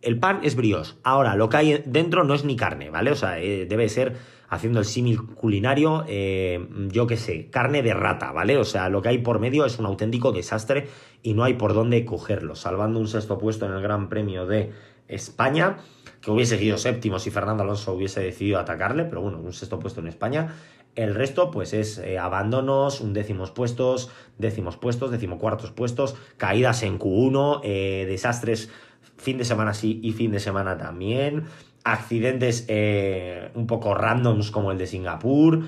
El 0.00 0.18
pan 0.18 0.40
es 0.44 0.54
brioche. 0.54 0.94
Ahora, 1.02 1.34
lo 1.34 1.48
que 1.48 1.56
hay 1.56 1.82
dentro 1.84 2.22
no 2.22 2.34
es 2.34 2.44
ni 2.44 2.56
carne, 2.56 2.90
¿vale? 2.90 3.10
O 3.10 3.16
sea, 3.16 3.40
eh, 3.40 3.66
debe 3.66 3.88
ser, 3.88 4.16
haciendo 4.48 4.78
el 4.78 4.84
símil 4.84 5.22
culinario, 5.22 6.04
eh, 6.06 6.68
yo 6.92 7.06
qué 7.08 7.16
sé, 7.16 7.50
carne 7.50 7.82
de 7.82 7.94
rata, 7.94 8.30
¿vale? 8.30 8.56
O 8.58 8.64
sea, 8.64 8.88
lo 8.90 9.02
que 9.02 9.08
hay 9.08 9.18
por 9.18 9.40
medio 9.40 9.64
es 9.64 9.78
un 9.78 9.86
auténtico 9.86 10.30
desastre 10.30 10.86
y 11.22 11.34
no 11.34 11.42
hay 11.42 11.54
por 11.54 11.74
dónde 11.74 12.04
cogerlo. 12.04 12.54
Salvando 12.54 13.00
un 13.00 13.08
sexto 13.08 13.38
puesto 13.38 13.66
en 13.66 13.72
el 13.72 13.82
Gran 13.82 14.08
Premio 14.08 14.46
de 14.46 14.70
España, 15.08 15.78
que 16.20 16.30
hubiese 16.30 16.58
sido 16.58 16.78
séptimo 16.78 17.18
si 17.18 17.30
Fernando 17.30 17.64
Alonso 17.64 17.92
hubiese 17.92 18.20
decidido 18.20 18.60
atacarle, 18.60 19.04
pero 19.04 19.20
bueno, 19.22 19.38
un 19.38 19.52
sexto 19.52 19.80
puesto 19.80 20.00
en 20.00 20.06
España. 20.06 20.54
El 20.94 21.14
resto, 21.14 21.50
pues 21.50 21.74
es 21.74 21.98
eh, 21.98 22.18
abandonos, 22.18 23.00
un 23.00 23.12
décimos 23.12 23.50
puestos, 23.50 24.10
décimos 24.36 24.76
puestos, 24.76 25.10
decimocuartos 25.10 25.70
puestos, 25.70 26.16
caídas 26.36 26.82
en 26.82 26.98
Q1, 26.98 27.62
desastres 28.06 28.70
fin 29.18 29.36
de 29.36 29.44
semana 29.44 29.74
sí 29.74 30.00
y 30.02 30.12
fin 30.12 30.30
de 30.30 30.40
semana 30.40 30.78
también, 30.78 31.44
accidentes 31.84 32.64
eh, 32.68 33.50
un 33.54 33.66
poco 33.66 33.94
randoms 33.94 34.50
como 34.50 34.72
el 34.72 34.78
de 34.78 34.86
Singapur, 34.86 35.64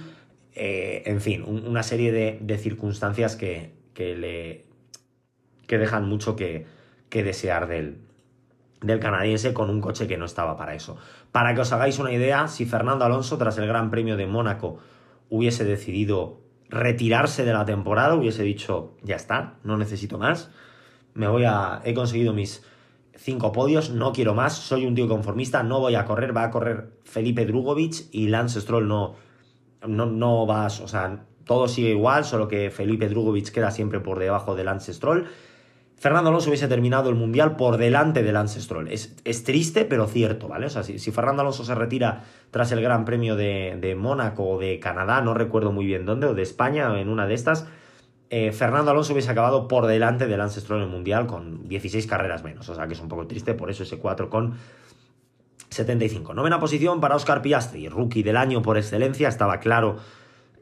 eh, 0.54 1.02
en 1.06 1.20
fin, 1.20 1.42
una 1.42 1.82
serie 1.82 2.12
de, 2.12 2.58
circunstancias 2.58 3.36
que, 3.36 3.74
que, 3.94 4.16
le, 4.16 4.64
que 5.66 5.78
dejan 5.78 6.08
mucho 6.08 6.36
que, 6.36 6.66
que 7.08 7.22
desear 7.22 7.68
del, 7.68 7.98
del 8.80 9.00
canadiense 9.00 9.52
con 9.52 9.70
un 9.70 9.80
coche 9.80 10.06
que 10.06 10.16
no 10.16 10.24
estaba 10.24 10.56
para 10.56 10.74
eso. 10.74 10.96
Para 11.32 11.54
que 11.54 11.60
os 11.60 11.72
hagáis 11.72 11.98
una 11.98 12.12
idea, 12.12 12.48
si 12.48 12.66
Fernando 12.66 13.04
Alonso 13.04 13.38
tras 13.38 13.58
el 13.58 13.66
Gran 13.66 13.90
Premio 13.90 14.16
de 14.16 14.26
Mónaco 14.26 14.78
hubiese 15.28 15.64
decidido 15.64 16.40
retirarse 16.68 17.44
de 17.44 17.52
la 17.52 17.64
temporada, 17.64 18.14
hubiese 18.14 18.42
dicho, 18.42 18.96
ya 19.02 19.16
está, 19.16 19.54
no 19.64 19.76
necesito 19.76 20.18
más, 20.18 20.50
me 21.14 21.26
voy 21.28 21.44
a 21.44 21.80
he 21.84 21.94
conseguido 21.94 22.32
mis 22.32 22.64
cinco 23.16 23.52
podios, 23.52 23.90
no 23.90 24.12
quiero 24.12 24.34
más, 24.34 24.54
soy 24.54 24.86
un 24.86 24.94
tío 24.94 25.08
conformista, 25.08 25.62
no 25.62 25.80
voy 25.80 25.94
a 25.94 26.04
correr, 26.04 26.36
va 26.36 26.44
a 26.44 26.50
correr 26.50 26.90
Felipe 27.04 27.44
Drugovic 27.46 28.06
y 28.12 28.28
Lance 28.28 28.60
Stroll 28.60 28.88
no, 28.88 29.14
no, 29.86 30.06
no 30.06 30.46
va, 30.46 30.66
o 30.66 30.88
sea, 30.88 31.24
todo 31.44 31.68
sigue 31.68 31.90
igual, 31.90 32.24
solo 32.24 32.48
que 32.48 32.70
Felipe 32.70 33.08
Drugovic 33.08 33.50
queda 33.50 33.70
siempre 33.70 34.00
por 34.00 34.18
debajo 34.18 34.54
de 34.54 34.64
Lance 34.64 34.92
Stroll. 34.92 35.26
Fernando 35.96 36.30
Alonso 36.30 36.48
hubiese 36.48 36.66
terminado 36.66 37.10
el 37.10 37.14
Mundial 37.14 37.56
por 37.56 37.76
delante 37.76 38.22
de 38.22 38.32
Lance 38.32 38.58
Stroll. 38.62 38.88
Es, 38.88 39.16
es 39.24 39.44
triste, 39.44 39.84
pero 39.84 40.06
cierto, 40.06 40.48
¿vale? 40.48 40.64
O 40.64 40.70
sea, 40.70 40.82
si, 40.82 40.98
Fernando 41.10 41.42
Alonso 41.42 41.62
se 41.62 41.74
retira 41.74 42.24
tras 42.50 42.72
el 42.72 42.80
Gran 42.80 43.04
Premio 43.04 43.36
de, 43.36 43.76
de 43.78 43.94
Mónaco 43.94 44.48
o 44.48 44.58
de 44.58 44.80
Canadá, 44.80 45.20
no 45.20 45.34
recuerdo 45.34 45.72
muy 45.72 45.84
bien 45.84 46.06
dónde, 46.06 46.26
o 46.26 46.34
de 46.34 46.40
España, 46.40 46.98
en 46.98 47.10
una 47.10 47.26
de 47.26 47.34
estas, 47.34 47.66
eh, 48.32 48.52
Fernando 48.52 48.92
Alonso 48.92 49.12
hubiese 49.12 49.30
acabado 49.30 49.66
por 49.66 49.86
delante 49.86 50.28
de 50.28 50.36
Lance 50.36 50.60
Stroll 50.60 50.78
en 50.82 50.84
el 50.86 50.90
Mundial 50.90 51.26
con 51.26 51.68
16 51.68 52.06
carreras 52.06 52.44
menos. 52.44 52.68
O 52.68 52.74
sea 52.76 52.86
que 52.86 52.92
es 52.94 53.00
un 53.00 53.08
poco 53.08 53.26
triste, 53.26 53.54
por 53.54 53.70
eso 53.70 53.82
ese 53.82 53.98
4 53.98 54.30
con 54.30 54.54
75. 55.68 56.32
Novena 56.32 56.60
posición 56.60 57.00
para 57.00 57.16
Oscar 57.16 57.42
Piastri, 57.42 57.88
rookie 57.88 58.22
del 58.22 58.36
año 58.36 58.62
por 58.62 58.78
excelencia. 58.78 59.28
Estaba 59.28 59.58
claro 59.58 59.96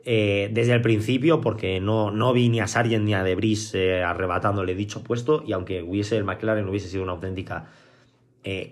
eh, 0.06 0.48
desde 0.50 0.72
el 0.72 0.80
principio 0.80 1.42
porque 1.42 1.78
no, 1.78 2.10
no 2.10 2.32
vi 2.32 2.48
ni 2.48 2.60
a 2.60 2.66
Sargent 2.66 3.04
ni 3.04 3.12
a 3.12 3.22
Debris 3.22 3.74
eh, 3.74 4.02
arrebatándole 4.02 4.74
dicho 4.74 5.04
puesto. 5.04 5.44
Y 5.46 5.52
aunque 5.52 5.82
hubiese 5.82 6.16
el 6.16 6.24
McLaren 6.24 6.66
hubiese 6.66 6.88
sido 6.88 7.02
una 7.02 7.12
auténtica 7.12 7.66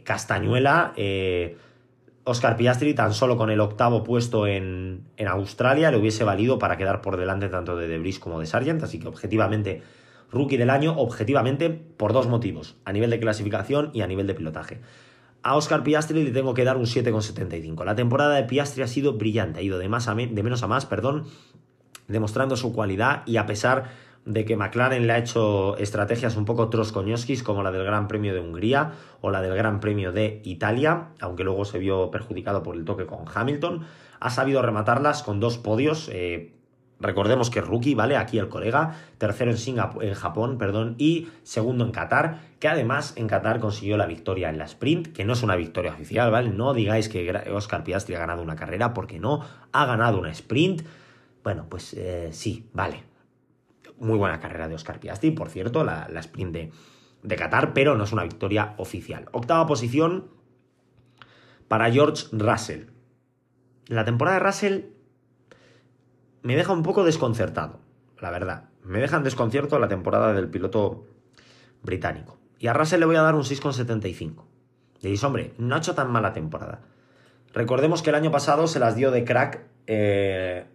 castañuela, 0.05 0.95
Oscar 2.29 2.57
Piastri 2.57 2.93
tan 2.93 3.15
solo 3.15 3.37
con 3.37 3.51
el 3.51 3.61
octavo 3.61 4.03
puesto 4.03 4.49
en, 4.49 5.05
Australia 5.29 5.93
le 5.93 5.97
hubiese 5.97 6.25
valido 6.25 6.59
para 6.59 6.77
quedar 6.77 7.01
por 7.01 7.17
delante 7.17 7.49
tanto 7.49 7.77
de 7.77 7.87
Debris 7.87 8.19
como 8.19 8.41
de 8.41 8.47
Sargent, 8.47 8.83
así 8.83 8.99
que 8.99 9.07
objetivamente 9.07 9.83
rookie 10.33 10.57
del 10.57 10.71
año, 10.71 10.97
objetivamente 10.99 11.71
por 11.71 12.13
dos 12.13 12.27
motivos, 12.27 12.75
a 12.85 12.93
nivel 12.93 13.11
de 13.11 13.21
clasificación 13.21 13.91
y 13.95 14.01
a 14.01 14.09
nivel 14.09 14.27
de 14.27 14.35
pilotaje. 14.35 14.81
A 15.45 15.55
Oscar 15.55 15.85
Piastri 15.85 16.25
le 16.25 16.33
tengo 16.33 16.53
que 16.53 16.65
dar 16.65 16.77
un 16.77 16.87
7,75. 16.87 17.85
La 17.85 17.95
temporada 17.95 18.35
de 18.35 18.43
Piastri 18.43 18.83
ha 18.83 18.89
sido 18.89 19.13
brillante, 19.13 19.61
ha 19.61 19.63
ido 19.63 19.79
de, 19.79 19.89
más 19.89 20.09
a 20.09 20.17
de 20.17 20.43
menos 20.43 20.65
a 20.65 20.67
más, 20.67 20.85
perdón, 20.85 21.27
demostrando 22.09 22.57
su 22.57 22.73
cualidad 22.73 23.23
y 23.27 23.37
a 23.37 23.47
pesar 23.47 23.85
de 24.27 24.45
que 24.45 24.57
McLaren 24.57 25.07
le 25.07 25.13
ha 25.13 25.19
hecho 25.19 25.77
estrategias 25.79 26.37
un 26.37 26.45
poco 26.45 26.69
troscoñoskis 26.69 27.43
como 27.43 27.63
la 27.63 27.71
del 27.71 27.85
Gran 27.85 28.09
Premio 28.09 28.35
de 28.35 28.41
Hungría 28.41 28.93
o 29.21 29.31
la 29.31 29.41
del 29.41 29.55
Gran 29.55 29.81
Premio 29.81 30.13
de 30.13 30.43
Italia, 30.45 31.09
aunque 31.21 31.45
luego 31.45 31.65
se 31.65 31.79
vio 31.79 32.11
perjudicado 32.11 32.63
por 32.63 32.77
el 32.77 32.85
toque 32.85 33.07
con 33.07 33.25
Hamilton, 33.33 33.87
ha 34.19 34.31
sabido 34.31 34.63
rematarlas 34.63 35.23
con 35.23 35.39
dos 35.39 35.59
podios. 35.59 36.11
Eh, 36.13 36.53
recordemos 36.99 37.51
que 37.51 37.61
rookie, 37.61 37.95
¿vale? 37.95 38.17
Aquí 38.17 38.39
el 38.39 38.49
colega, 38.49 38.97
tercero 39.19 39.53
en, 39.53 39.59
Singapur, 39.59 40.05
en 40.05 40.15
Japón, 40.15 40.59
perdón, 40.59 40.97
y 40.99 41.29
segundo 41.45 41.85
en 41.85 41.93
Qatar, 41.93 42.41
que 42.59 42.67
además 42.67 43.13
en 43.17 43.29
Qatar 43.29 43.61
consiguió 43.61 43.97
la 43.97 44.07
victoria 44.07 44.51
en 44.51 44.59
la 44.59 44.65
sprint, 44.65 45.13
que 45.13 45.25
no 45.25 45.35
es 45.35 45.45
una 45.45 45.55
victoria 45.55 45.93
oficial, 45.93 46.33
¿vale? 46.33 46.51
No 46.51 46.75
digáis 46.75 47.09
que 47.09 47.31
Oscar 47.53 47.85
Piastri 47.85 48.17
ha 48.17 48.19
ganado 48.19 48.43
una 48.43 48.57
carrera, 48.57 48.93
porque 48.93 49.21
no, 49.21 49.43
ha 49.71 49.87
ganado 49.87 50.19
una 50.19 50.31
sprint. 50.31 50.83
Bueno, 51.45 51.67
pues 51.69 51.95
eh, 51.95 52.31
sí, 52.33 52.69
vale, 52.73 53.05
muy 53.99 54.19
buena 54.19 54.41
carrera 54.41 54.69
de 54.69 54.75
Oscar 54.75 55.01
Piastri, 55.01 55.31
por 55.31 55.49
cierto, 55.49 55.85
la, 55.85 56.09
sprint 56.21 56.53
de, 56.53 56.73
de 57.23 57.37
Qatar, 57.37 57.73
pero 57.73 57.97
no 57.97 58.05
es 58.05 58.13
una 58.13 58.23
victoria 58.23 58.75
oficial. 58.79 59.29
Octava 59.33 59.67
posición 59.67 60.31
para 61.69 61.91
George 61.91 62.27
Russell. 62.33 62.91
La 63.87 64.05
temporada 64.05 64.39
de 64.39 64.45
Russell 64.45 64.81
me 66.43 66.57
deja 66.57 66.73
un 66.73 66.83
poco 66.83 67.05
desconcertado, 67.05 67.81
la 68.21 68.31
verdad. 68.31 68.69
Me 68.83 69.01
deja 69.01 69.17
en 69.17 69.25
desconcierto 69.25 69.79
la 69.79 69.89
temporada 69.89 70.33
del 70.33 70.49
piloto 70.49 71.07
británico. 71.83 72.39
Y 72.59 72.69
a 72.69 72.73
Russell 72.73 73.01
le 73.01 73.07
voy 73.07 73.17
a 73.17 73.23
dar 73.23 73.35
un 73.35 73.43
6,75. 73.43 74.45
Le 75.01 75.11
dices, 75.11 75.25
hombre, 75.25 75.55
no 75.59 75.75
ha 75.75 75.79
hecho 75.79 75.95
tan 75.95 76.11
mala 76.11 76.33
temporada. 76.33 76.83
Recordemos 77.53 78.03
que 78.03 78.11
el 78.11 78.17
año 78.17 78.31
pasado 78.31 78.67
se 78.67 78.79
las 78.79 78.97
dio 78.97 79.11
de 79.11 79.25
crack 79.25 79.67
eh, 79.87 80.67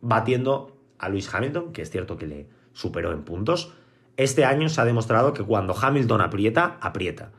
batiendo 0.00 0.76
a 0.98 1.08
Lewis 1.08 1.32
Hamilton, 1.32 1.72
que 1.72 1.82
es 1.82 1.90
cierto 1.90 2.16
que 2.16 2.26
le, 2.26 2.48
superó 2.80 3.12
en 3.12 3.22
puntos. 3.22 3.72
Este 4.16 4.44
año 4.44 4.68
se 4.68 4.80
ha 4.80 4.84
demostrado 4.84 5.32
que 5.32 5.42
cuando 5.42 5.74
Hamilton 5.80 6.20
aprieta, 6.22 6.78
aprieta. 6.80 7.30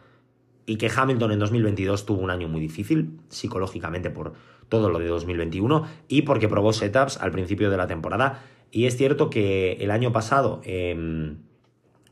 Y 0.65 0.77
que 0.77 0.91
Hamilton 0.95 1.31
en 1.31 1.39
2022 1.39 2.05
tuvo 2.05 2.21
un 2.21 2.29
año 2.29 2.47
muy 2.47 2.61
difícil, 2.61 3.19
psicológicamente 3.29 4.09
por 4.11 4.33
todo 4.69 4.89
lo 4.89 4.99
de 4.99 5.07
2021, 5.07 5.85
y 6.07 6.21
porque 6.21 6.47
probó 6.47 6.71
setups 6.71 7.17
al 7.17 7.31
principio 7.31 7.69
de 7.69 7.77
la 7.77 7.87
temporada. 7.87 8.43
Y 8.71 8.85
es 8.85 8.95
cierto 8.95 9.29
que 9.29 9.73
el 9.73 9.91
año 9.91 10.13
pasado 10.13 10.61
eh, 10.63 11.35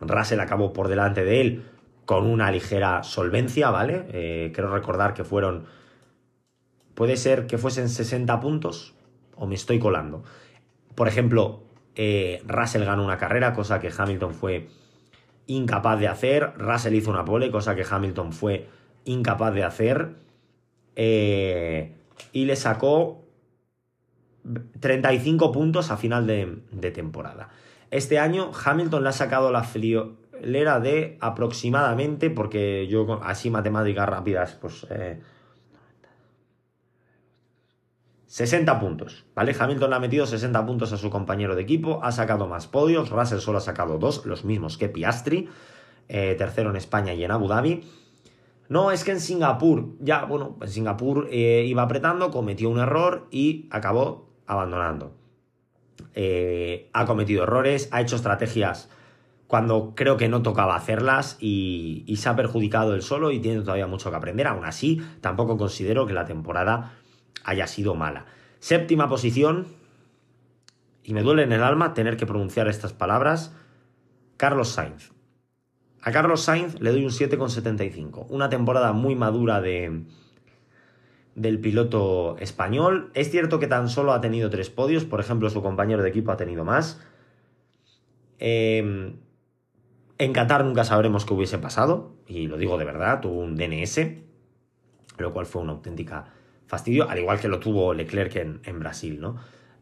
Russell 0.01 0.39
acabó 0.39 0.73
por 0.73 0.87
delante 0.87 1.23
de 1.23 1.41
él 1.41 1.63
con 2.05 2.25
una 2.25 2.51
ligera 2.51 3.03
solvencia, 3.03 3.69
¿vale? 3.69 4.05
Eh, 4.11 4.51
quiero 4.53 4.73
recordar 4.73 5.13
que 5.13 5.23
fueron... 5.23 5.65
Puede 6.95 7.15
ser 7.15 7.47
que 7.47 7.57
fuesen 7.57 7.87
60 7.87 8.39
puntos, 8.39 8.95
o 9.35 9.45
me 9.45 9.55
estoy 9.55 9.79
colando. 9.79 10.23
Por 10.95 11.07
ejemplo, 11.07 11.68
eh, 12.01 12.41
Russell 12.47 12.85
ganó 12.85 13.03
una 13.03 13.17
carrera, 13.17 13.53
cosa 13.53 13.81
que 13.81 13.91
Hamilton 13.95 14.33
fue 14.33 14.69
incapaz 15.47 15.99
de 15.99 16.07
hacer. 16.07 16.53
Russell 16.57 16.95
hizo 16.95 17.11
una 17.11 17.25
pole, 17.25 17.51
cosa 17.51 17.75
que 17.75 17.83
Hamilton 17.83 18.31
fue 18.31 18.69
incapaz 19.03 19.53
de 19.53 19.65
hacer. 19.65 20.15
Eh, 20.95 21.93
y 22.31 22.45
le 22.45 22.55
sacó 22.55 23.25
35 24.79 25.51
puntos 25.51 25.91
a 25.91 25.97
final 25.97 26.25
de, 26.25 26.91
temporada. 26.91 27.49
Este 27.91 28.17
año 28.17 28.51
Hamilton 28.63 29.03
le 29.03 29.09
ha 29.09 29.11
sacado 29.11 29.51
la 29.51 29.63
friolera 29.63 30.79
de 30.79 31.17
aproximadamente, 31.19 32.29
porque 32.29 32.87
yo 32.87 33.19
así 33.25 33.49
matemáticas 33.49 34.07
rápidas, 34.07 34.57
pues 34.61 34.87
eh, 34.89 35.19
60 38.29 38.79
puntos, 38.79 39.25
¿vale? 39.33 39.55
Hamilton 39.59 39.89
le 39.89 39.95
ha 39.95 39.99
metido 39.99 40.27
60 40.27 40.63
puntos 40.63 40.93
a 40.93 40.97
su 40.97 41.09
compañero 41.09 41.55
de 41.55 41.63
equipo, 41.63 41.99
ha 42.03 42.11
sacado 42.11 42.47
más 42.47 42.67
podios, 42.67 43.09
Russell 43.09 43.39
solo 43.39 43.57
ha 43.57 43.61
sacado 43.61 43.97
dos, 43.97 44.23
los 44.27 44.45
mismos 44.45 44.77
que 44.77 44.87
Piastri, 44.87 45.49
eh, 46.07 46.35
tercero 46.37 46.69
en 46.69 46.75
España 46.75 47.15
y 47.15 47.23
en 47.23 47.31
Abu 47.31 47.47
Dhabi. 47.47 47.83
No, 48.67 48.91
es 48.91 49.03
que 49.03 49.09
en 49.09 49.19
Singapur, 49.19 49.95
ya, 49.99 50.25
bueno, 50.25 50.57
en 50.61 50.67
Singapur 50.67 51.27
eh, 51.31 51.65
iba 51.67 51.81
apretando, 51.81 52.29
cometió 52.29 52.69
un 52.69 52.77
error 52.77 53.27
y 53.31 53.67
acabó 53.71 54.29
abandonando. 54.45 55.15
Eh, 56.13 56.91
ha 56.93 57.07
cometido 57.07 57.41
errores, 57.41 57.89
ha 57.91 57.99
hecho 57.99 58.15
estrategias 58.15 58.91
cuando 59.47 59.93
creo 59.95 60.17
que 60.17 60.29
no 60.29 60.43
tocaba 60.43 60.75
hacerlas 60.75 61.35
y, 61.39 62.03
y 62.05 62.17
se 62.17 62.29
ha 62.29 62.35
perjudicado 62.35 62.93
él 62.93 63.01
solo 63.01 63.31
y 63.31 63.39
tiene 63.39 63.61
todavía 63.61 63.87
mucho 63.87 64.11
que 64.11 64.17
aprender. 64.17 64.45
Aún 64.45 64.65
así, 64.65 65.01
tampoco 65.19 65.57
considero 65.57 66.05
que 66.05 66.13
la 66.13 66.25
temporada 66.25 66.93
haya 67.43 67.67
sido 67.67 67.95
mala. 67.95 68.25
Séptima 68.59 69.07
posición, 69.09 69.67
y 71.03 71.13
me 71.13 71.23
duele 71.23 71.43
en 71.43 71.51
el 71.51 71.63
alma 71.63 71.93
tener 71.93 72.17
que 72.17 72.25
pronunciar 72.25 72.67
estas 72.67 72.93
palabras, 72.93 73.55
Carlos 74.37 74.69
Sainz. 74.69 75.11
A 76.01 76.11
Carlos 76.11 76.41
Sainz 76.41 76.79
le 76.79 76.91
doy 76.91 77.03
un 77.03 77.11
7,75. 77.11 78.27
Una 78.29 78.49
temporada 78.49 78.93
muy 78.93 79.15
madura 79.15 79.59
de, 79.59 80.03
del 81.35 81.59
piloto 81.59 82.37
español. 82.39 83.11
Es 83.13 83.31
cierto 83.31 83.59
que 83.59 83.67
tan 83.67 83.89
solo 83.89 84.13
ha 84.13 84.21
tenido 84.21 84.49
tres 84.49 84.69
podios, 84.69 85.05
por 85.05 85.19
ejemplo, 85.19 85.49
su 85.49 85.61
compañero 85.61 86.03
de 86.03 86.09
equipo 86.09 86.31
ha 86.31 86.37
tenido 86.37 86.63
más. 86.63 87.01
Eh, 88.39 89.13
En 90.17 90.33
Qatar 90.33 90.65
nunca 90.65 90.83
sabremos 90.83 91.25
qué 91.25 91.33
hubiese 91.33 91.57
pasado, 91.57 92.13
y 92.27 92.47
lo 92.47 92.57
digo 92.57 92.77
de 92.77 92.85
verdad, 92.85 93.21
tuvo 93.21 93.39
un 93.39 93.55
DNS, 93.55 93.99
lo 95.17 95.33
cual 95.33 95.45
fue 95.45 95.61
una 95.61 95.71
auténtica 95.71 96.33
fastidio, 96.69 97.09
al 97.09 97.17
igual 97.17 97.39
que 97.39 97.47
lo 97.47 97.59
tuvo 97.59 97.95
Leclerc 97.95 98.35
en, 98.35 98.79
Brasil, 98.79 99.19
¿no? 99.19 99.37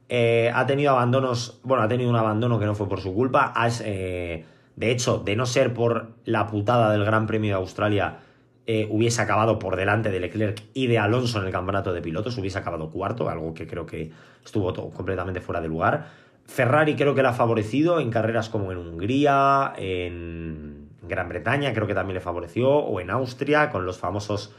Eh, 0.07 0.49
ha 0.55 0.65
tenido 0.65 0.91
abandonos, 0.91 1.59
bueno, 1.63 1.83
ha 1.83 1.88
tenido 1.89 2.09
un 2.09 2.15
abandono 2.15 2.57
que 2.59 2.65
no 2.65 2.75
fue 2.75 2.88
por 2.88 3.01
su 3.01 3.13
culpa, 3.13 3.53
eh, 3.83 4.45
de 4.77 4.91
hecho, 4.91 5.19
de 5.19 5.35
no 5.35 5.45
ser 5.45 5.73
por 5.73 6.11
la 6.23 6.47
putada 6.47 6.89
del 6.93 7.03
Gran 7.03 7.27
Premio 7.27 7.49
de 7.49 7.61
Australia, 7.61 8.19
eh, 8.65 8.88
hubiese 8.89 9.21
acabado 9.21 9.59
por 9.59 9.75
delante 9.75 10.11
de 10.11 10.21
Leclerc 10.21 10.63
y 10.73 10.88
de 10.88 10.97
Alonso 10.97 11.41
en 11.41 11.47
el 11.47 11.51
campeonato 11.51 11.91
de 11.91 12.01
pilotos, 12.01 12.38
hubiese 12.38 12.57
acabado 12.57 12.89
cuarto, 12.89 13.27
algo 13.27 13.53
que 13.53 13.67
creo 13.67 13.85
que 13.85 14.09
estuvo 14.45 14.73
completamente 14.93 15.41
fuera 15.41 15.59
de 15.59 15.67
lugar. 15.67 16.07
Ferrari 16.45 16.95
creo 16.95 17.13
que 17.13 17.21
le 17.21 17.27
ha 17.27 17.33
favorecido 17.33 17.99
en 17.99 18.11
carreras 18.11 18.47
como 18.47 18.71
en 18.71 18.77
Hungría, 18.77 19.73
en 19.75 20.88
Gran 21.01 21.27
Bretaña 21.27 21.73
creo 21.73 21.85
que 21.85 21.93
también 21.93 22.15
le 22.15 22.21
favoreció, 22.21 22.69
o 22.69 23.01
en 23.01 23.09
Austria, 23.09 23.71
con 23.71 23.85
los 23.85 23.97
famosos... 23.97 24.55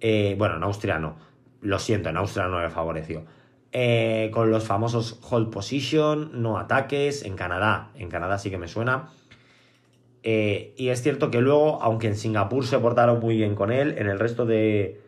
bueno, 0.00 0.56
en 0.56 0.62
Austria 0.62 0.98
no, 0.98 1.16
lo 1.62 1.78
siento, 1.78 2.10
en 2.10 2.16
Austria 2.16 2.48
no 2.48 2.60
le 2.60 2.68
favoreció. 2.68 3.24
Eh, 3.70 4.30
con 4.34 4.50
los 4.50 4.64
famosos 4.64 5.18
hold 5.30 5.50
position, 5.50 6.42
no 6.42 6.58
ataques, 6.58 7.24
en 7.24 7.36
Canadá, 7.36 7.90
en 7.94 8.10
Canadá 8.10 8.38
sí 8.38 8.50
que 8.50 8.58
me 8.58 8.68
suena. 8.68 9.08
Eh, 10.24 10.74
y 10.76 10.88
es 10.88 11.02
cierto 11.02 11.30
que 11.30 11.40
luego, 11.40 11.80
aunque 11.82 12.08
en 12.08 12.16
Singapur 12.16 12.66
se 12.66 12.78
portaron 12.78 13.20
muy 13.20 13.36
bien 13.36 13.54
con 13.54 13.72
él, 13.72 13.94
en 13.96 14.08
el 14.08 14.18
resto 14.18 14.44
de, 14.44 15.00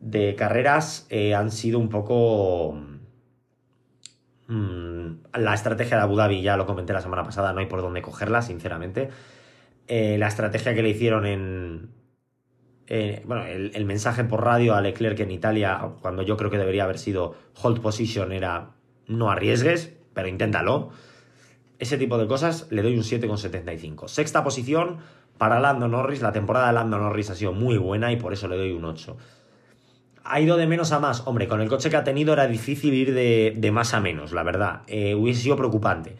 de 0.00 0.34
carreras 0.34 1.06
eh, 1.10 1.34
han 1.34 1.52
sido 1.52 1.78
un 1.78 1.88
poco... 1.88 2.76
Mm, 4.48 5.12
la 5.38 5.54
estrategia 5.54 5.98
de 5.98 6.02
Abu 6.02 6.16
Dhabi, 6.16 6.42
ya 6.42 6.56
lo 6.56 6.66
comenté 6.66 6.92
la 6.92 7.00
semana 7.00 7.24
pasada, 7.24 7.52
no 7.52 7.60
hay 7.60 7.66
por 7.66 7.80
dónde 7.80 8.02
cogerla, 8.02 8.42
sinceramente. 8.42 9.10
la 9.88 10.26
estrategia 10.26 10.74
que 10.74 10.82
le 10.82 10.90
hicieron 10.90 11.26
en, 11.26 11.90
eh, 12.88 13.22
bueno, 13.26 13.46
el, 13.46 13.84
mensaje 13.84 14.24
por 14.24 14.44
radio 14.44 14.74
a 14.74 14.80
Leclerc 14.80 15.18
en 15.20 15.30
Italia, 15.30 15.80
cuando 16.00 16.22
yo 16.22 16.36
creo 16.36 16.50
que 16.50 16.58
debería 16.58 16.84
haber 16.84 16.98
sido 16.98 17.34
hold 17.62 17.80
position, 17.80 18.32
era 18.32 18.70
no 19.06 19.30
arriesgues, 19.30 19.94
pero 20.14 20.28
inténtalo. 20.28 20.90
Ese 21.78 21.98
tipo 21.98 22.18
de 22.18 22.26
cosas 22.26 22.66
le 22.70 22.82
doy 22.82 22.96
un 22.96 23.02
7,75. 23.02 24.08
Sexta 24.08 24.44
posición 24.44 24.98
para 25.38 25.58
Lando 25.58 25.88
Norris. 25.88 26.22
La 26.22 26.32
temporada 26.32 26.68
de 26.68 26.74
Lando 26.74 26.98
Norris 26.98 27.30
ha 27.30 27.34
sido 27.34 27.52
muy 27.52 27.76
buena 27.76 28.12
y 28.12 28.16
por 28.16 28.32
eso 28.32 28.46
le 28.48 28.56
doy 28.56 28.72
un 28.72 28.84
8. 28.84 29.16
Ha 30.24 30.40
ido 30.40 30.56
de 30.56 30.66
menos 30.66 30.92
a 30.92 31.00
más. 31.00 31.26
Hombre, 31.26 31.48
con 31.48 31.60
el 31.60 31.68
coche 31.68 31.90
que 31.90 31.96
ha 31.96 32.04
tenido 32.04 32.32
era 32.32 32.46
difícil 32.46 32.94
ir 32.94 33.12
de, 33.12 33.70
más 33.72 33.94
a 33.94 34.00
menos, 34.00 34.32
la 34.32 34.44
verdad. 34.44 34.82
Eh, 34.86 35.14
hubiese 35.14 35.42
sido 35.42 35.56
preocupante. 35.56 36.16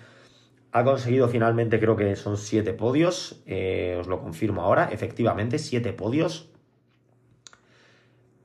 Ha 0.73 0.85
conseguido 0.85 1.29
finalmente, 1.29 1.79
creo 1.79 1.97
que 1.97 2.17
son 2.17 2.37
7 2.37 2.73
podios. 2.73 3.43
Eh, 3.47 3.97
os 4.01 4.09
lo 4.09 4.21
confirmo 4.21 4.63
ahora. 4.63 4.89
Efectivamente, 4.91 5.59
7 5.59 5.93
podios. 5.93 6.52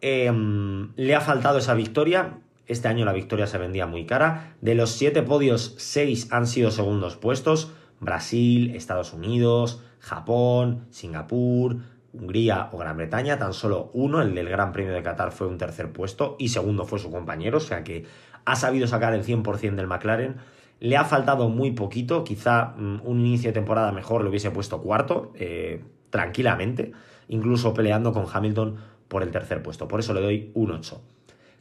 Em, 0.02 0.94
le 0.96 1.16
ha 1.16 1.22
faltado 1.22 1.58
esa 1.58 1.74
victoria. 1.74 2.40
Este 2.68 2.88
año 2.88 3.06
la 3.06 3.14
victoria 3.14 3.48
se 3.48 3.58
vendía 3.58 3.88
muy 3.88 4.06
cara. 4.06 4.56
De 4.62 4.76
los 4.76 4.92
siete 4.92 5.24
podios, 5.24 5.76
seis 5.78 6.28
han 6.32 6.48
sido 6.48 6.72
segundos 6.72 7.16
puestos. 7.16 7.72
Brasil, 8.00 8.76
Estados 8.76 9.14
Unidos, 9.14 9.82
Japón, 10.00 10.86
Singapur, 10.92 11.78
Hungría 12.14 12.70
o 12.72 12.78
Gran 12.78 12.98
Bretaña. 12.98 13.40
Tan 13.40 13.54
solo 13.54 13.90
uno, 13.94 14.22
el 14.22 14.36
del 14.36 14.50
Gran 14.50 14.72
Premio 14.72 14.94
de 14.94 15.02
Qatar, 15.02 15.32
fue 15.32 15.48
un 15.48 15.58
tercer 15.58 15.92
puesto 15.92 16.36
y 16.38 16.50
segundo 16.50 16.86
fue 16.86 17.00
su 17.00 17.10
compañero. 17.10 17.58
O 17.58 17.62
sea 17.62 17.84
que 17.84 18.06
ha 18.46 18.56
sabido 18.56 18.88
sacar 18.88 19.14
el 19.14 19.24
100% 19.24 19.76
del 19.76 19.88
McLaren. 19.88 20.38
Le 20.80 20.96
ha 20.98 21.06
faltado 21.06 21.50
muy 21.50 21.72
poquito. 21.72 22.24
Quizá 22.24 22.76
mm, 22.78 23.02
un 23.04 23.20
inicio 23.22 23.50
de 23.50 23.54
temporada 23.54 23.92
mejor 23.92 24.24
le 24.24 24.30
hubiese 24.30 24.52
puesto 24.52 24.82
cuarto, 24.82 25.32
eh, 25.36 25.84
tranquilamente. 26.12 26.92
Incluso 27.30 27.74
peleando 27.74 28.14
con 28.14 28.26
Hamilton 28.32 28.78
por 29.08 29.24
el 29.24 29.32
tercer 29.32 29.64
puesto. 29.64 29.88
Por 29.88 30.00
eso 30.00 30.14
le 30.14 30.22
doy 30.22 30.52
un 30.54 30.72
8. 30.72 31.02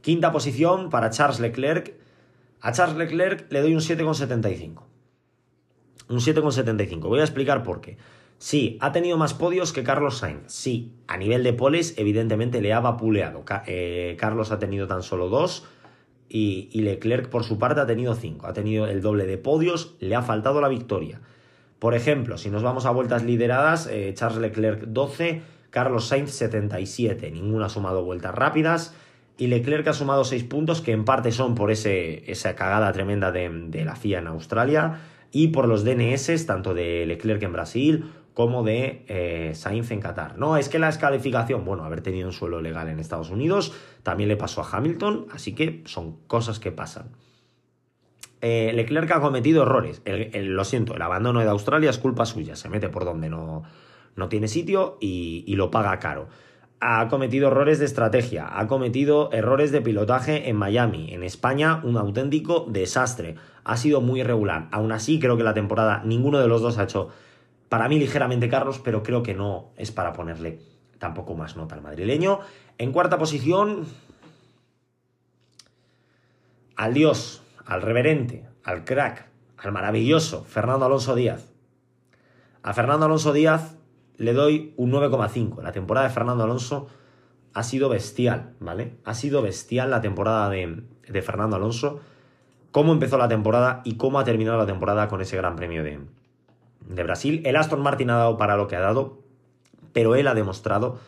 Quinta 0.01 0.32
posición 0.32 0.90
para 0.90 1.11
Charles 1.11 1.40
Leclerc. 1.40 1.94
A 2.61 2.72
Charles 2.72 2.97
Leclerc 2.97 3.51
le 3.51 3.61
doy 3.61 3.74
un 3.74 3.80
7,75. 3.80 4.82
Un 6.09 6.18
7,75. 6.18 7.01
Voy 7.01 7.20
a 7.20 7.24
explicar 7.24 7.62
por 7.62 7.80
qué. 7.80 7.97
Sí, 8.38 8.76
ha 8.80 8.92
tenido 8.92 9.16
más 9.16 9.34
podios 9.34 9.72
que 9.72 9.82
Carlos 9.82 10.18
Sainz. 10.18 10.53
Sí, 10.53 10.92
a 11.07 11.16
nivel 11.16 11.42
de 11.42 11.53
poles, 11.53 11.94
evidentemente 11.97 12.61
le 12.61 12.72
ha 12.72 12.80
vapuleado. 12.80 13.44
Eh, 13.66 14.16
Carlos 14.18 14.53
ha 14.53 14.59
tenido 14.59 14.86
tan 14.86 15.03
solo 15.03 15.28
dos 15.28 15.66
y, 16.28 16.68
Leclerc, 16.82 17.28
por 17.28 17.44
su 17.44 17.59
parte, 17.59 17.80
ha 17.80 17.86
tenido 17.86 18.14
cinco. 18.14 18.47
Ha 18.47 18.53
tenido 18.53 18.86
el 18.86 19.01
doble 19.01 19.26
de 19.26 19.38
podios, 19.38 19.94
le 20.01 20.14
ha 20.14 20.22
faltado 20.22 20.61
la 20.61 20.68
victoria. 20.68 21.20
Por 21.78 21.94
ejemplo, 21.94 22.36
si 22.36 22.51
nos 22.51 22.62
vamos 22.62 22.84
a 22.86 22.90
vueltas 22.90 23.22
lideradas, 23.22 23.86
eh, 23.86 24.12
Charles 24.14 24.40
Leclerc 24.40 24.82
12, 24.82 25.42
Carlos 25.77 26.07
Sainz 26.07 26.31
77, 26.31 27.31
ninguno 27.33 27.66
ha 27.66 27.68
sumado 27.68 28.03
vueltas 28.03 28.35
rápidas. 28.35 28.95
Y 29.37 29.49
Leclerc 29.49 29.87
ha 29.89 29.93
sumado 29.93 30.24
6 30.24 30.45
puntos, 30.45 30.81
que 30.81 30.93
en 30.93 31.05
parte 31.05 31.33
son 31.33 31.55
por 31.55 31.70
ese, 31.70 32.33
esa 32.33 32.55
cagada 32.55 32.91
tremenda 32.93 33.31
de, 33.31 33.83
la 33.85 33.95
FIA 33.95 34.20
en 34.20 34.27
Australia 34.29 35.01
y 35.33 35.49
por 35.49 35.68
los 35.68 35.85
DNS, 35.85 36.47
tanto 36.47 36.72
de 36.72 37.05
Leclerc 37.05 37.43
en 37.43 37.53
Brasil 37.53 38.11
como 38.33 38.62
de 38.62 39.05
eh, 39.09 39.51
Sainz 39.55 39.91
en 39.91 40.01
Qatar. 40.01 40.39
No, 40.39 40.57
es 40.57 40.70
que 40.70 40.79
la 40.79 40.87
descalificación, 40.87 41.66
bueno, 41.66 41.85
haber 41.85 42.01
tenido 42.01 42.27
un 42.27 42.33
suelo 42.33 42.62
legal 42.62 42.89
en 42.89 42.99
Estados 42.99 43.29
Unidos, 43.29 43.74
también 44.03 44.31
le 44.31 44.39
pasó 44.39 44.62
a 44.62 44.79
Hamilton, 44.79 45.27
así 45.35 45.55
que 45.55 45.83
son 45.85 46.16
cosas 46.27 46.59
que 46.59 46.72
pasan. 46.72 47.11
Eh, 48.41 48.72
Leclerc 48.74 49.11
ha 49.11 49.20
cometido 49.20 49.64
errores. 49.64 50.01
lo 50.07 50.64
siento, 50.64 50.95
el 50.95 51.03
abandono 51.03 51.41
de 51.41 51.51
Australia 51.51 51.91
es 51.91 51.99
culpa 51.99 52.24
suya, 52.24 52.57
se 52.57 52.70
mete 52.70 52.89
por 52.89 53.05
donde 53.05 53.29
no, 53.29 53.64
no 54.16 54.28
tiene 54.28 54.48
sitio 54.48 54.96
y, 55.00 55.54
lo 55.54 55.70
paga 55.70 55.98
caro. 55.98 56.28
Ha 56.80 57.08
cometido 57.08 57.48
errores 57.48 57.78
de 57.78 57.84
estrategia, 57.84 58.58
ha 58.58 58.66
cometido 58.66 59.30
errores 59.32 59.72
de 59.72 59.80
pilotaje 59.80 60.48
en 60.48 60.56
Miami, 60.56 61.12
en 61.14 61.22
España 61.22 61.80
un 61.84 61.96
auténtico 61.96 62.66
desastre. 62.68 63.36
Ha 63.64 63.76
sido 63.76 64.00
muy 64.00 64.20
irregular. 64.20 64.68
Aún 64.72 64.92
así, 64.92 65.18
creo 65.18 65.36
que 65.36 65.44
la 65.44 65.54
temporada 65.54 66.02
ninguno 66.04 66.38
de 66.38 66.48
los 66.48 66.60
dos 66.60 66.78
ha 66.78 66.84
hecho, 66.84 67.10
para 67.68 67.88
mí 67.88 67.98
ligeramente 67.98 68.48
Carlos, 68.48 68.80
pero 68.82 69.02
creo 69.02 69.22
que 69.22 69.34
no 69.34 69.70
es 69.76 69.90
para 69.90 70.12
ponerle 70.12 70.58
tampoco 70.98 71.34
más 71.34 71.56
nota 71.56 71.74
al 71.74 71.82
madrileño. 71.82 72.40
En 72.78 72.92
cuarta 72.92 73.18
posición, 73.18 73.86
al 76.76 76.92
dios, 76.92 77.42
al 77.64 77.82
reverente, 77.82 78.46
al 78.64 78.84
crack, 78.84 79.28
al 79.56 79.72
maravilloso 79.72 80.44
Fernando 80.44 80.84
Alonso 80.84 81.14
Díaz. 81.14 81.52
A 82.62 82.74
Fernando 82.74 83.06
Alonso 83.06 83.32
Díaz 83.32 83.76
le 84.18 84.32
doy 84.32 84.74
un 84.76 84.92
9,5. 84.92 85.62
La 85.62 85.72
temporada 85.72 86.06
de 86.08 86.14
Fernando 86.14 86.44
Alonso 86.44 86.88
ha 87.54 87.62
sido 87.62 87.88
bestial, 87.88 88.54
¿vale? 88.60 88.96
Ha 89.04 89.14
sido 89.14 89.42
bestial 89.42 89.90
la 89.90 90.00
temporada 90.00 90.50
de, 90.50 91.22
Fernando 91.22 91.56
Alonso. 91.56 92.00
Cómo 92.70 92.92
empezó 92.92 93.16
la 93.18 93.28
temporada 93.28 93.80
y 93.84 93.96
cómo 93.96 94.18
ha 94.18 94.24
terminado 94.24 94.58
la 94.58 94.66
temporada 94.66 95.08
con 95.08 95.20
ese 95.20 95.36
gran 95.36 95.56
premio 95.56 95.82
de, 95.82 96.00
de 96.88 97.02
Brasil. 97.02 97.42
El 97.44 97.56
Aston 97.56 97.80
Martin 97.80 98.10
ha 98.10 98.16
dado 98.16 98.36
para 98.36 98.56
lo 98.56 98.68
que 98.68 98.76
ha 98.76 98.80
dado, 98.80 99.22
pero 99.92 100.14
él 100.14 100.28
ha 100.28 100.34
demostrado 100.34 100.98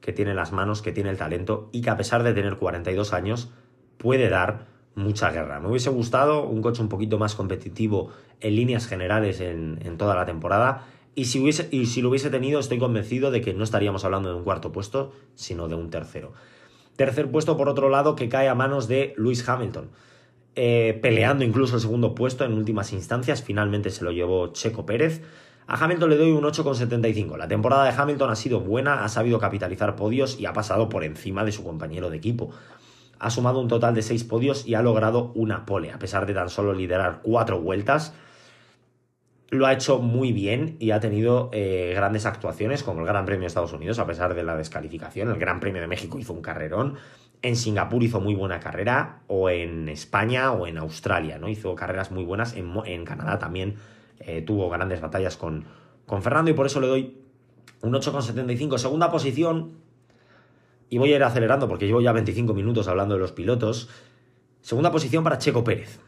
que 0.00 0.12
tiene 0.12 0.34
las 0.34 0.52
manos, 0.52 0.82
que 0.82 0.92
tiene 0.92 1.10
el 1.10 1.16
talento 1.16 1.68
y 1.72 1.80
que 1.80 1.90
a 1.90 1.96
pesar 1.96 2.22
de 2.22 2.32
tener 2.32 2.56
42 2.56 3.12
años 3.12 3.50
puede 3.98 4.28
dar 4.28 4.66
mucha 4.94 5.30
guerra. 5.30 5.58
Me 5.58 5.68
hubiese 5.68 5.90
gustado 5.90 6.44
un 6.46 6.62
coche 6.62 6.82
un 6.82 6.88
poquito 6.88 7.18
más 7.18 7.34
competitivo 7.34 8.10
en 8.40 8.54
líneas 8.54 8.86
generales 8.86 9.40
en, 9.40 9.80
en 9.82 9.98
toda 9.98 10.14
la 10.14 10.24
temporada 10.24 10.86
y 11.16 11.24
si, 11.24 11.40
hubiese, 11.40 11.68
y 11.72 11.86
si 11.86 12.02
lo 12.02 12.10
hubiese 12.10 12.28
tenido, 12.28 12.60
estoy 12.60 12.78
convencido 12.78 13.30
de 13.30 13.40
que 13.40 13.54
no 13.54 13.64
estaríamos 13.64 14.04
hablando 14.04 14.28
de 14.28 14.34
un 14.34 14.44
cuarto 14.44 14.70
puesto, 14.70 15.12
sino 15.34 15.66
de 15.66 15.74
un 15.74 15.88
tercero. 15.88 16.34
Tercer 16.94 17.30
puesto, 17.30 17.56
por 17.56 17.70
otro 17.70 17.88
lado, 17.88 18.14
que 18.14 18.28
cae 18.28 18.48
a 18.50 18.54
manos 18.54 18.86
de 18.86 19.14
Lewis 19.16 19.48
Hamilton. 19.48 19.88
Eh, 20.56 20.98
peleando 21.00 21.42
incluso 21.42 21.76
el 21.76 21.80
segundo 21.80 22.14
puesto 22.14 22.44
en 22.44 22.52
últimas 22.52 22.92
instancias, 22.92 23.42
finalmente 23.42 23.88
se 23.88 24.04
lo 24.04 24.12
llevó 24.12 24.48
Checo 24.52 24.84
Pérez. 24.84 25.22
A 25.66 25.82
Hamilton 25.82 26.10
le 26.10 26.16
doy 26.18 26.32
un 26.32 26.44
8,75. 26.44 27.38
La 27.38 27.48
temporada 27.48 27.84
de 27.84 27.98
Hamilton 27.98 28.30
ha 28.30 28.36
sido 28.36 28.60
buena, 28.60 29.02
ha 29.02 29.08
sabido 29.08 29.38
capitalizar 29.38 29.96
podios 29.96 30.38
y 30.38 30.44
ha 30.44 30.52
pasado 30.52 30.90
por 30.90 31.02
encima 31.02 31.46
de 31.46 31.52
su 31.52 31.64
compañero 31.64 32.10
de 32.10 32.18
equipo. 32.18 32.50
Ha 33.18 33.30
sumado 33.30 33.58
un 33.58 33.68
total 33.68 33.94
de 33.94 34.02
6 34.02 34.24
podios 34.24 34.66
y 34.66 34.74
ha 34.74 34.82
logrado 34.82 35.32
una 35.34 35.64
pole, 35.64 35.92
a 35.92 35.98
pesar 35.98 36.26
de 36.26 36.34
tan 36.34 36.50
solo 36.50 36.74
liderar 36.74 37.20
4 37.22 37.58
vueltas 37.58 38.12
lo 39.50 39.66
ha 39.66 39.72
hecho 39.72 39.98
muy 39.98 40.32
bien 40.32 40.76
y 40.80 40.90
ha 40.90 41.00
tenido 41.00 41.50
eh, 41.52 41.92
grandes 41.94 42.26
actuaciones, 42.26 42.82
como 42.82 43.00
el 43.00 43.06
Gran 43.06 43.24
Premio 43.24 43.42
de 43.42 43.46
Estados 43.46 43.72
Unidos, 43.72 43.98
a 43.98 44.06
pesar 44.06 44.34
de 44.34 44.42
la 44.42 44.56
descalificación. 44.56 45.30
El 45.30 45.38
Gran 45.38 45.60
Premio 45.60 45.80
de 45.80 45.86
México 45.86 46.18
hizo 46.18 46.32
un 46.32 46.42
carrerón. 46.42 46.94
En 47.42 47.54
Singapur 47.54 48.02
hizo 48.02 48.20
muy 48.20 48.34
buena 48.34 48.58
carrera, 48.60 49.20
o 49.28 49.50
en 49.50 49.88
España 49.88 50.52
o 50.52 50.66
en 50.66 50.78
Australia, 50.78 51.38
¿no? 51.38 51.48
Hizo 51.48 51.74
carreras 51.74 52.10
muy 52.10 52.24
buenas. 52.24 52.56
En, 52.56 53.04
Canadá 53.04 53.38
también 53.38 53.76
eh, 54.20 54.42
tuvo 54.42 54.68
grandes 54.68 55.00
batallas 55.00 55.36
con, 55.36 55.64
con 56.06 56.22
Fernando 56.22 56.50
y 56.50 56.54
por 56.54 56.66
eso 56.66 56.80
le 56.80 56.88
doy 56.88 57.18
un 57.82 57.92
8,75. 57.92 58.78
Segunda 58.78 59.10
posición, 59.10 59.72
y 60.88 60.98
voy 60.98 61.12
a 61.12 61.16
ir 61.16 61.22
acelerando 61.22 61.68
porque 61.68 61.86
llevo 61.86 62.00
ya 62.00 62.12
25 62.12 62.54
minutos 62.54 62.88
hablando 62.88 63.14
de 63.14 63.20
los 63.20 63.32
pilotos. 63.32 63.88
Segunda 64.60 64.90
posición 64.90 65.24
para 65.24 65.38
Checo 65.38 65.64
Pérez. 65.64 66.00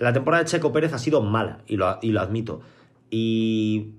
La 0.00 0.14
temporada 0.14 0.42
de 0.42 0.48
Checo 0.48 0.72
Pérez 0.72 0.94
ha 0.94 0.98
sido 0.98 1.20
mala, 1.20 1.58
y 1.66 1.76
lo, 1.76 1.86
admito. 1.86 2.62
y 3.10 3.92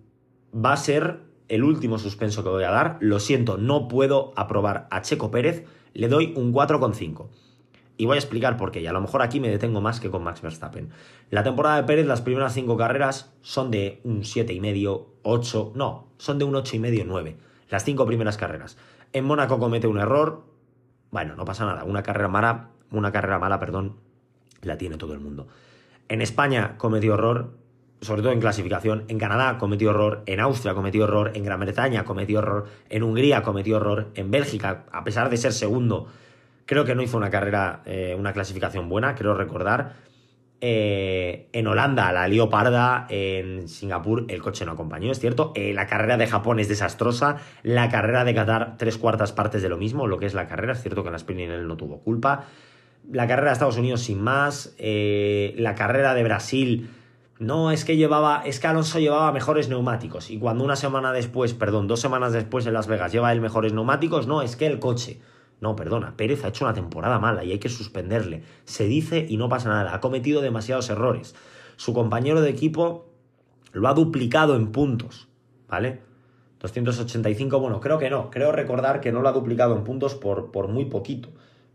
va 0.54 0.74
a 0.74 0.78
ser 0.78 1.20
el 1.48 1.64
último 1.64 2.00
suspenso 2.00 2.42
que 2.42 2.50
voy 2.50 2.64
a 2.64 2.72
dar. 2.72 2.98
Lo 3.02 3.20
siento, 3.20 3.58
no 3.58 3.88
puedo 3.88 4.34
aprobar 4.36 4.88
a 4.90 5.04
Checo 5.04 5.30
Pérez, 5.30 5.64
le 5.94 6.08
doy 6.08 6.34
un 6.36 6.54
4,5. 6.54 7.28
Y 7.98 8.08
voy 8.08 8.16
a 8.16 8.20
explicar 8.20 8.58
por 8.58 8.72
qué, 8.72 8.82
y 8.82 8.88
a 8.88 8.94
lo 8.94 9.00
mejor 9.00 9.22
aquí 9.22 9.40
me 9.40 9.50
detengo 9.50 9.80
más 9.80 10.00
que 10.00 10.10
con 10.10 10.24
Max 10.24 10.42
Verstappen. 10.42 10.90
La 11.30 11.44
temporada 11.44 11.76
de 11.76 11.84
Pérez, 11.84 12.08
las 12.08 12.22
primeras 12.22 12.56
cinco 12.56 12.78
carreras 12.78 13.32
son 13.44 13.70
de 13.70 14.02
un 14.04 14.22
7,5, 14.22 15.06
8, 15.22 15.74
no, 15.76 16.08
son 16.18 16.40
de 16.40 16.46
un 16.46 16.56
8,5, 16.56 17.04
9. 17.06 17.38
Las 17.70 17.84
cinco 17.84 18.08
primeras 18.08 18.38
carreras. 18.38 18.76
En 19.14 19.24
Mónaco 19.24 19.60
comete 19.60 19.86
un 19.86 20.00
error, 20.00 20.46
bueno, 21.12 21.36
no 21.36 21.46
pasa 21.46 21.64
nada, 21.64 21.84
una 21.84 22.02
carrera 22.02 22.28
mala, 22.28 22.72
una 22.90 23.12
carrera 23.12 23.38
mala, 23.38 23.60
perdón, 23.60 23.98
la 24.64 24.80
tiene 24.80 24.98
todo 24.98 25.14
el 25.14 25.20
mundo. 25.20 25.48
En 26.12 26.22
España 26.22 26.76
cometió 26.78 27.14
error, 27.14 27.54
sobre 28.02 28.22
todo 28.22 28.34
en 28.34 28.42
clasificación, 28.42 29.06
en 29.08 29.18
Canadá 29.18 29.58
cometió 29.58 29.92
error, 29.92 30.24
en 30.26 30.42
Austria 30.42 30.74
cometió 30.74 31.06
error, 31.06 31.32
en 31.36 31.46
Gran 31.46 31.62
Bretaña 31.62 32.04
cometió 32.04 32.40
error, 32.40 32.66
en 32.90 33.04
Hungría 33.04 33.44
cometió 33.44 33.78
error, 33.78 34.10
en 34.16 34.30
Bélgica, 34.30 34.84
a 34.92 35.06
pesar 35.06 35.30
de 35.30 35.38
ser 35.38 35.54
segundo, 35.54 36.08
creo 36.66 36.84
que 36.84 36.96
no 36.96 37.02
hizo 37.02 37.16
una 37.16 37.30
carrera, 37.30 37.82
eh, 37.86 38.14
una 38.20 38.34
clasificación 38.34 38.90
buena, 38.90 39.16
creo 39.16 39.36
recordar. 39.36 39.94
Eh, 40.60 41.48
en 41.54 41.66
Holanda 41.68 42.12
la 42.12 42.28
lió 42.28 42.50
parda, 42.50 43.08
en 43.08 43.70
Singapur 43.70 44.26
el 44.28 44.42
coche 44.42 44.66
no 44.66 44.74
acompañó, 44.74 45.14
es 45.14 45.20
cierto. 45.22 45.54
Eh, 45.56 45.74
la 45.74 45.88
carrera 45.88 46.18
de 46.18 46.28
Japón 46.28 46.60
es 46.60 46.68
desastrosa, 46.68 47.38
la 47.64 47.88
carrera 47.88 48.26
de 48.26 48.36
Qatar 48.36 48.76
tres 48.78 48.98
cuartas 48.98 49.32
partes 49.32 49.62
de 49.62 49.70
lo 49.70 49.78
mismo, 49.78 50.08
lo 50.08 50.20
que 50.20 50.26
es 50.26 50.34
la 50.34 50.50
carrera, 50.50 50.74
es 50.74 50.82
cierto 50.82 51.04
que 51.04 51.08
en 51.08 51.14
la 51.14 51.18
sprint 51.20 51.54
no 51.54 51.78
tuvo 51.78 52.02
culpa. 52.02 52.48
La 53.10 53.28
carrera 53.28 53.50
de 53.50 53.54
Estados 53.54 53.78
Unidos 53.78 54.02
sin 54.02 54.22
más, 54.22 54.76
la 54.78 55.76
carrera 55.76 56.14
de 56.14 56.24
Brasil 56.24 56.90
no, 57.42 57.72
es 57.72 57.86
que 57.86 57.98
llevaba, 57.98 58.44
es 58.46 58.60
que 58.60 58.68
Alonso 58.68 59.00
llevaba 59.00 59.32
mejores 59.32 59.68
neumáticos 59.68 60.30
y 60.30 60.38
cuando 60.38 60.64
una 60.64 60.76
semana 60.76 61.12
después, 61.12 61.56
perdón, 61.56 61.88
dos 61.88 62.00
semanas 62.00 62.34
después 62.34 62.68
en 62.68 62.74
Las 62.74 62.86
Vegas 62.86 63.12
lleva 63.12 63.32
el 63.32 63.42
mejores 63.42 63.74
neumáticos, 63.74 64.28
no, 64.28 64.44
es 64.44 64.56
que 64.56 64.68
el 64.68 64.78
coche. 64.78 65.20
No, 65.60 65.76
perdona, 65.76 66.16
Pérez 66.16 66.46
ha 66.46 66.50
hecho 66.50 66.66
una 66.66 66.76
temporada 66.76 67.18
mala 67.18 67.44
y 67.44 67.52
hay 67.52 67.58
que 67.58 67.70
suspenderle. 67.70 68.44
Se 68.66 68.86
dice 68.86 69.26
y 69.28 69.38
no 69.38 69.50
pasa 69.50 69.70
nada, 69.70 69.96
ha 69.96 70.00
cometido 70.00 70.42
demasiados 70.42 70.92
errores. 70.92 71.34
Su 71.78 71.96
compañero 71.96 72.42
de 72.42 72.52
equipo 72.52 73.10
lo 73.72 73.88
ha 73.88 73.96
duplicado 73.96 74.56
en 74.56 74.72
puntos, 74.72 75.28
¿vale? 75.68 76.02
285, 76.60 77.60
bueno, 77.60 77.80
creo 77.80 77.98
que 77.98 78.12
no, 78.12 78.30
creo 78.30 78.52
recordar 78.52 79.02
que 79.02 79.12
no 79.12 79.24
lo 79.24 79.30
ha 79.30 79.34
duplicado 79.34 79.76
en 79.76 79.84
puntos 79.84 80.14
por, 80.14 80.52
por 80.52 80.68
muy 80.68 80.86
poquito. 80.86 81.30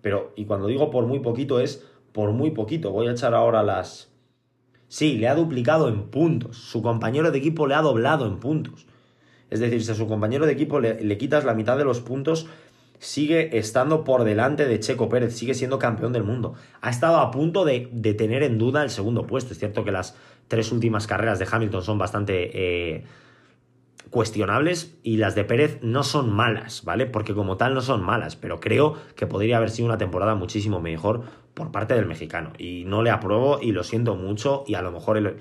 Pero, 0.07 0.33
y 0.37 0.45
cuando 0.45 0.69
digo 0.69 0.89
por 0.89 1.05
muy 1.05 1.19
poquito 1.19 1.59
es 1.59 1.85
por 2.13 2.31
muy 2.31 2.53
poquito. 2.53 2.93
Voy 2.93 3.09
a 3.09 3.11
echar 3.11 3.35
ahora 3.35 3.65
las, 3.65 4.13
Sí, 4.87 5.19
le 5.19 5.27
ha 5.27 5.35
duplicado 5.35 5.89
en 5.89 6.05
puntos. 6.11 6.59
Su 6.59 6.81
compañero 6.81 7.33
de 7.33 7.39
equipo 7.39 7.67
le 7.67 7.75
ha 7.75 7.83
doblado 7.83 8.25
en 8.29 8.39
puntos. 8.39 8.87
Es 9.51 9.59
decir, 9.59 9.83
si 9.83 9.91
a 9.91 9.97
su 9.97 10.07
compañero 10.07 10.47
de 10.47 10.53
equipo 10.53 10.79
le, 10.79 11.19
quitas 11.19 11.45
la 11.45 11.55
mitad 11.55 11.77
de 11.77 11.83
los 11.83 11.99
puntos, 11.99 12.47
sigue 13.01 13.59
estando 13.59 14.05
por 14.05 14.23
delante 14.23 14.67
de 14.67 14.79
Checo 14.79 15.09
Pérez, 15.09 15.35
sigue 15.35 15.55
siendo 15.55 15.81
campeón 15.81 16.13
del 16.13 16.23
mundo. 16.23 16.55
Ha 16.83 16.91
estado 16.91 17.17
a 17.17 17.33
punto 17.33 17.65
de, 17.65 17.89
tener 18.17 18.45
en 18.45 18.59
duda 18.59 18.85
el 18.85 18.91
segundo 18.91 19.27
puesto. 19.27 19.55
Es 19.55 19.59
cierto 19.59 19.83
que 19.83 19.91
las 19.91 20.15
tres 20.47 20.71
últimas 20.71 21.09
carreras 21.09 21.41
de 21.41 21.49
Hamilton 21.51 21.83
son 21.83 21.99
bastante 21.99 22.51
eh, 22.55 23.05
cuestionables 24.11 24.99
y 25.03 25.17
las 25.17 25.35
de 25.35 25.45
Pérez 25.45 25.79
no 25.83 26.03
son 26.03 26.33
malas, 26.33 26.85
¿vale? 26.85 27.07
Porque 27.07 27.35
como 27.35 27.57
tal 27.57 27.75
no 27.75 27.81
son 27.81 28.03
malas, 28.03 28.37
pero 28.37 28.61
creo 28.61 28.97
que 29.15 29.27
podría 29.27 29.57
haber 29.57 29.71
sido 29.71 29.87
una 29.87 29.99
temporada 29.99 30.35
muchísimo 30.35 30.81
mejor 30.81 31.25
por 31.55 31.73
parte 31.73 31.95
del 31.95 32.07
mexicano. 32.07 32.53
Y 32.59 32.85
no 32.87 33.03
le 33.03 33.11
apruebo 33.11 33.59
y 33.61 33.73
lo 33.73 33.83
siento 33.83 34.15
mucho 34.15 34.65
y 34.67 34.75
a 34.75 34.83
lo 34.83 34.93
mejor 34.93 35.37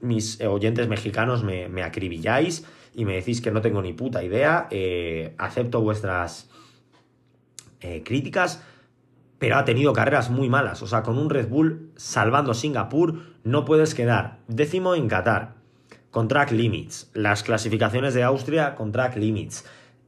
mis 0.00 0.40
oyentes 0.40 0.88
mexicanos 0.88 1.44
me, 1.44 1.82
acribilláis 1.82 2.66
y 2.94 3.04
me 3.04 3.14
decís 3.14 3.40
que 3.40 3.50
no 3.50 3.60
tengo 3.60 3.80
ni 3.82 3.92
puta 3.92 4.22
idea. 4.22 4.66
Eh, 4.70 5.34
acepto 5.38 5.80
vuestras 5.80 6.50
eh, 7.80 8.02
críticas, 8.04 8.62
pero 9.38 9.56
ha 9.56 9.64
tenido 9.64 9.92
carreras 9.92 10.30
muy 10.30 10.48
malas. 10.48 10.82
O 10.82 10.86
sea, 10.86 11.02
con 11.02 11.18
un 11.18 11.30
Red 11.30 11.48
Bull 11.48 11.92
salvando 11.96 12.54
Singapur 12.54 13.34
no 13.44 13.64
puedes 13.64 13.94
quedar 13.94 14.38
décimo 14.48 14.94
en 14.94 15.08
Qatar 15.08 15.53
con 16.14 16.28
track 16.28 16.52
limits. 16.52 17.10
Las 17.12 17.42
clasificaciones 17.42 18.14
de 18.14 18.22
Austria 18.22 18.76
con 18.76 18.92
track 18.92 19.16
limits. 19.16 19.64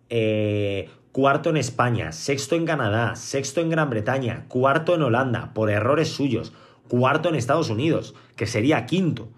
Eh, 0.08 0.88
cuarto 1.10 1.50
en 1.50 1.56
España, 1.56 2.12
sexto 2.12 2.54
en 2.54 2.64
Canadá, 2.64 3.16
sexto 3.16 3.60
en 3.60 3.70
Gran 3.70 3.90
Bretaña, 3.90 4.44
cuarto 4.46 4.94
en 4.94 5.02
Holanda, 5.02 5.50
por 5.52 5.68
errores 5.68 6.12
suyos, 6.12 6.52
cuarto 6.88 7.28
en 7.28 7.34
Estados 7.34 7.70
Unidos, 7.70 8.14
que 8.36 8.46
sería 8.46 8.86
quinto, 8.86 9.30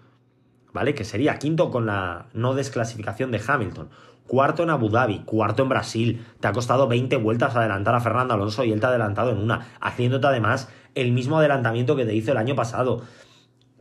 ¿vale? 0.71 0.93
Que 0.93 1.05
sería 1.05 1.39
quinto 1.39 1.71
con 1.71 1.87
la 1.87 2.27
no 2.33 2.53
desclasificación 2.53 3.31
de 3.31 3.41
Hamilton. 3.47 3.89
Cuarto 4.27 4.61
en 4.61 4.69
Abu 4.69 4.89
Dhabi, 4.89 5.23
cuarto 5.25 5.63
en 5.63 5.69
Brasil. 5.69 6.23
Te 6.39 6.49
ha 6.49 6.51
costado 6.51 6.87
20 6.87 7.15
vueltas 7.15 7.55
adelantar 7.55 7.95
a 7.95 7.99
Fernando 7.99 8.35
Alonso 8.35 8.63
y 8.63 8.71
él 8.71 8.79
te 8.79 8.85
ha 8.85 8.89
adelantado 8.89 9.31
en 9.31 9.39
una, 9.39 9.69
haciéndote 9.81 10.27
además 10.27 10.69
el 10.93 11.13
mismo 11.13 11.39
adelantamiento 11.39 11.95
que 11.95 12.05
te 12.05 12.13
hizo 12.13 12.31
el 12.31 12.37
año 12.37 12.53
pasado. 12.53 13.01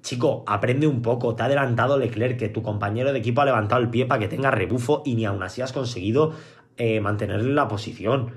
Chico, 0.02 0.44
aprende 0.46 0.86
un 0.86 1.02
poco, 1.02 1.34
te 1.34 1.42
ha 1.42 1.46
adelantado 1.46 1.98
Leclerc, 1.98 2.38
que 2.38 2.48
tu 2.48 2.62
compañero 2.62 3.12
de 3.12 3.18
equipo 3.18 3.40
ha 3.40 3.44
levantado 3.44 3.80
el 3.80 3.90
pie 3.90 4.06
para 4.06 4.20
que 4.20 4.28
tenga 4.28 4.50
rebufo 4.50 5.02
y 5.04 5.14
ni 5.14 5.24
aún 5.24 5.42
así 5.42 5.60
has 5.60 5.72
conseguido 5.72 6.32
eh, 6.76 7.00
mantenerle 7.00 7.52
la 7.52 7.68
posición. 7.68 8.32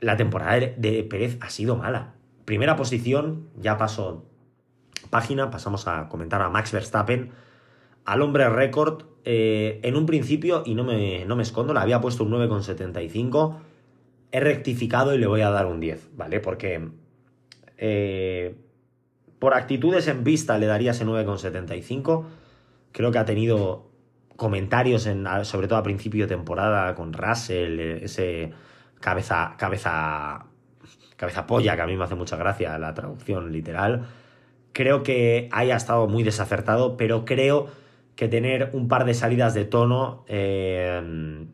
La 0.00 0.16
temporada 0.16 0.58
de 0.76 1.06
Pérez 1.08 1.38
ha 1.40 1.50
sido 1.50 1.76
mala. 1.76 2.14
Primera 2.44 2.74
posición, 2.74 3.48
ya 3.56 3.78
paso 3.78 4.26
página, 5.10 5.50
pasamos 5.50 5.86
a 5.86 6.08
comentar 6.08 6.42
a 6.42 6.50
Max 6.50 6.72
Verstappen, 6.72 7.30
al 8.04 8.22
hombre 8.22 8.48
récord. 8.48 9.04
Eh, 9.24 9.78
en 9.84 9.94
un 9.94 10.06
principio, 10.06 10.64
y 10.66 10.74
no 10.74 10.82
me, 10.82 11.24
no 11.26 11.36
me 11.36 11.44
escondo, 11.44 11.72
le 11.72 11.78
había 11.78 12.00
puesto 12.00 12.24
un 12.24 12.32
9,75. 12.32 13.58
He 14.32 14.40
rectificado 14.40 15.14
y 15.14 15.18
le 15.18 15.28
voy 15.28 15.42
a 15.42 15.50
dar 15.50 15.66
un 15.66 15.78
10, 15.78 16.16
¿vale? 16.16 16.40
Porque 16.40 16.88
eh, 17.76 18.56
por 19.42 19.54
actitudes 19.54 20.06
en 20.06 20.22
pista 20.22 20.56
le 20.56 20.66
daría 20.66 20.92
ese 20.92 21.04
9,75. 21.04 22.26
Creo 22.92 23.10
que 23.10 23.18
ha 23.18 23.24
tenido 23.24 23.90
comentarios, 24.36 25.04
en, 25.06 25.26
sobre 25.42 25.66
todo 25.66 25.80
a 25.80 25.82
principio 25.82 26.28
de 26.28 26.36
temporada, 26.36 26.94
con 26.94 27.12
Russell, 27.12 27.80
ese 27.80 28.52
cabeza, 29.00 29.56
cabeza, 29.58 30.46
cabeza 31.16 31.44
polla, 31.48 31.74
que 31.74 31.82
a 31.82 31.86
mí 31.88 31.96
me 31.96 32.04
hace 32.04 32.14
mucha 32.14 32.36
gracia 32.36 32.78
la 32.78 32.94
traducción 32.94 33.50
literal. 33.50 34.06
Creo 34.72 35.02
que 35.02 35.48
haya 35.50 35.74
estado 35.74 36.06
muy 36.06 36.22
desacertado, 36.22 36.96
pero 36.96 37.24
creo 37.24 37.66
que 38.14 38.28
tener 38.28 38.70
un 38.74 38.86
par 38.86 39.04
de 39.04 39.14
salidas 39.14 39.54
de 39.54 39.64
tono 39.64 40.24
eh, 40.28 41.48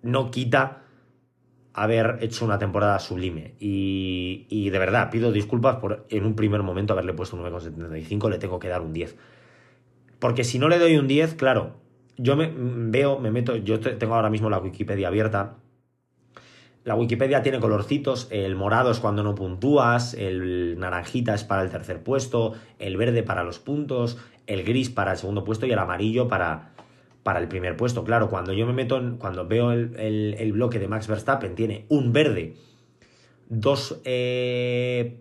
no 0.00 0.30
quita 0.30 0.84
haber 1.76 2.18
hecho 2.22 2.44
una 2.46 2.58
temporada 2.58 2.98
sublime. 2.98 3.54
Y, 3.60 4.70
de 4.70 4.78
verdad, 4.78 5.10
pido 5.10 5.30
disculpas 5.30 5.76
por 5.76 6.06
en 6.08 6.24
un 6.24 6.34
primer 6.34 6.62
momento 6.62 6.94
haberle 6.94 7.12
puesto 7.12 7.36
un 7.36 7.44
9,75, 7.44 8.30
le 8.30 8.38
tengo 8.38 8.58
que 8.58 8.68
dar 8.68 8.80
un 8.80 8.94
10. 8.94 9.14
Porque 10.18 10.42
si 10.42 10.58
no 10.58 10.68
le 10.68 10.78
doy 10.78 10.96
un 10.96 11.06
10, 11.06 11.34
claro, 11.34 11.76
yo 12.16 12.34
me 12.34 12.50
veo, 12.56 13.18
me 13.18 13.30
meto, 13.30 13.56
yo 13.56 13.78
tengo 13.78 14.14
ahora 14.14 14.30
mismo 14.30 14.48
la 14.48 14.58
Wikipedia 14.58 15.08
abierta. 15.08 15.56
La 16.84 16.94
Wikipedia 16.94 17.42
tiene 17.42 17.60
colorcitos, 17.60 18.28
el 18.30 18.56
morado 18.56 18.90
es 18.90 18.98
cuando 18.98 19.22
no 19.22 19.34
puntúas, 19.34 20.14
el 20.14 20.78
naranjita 20.78 21.34
es 21.34 21.44
para 21.44 21.62
el 21.62 21.68
tercer 21.68 22.02
puesto, 22.02 22.54
el 22.78 22.96
verde 22.96 23.22
para 23.22 23.44
los 23.44 23.58
puntos, 23.58 24.16
el 24.46 24.64
gris 24.64 24.88
para 24.88 25.12
el 25.12 25.18
segundo 25.18 25.44
puesto 25.44 25.66
y 25.66 25.72
el 25.72 25.78
amarillo 25.78 26.26
para, 26.28 26.75
para 27.26 27.40
el 27.40 27.48
primer 27.48 27.76
puesto. 27.76 28.04
Claro, 28.04 28.30
cuando 28.30 28.52
yo 28.52 28.68
me 28.68 28.72
meto, 28.72 28.98
en, 28.98 29.16
cuando 29.16 29.48
veo 29.48 29.72
el, 29.72 30.52
bloque 30.52 30.78
de 30.78 30.86
Max 30.86 31.08
Verstappen, 31.08 31.56
tiene 31.56 31.84
un 31.88 32.12
verde, 32.12 32.54
dos 33.48 34.00
eh, 34.04 35.18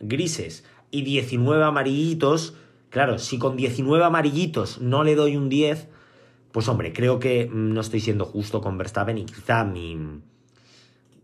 grises 0.00 0.66
y 0.90 1.00
19 1.00 1.64
amarillitos. 1.64 2.58
Claro, 2.90 3.18
si 3.18 3.38
con 3.38 3.56
19 3.56 4.04
amarillitos 4.04 4.82
no 4.82 5.02
le 5.02 5.14
doy 5.14 5.38
un 5.38 5.48
10, 5.48 5.88
pues 6.52 6.68
hombre, 6.68 6.92
creo 6.92 7.18
que 7.20 7.48
no 7.50 7.80
estoy 7.80 8.00
siendo 8.00 8.26
justo 8.26 8.60
con 8.60 8.76
Verstappen 8.76 9.16
y 9.16 9.24
quizá 9.24 9.64
mi 9.64 10.20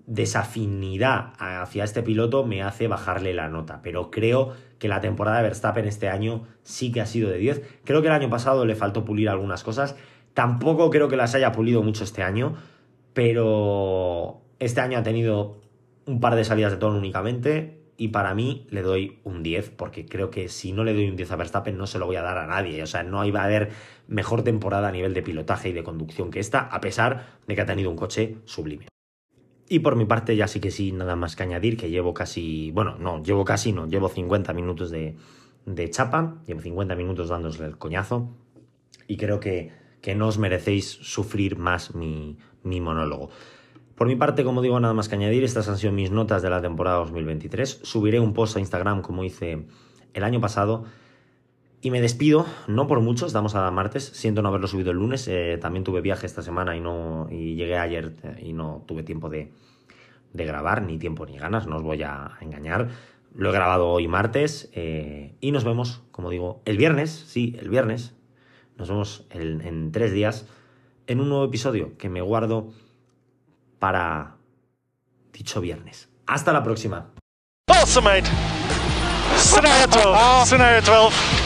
desafinidad 0.07 1.33
hacia 1.39 1.85
este 1.85 2.03
piloto 2.03 2.47
me 2.47 2.63
hace 2.63 2.89
bajarle 2.89 3.35
la 3.35 3.49
nota. 3.49 3.81
Pero 3.83 4.11
creo 4.11 4.53
que 4.79 4.89
la 4.89 5.01
temporada 5.01 5.39
de 5.39 5.45
Verstappen 5.45 5.85
este 5.85 6.09
año 6.09 6.47
sí 6.63 6.93
que 6.93 7.01
ha 7.01 7.07
sido 7.07 7.31
de 7.31 7.39
10. 7.39 7.63
Creo 7.85 8.03
que 8.03 8.09
el 8.09 8.15
año 8.15 8.31
pasado 8.31 8.65
le 8.65 8.77
faltó 8.77 9.05
pulir 9.05 9.29
algunas 9.29 9.65
cosas. 9.65 9.97
Tampoco 10.35 10.91
creo 10.91 11.09
que 11.09 11.17
las 11.17 11.35
haya 11.35 11.53
pulido 11.53 11.83
mucho 11.83 12.05
este 12.05 12.23
año, 12.23 12.57
pero 13.15 14.43
este 14.59 14.81
año 14.81 14.99
ha 14.99 15.03
tenido 15.03 15.61
un 16.07 16.21
par 16.21 16.37
de 16.37 16.45
salidas 16.45 16.73
de 16.73 16.79
tono 16.79 16.99
únicamente 16.99 17.81
y 17.97 18.09
para 18.09 18.35
mí 18.35 18.67
le 18.71 18.83
doy 18.83 19.19
un 19.25 19.43
10 19.43 19.71
porque 19.71 20.05
creo 20.05 20.31
que 20.31 20.49
si 20.49 20.73
no 20.73 20.85
le 20.85 20.93
doy 20.93 21.09
un 21.09 21.17
10 21.17 21.33
a 21.33 21.37
Verstappen 21.37 21.79
no 21.79 21.87
se 21.87 21.99
lo 21.99 22.07
voy 22.07 22.17
a 22.17 22.23
dar 22.23 22.39
a 22.39 22.47
nadie. 22.47 22.83
O 22.83 22.87
sea, 22.87 23.03
no 23.03 23.25
iba 23.25 23.41
a 23.41 23.45
haber 23.45 23.71
mejor 24.07 24.43
temporada 24.43 24.89
a 24.89 24.93
nivel 24.93 25.15
de 25.15 25.23
pilotaje 25.23 25.71
y 25.71 25.73
de 25.73 25.83
conducción 25.83 26.31
que 26.31 26.39
esta, 26.39 26.61
a 26.61 26.81
pesar 26.81 27.39
de 27.47 27.55
que 27.55 27.61
ha 27.63 27.67
tenido 27.67 27.91
un 27.91 27.97
coche 27.97 28.37
sublime. 28.45 28.87
Y 29.69 29.81
por 29.81 29.97
mi 29.97 30.05
parte 30.05 30.37
ya 30.37 30.47
sí 30.47 30.61
que 30.61 30.71
sí, 30.71 30.93
nada 30.93 31.17
más 31.17 31.35
que 31.35 31.43
añadir, 31.43 31.77
que 31.77 31.91
llevo 31.91 32.15
casi, 32.15 32.71
bueno, 32.71 32.97
no, 32.99 33.23
llevo 33.23 33.45
casi 33.45 33.73
no, 33.73 33.87
llevo 33.87 34.09
50 34.09 34.53
minutos 34.53 34.91
de, 34.91 35.17
de 35.65 35.91
chapa, 35.91 36.37
llevo 36.47 36.61
50 36.61 36.95
minutos 36.95 37.29
dándosle 37.29 37.67
el 37.67 37.77
coñazo 37.77 38.31
y 39.09 39.17
creo 39.17 39.41
que, 39.41 39.73
que 40.01 40.15
no 40.15 40.29
os 40.29 40.39
merecéis 40.39 40.89
sufrir 40.89 41.57
más 41.57 41.95
mi, 41.95 42.39
mi 42.63 42.81
monólogo. 42.81 43.31
Por 43.97 44.07
mi 44.07 44.15
parte, 44.15 44.45
como 44.45 44.63
digo, 44.63 44.79
nada 44.79 44.95
más 44.95 45.09
que 45.09 45.15
añadir, 45.15 45.43
estas 45.43 45.69
han 45.69 45.79
sido 45.79 45.93
mis 45.93 46.11
notas 46.11 46.43
de 46.43 46.51
la 46.51 46.61
temporada 46.61 46.99
2023. 46.99 47.81
Subiré 47.83 48.21
un 48.21 48.35
post 48.35 48.57
a 48.57 48.61
Instagram 48.61 49.01
como 49.01 49.25
hice 49.25 49.67
el 50.13 50.23
año 50.23 50.41
pasado. 50.41 50.85
Y 51.87 51.91
me 51.93 52.01
despido, 52.01 52.47
no 52.67 52.89
por 52.89 53.01
mucho, 53.01 53.27
estamos 53.27 53.55
a 53.55 53.71
martes, 53.71 54.07
siento 54.13 54.43
no 54.43 54.49
haberlo 54.49 54.67
subido 54.67 54.91
el 54.91 54.97
lunes, 54.97 55.29
eh, 55.29 55.57
también 55.61 55.85
tuve 55.85 56.01
viaje 56.01 56.27
esta 56.27 56.43
semana 56.43 56.77
y, 56.77 56.81
no, 56.81 57.29
y 57.31 57.55
llegué 57.55 57.79
ayer 57.79 58.17
eh, 58.25 58.43
y 58.45 58.55
no 58.55 58.83
tuve 58.89 59.05
tiempo 59.05 59.29
de, 59.29 59.53
de, 60.33 60.45
grabar, 60.45 60.83
ni 60.83 60.99
tiempo 60.99 61.25
ni 61.27 61.39
ganas, 61.39 61.69
no 61.69 61.77
os 61.77 61.85
voy 61.85 62.03
a 62.03 62.39
engañar. 62.41 62.89
Lo 63.37 63.51
he 63.51 63.53
grabado 63.53 63.87
hoy 63.87 64.09
martes 64.09 64.69
eh, 64.73 65.37
y 65.41 65.53
nos 65.53 65.63
vemos, 65.63 66.03
como 66.11 66.29
digo, 66.29 66.61
el 66.65 66.77
viernes, 66.77 67.13
sí, 67.13 67.55
el 67.61 67.69
viernes, 67.69 68.17
nos 68.77 68.89
vemos 68.89 69.25
en, 69.31 69.61
en 69.61 69.93
tres 69.93 70.13
días 70.13 70.49
en 71.07 71.21
un 71.21 71.29
nuevo 71.29 71.45
episodio 71.45 71.97
que 71.99 72.09
me 72.09 72.21
guardo 72.21 72.73
para 73.79 74.39
dicho 75.33 75.61
viernes. 75.61 76.09
Hasta 76.27 76.53
la 76.53 76.65
próxima. 76.65 77.13
Awesome, 77.69 78.23
mate. 78.23 78.29
Scenario 79.37 79.87
12. 79.87 80.47
Scenario 80.47 80.81
12. 80.81 81.46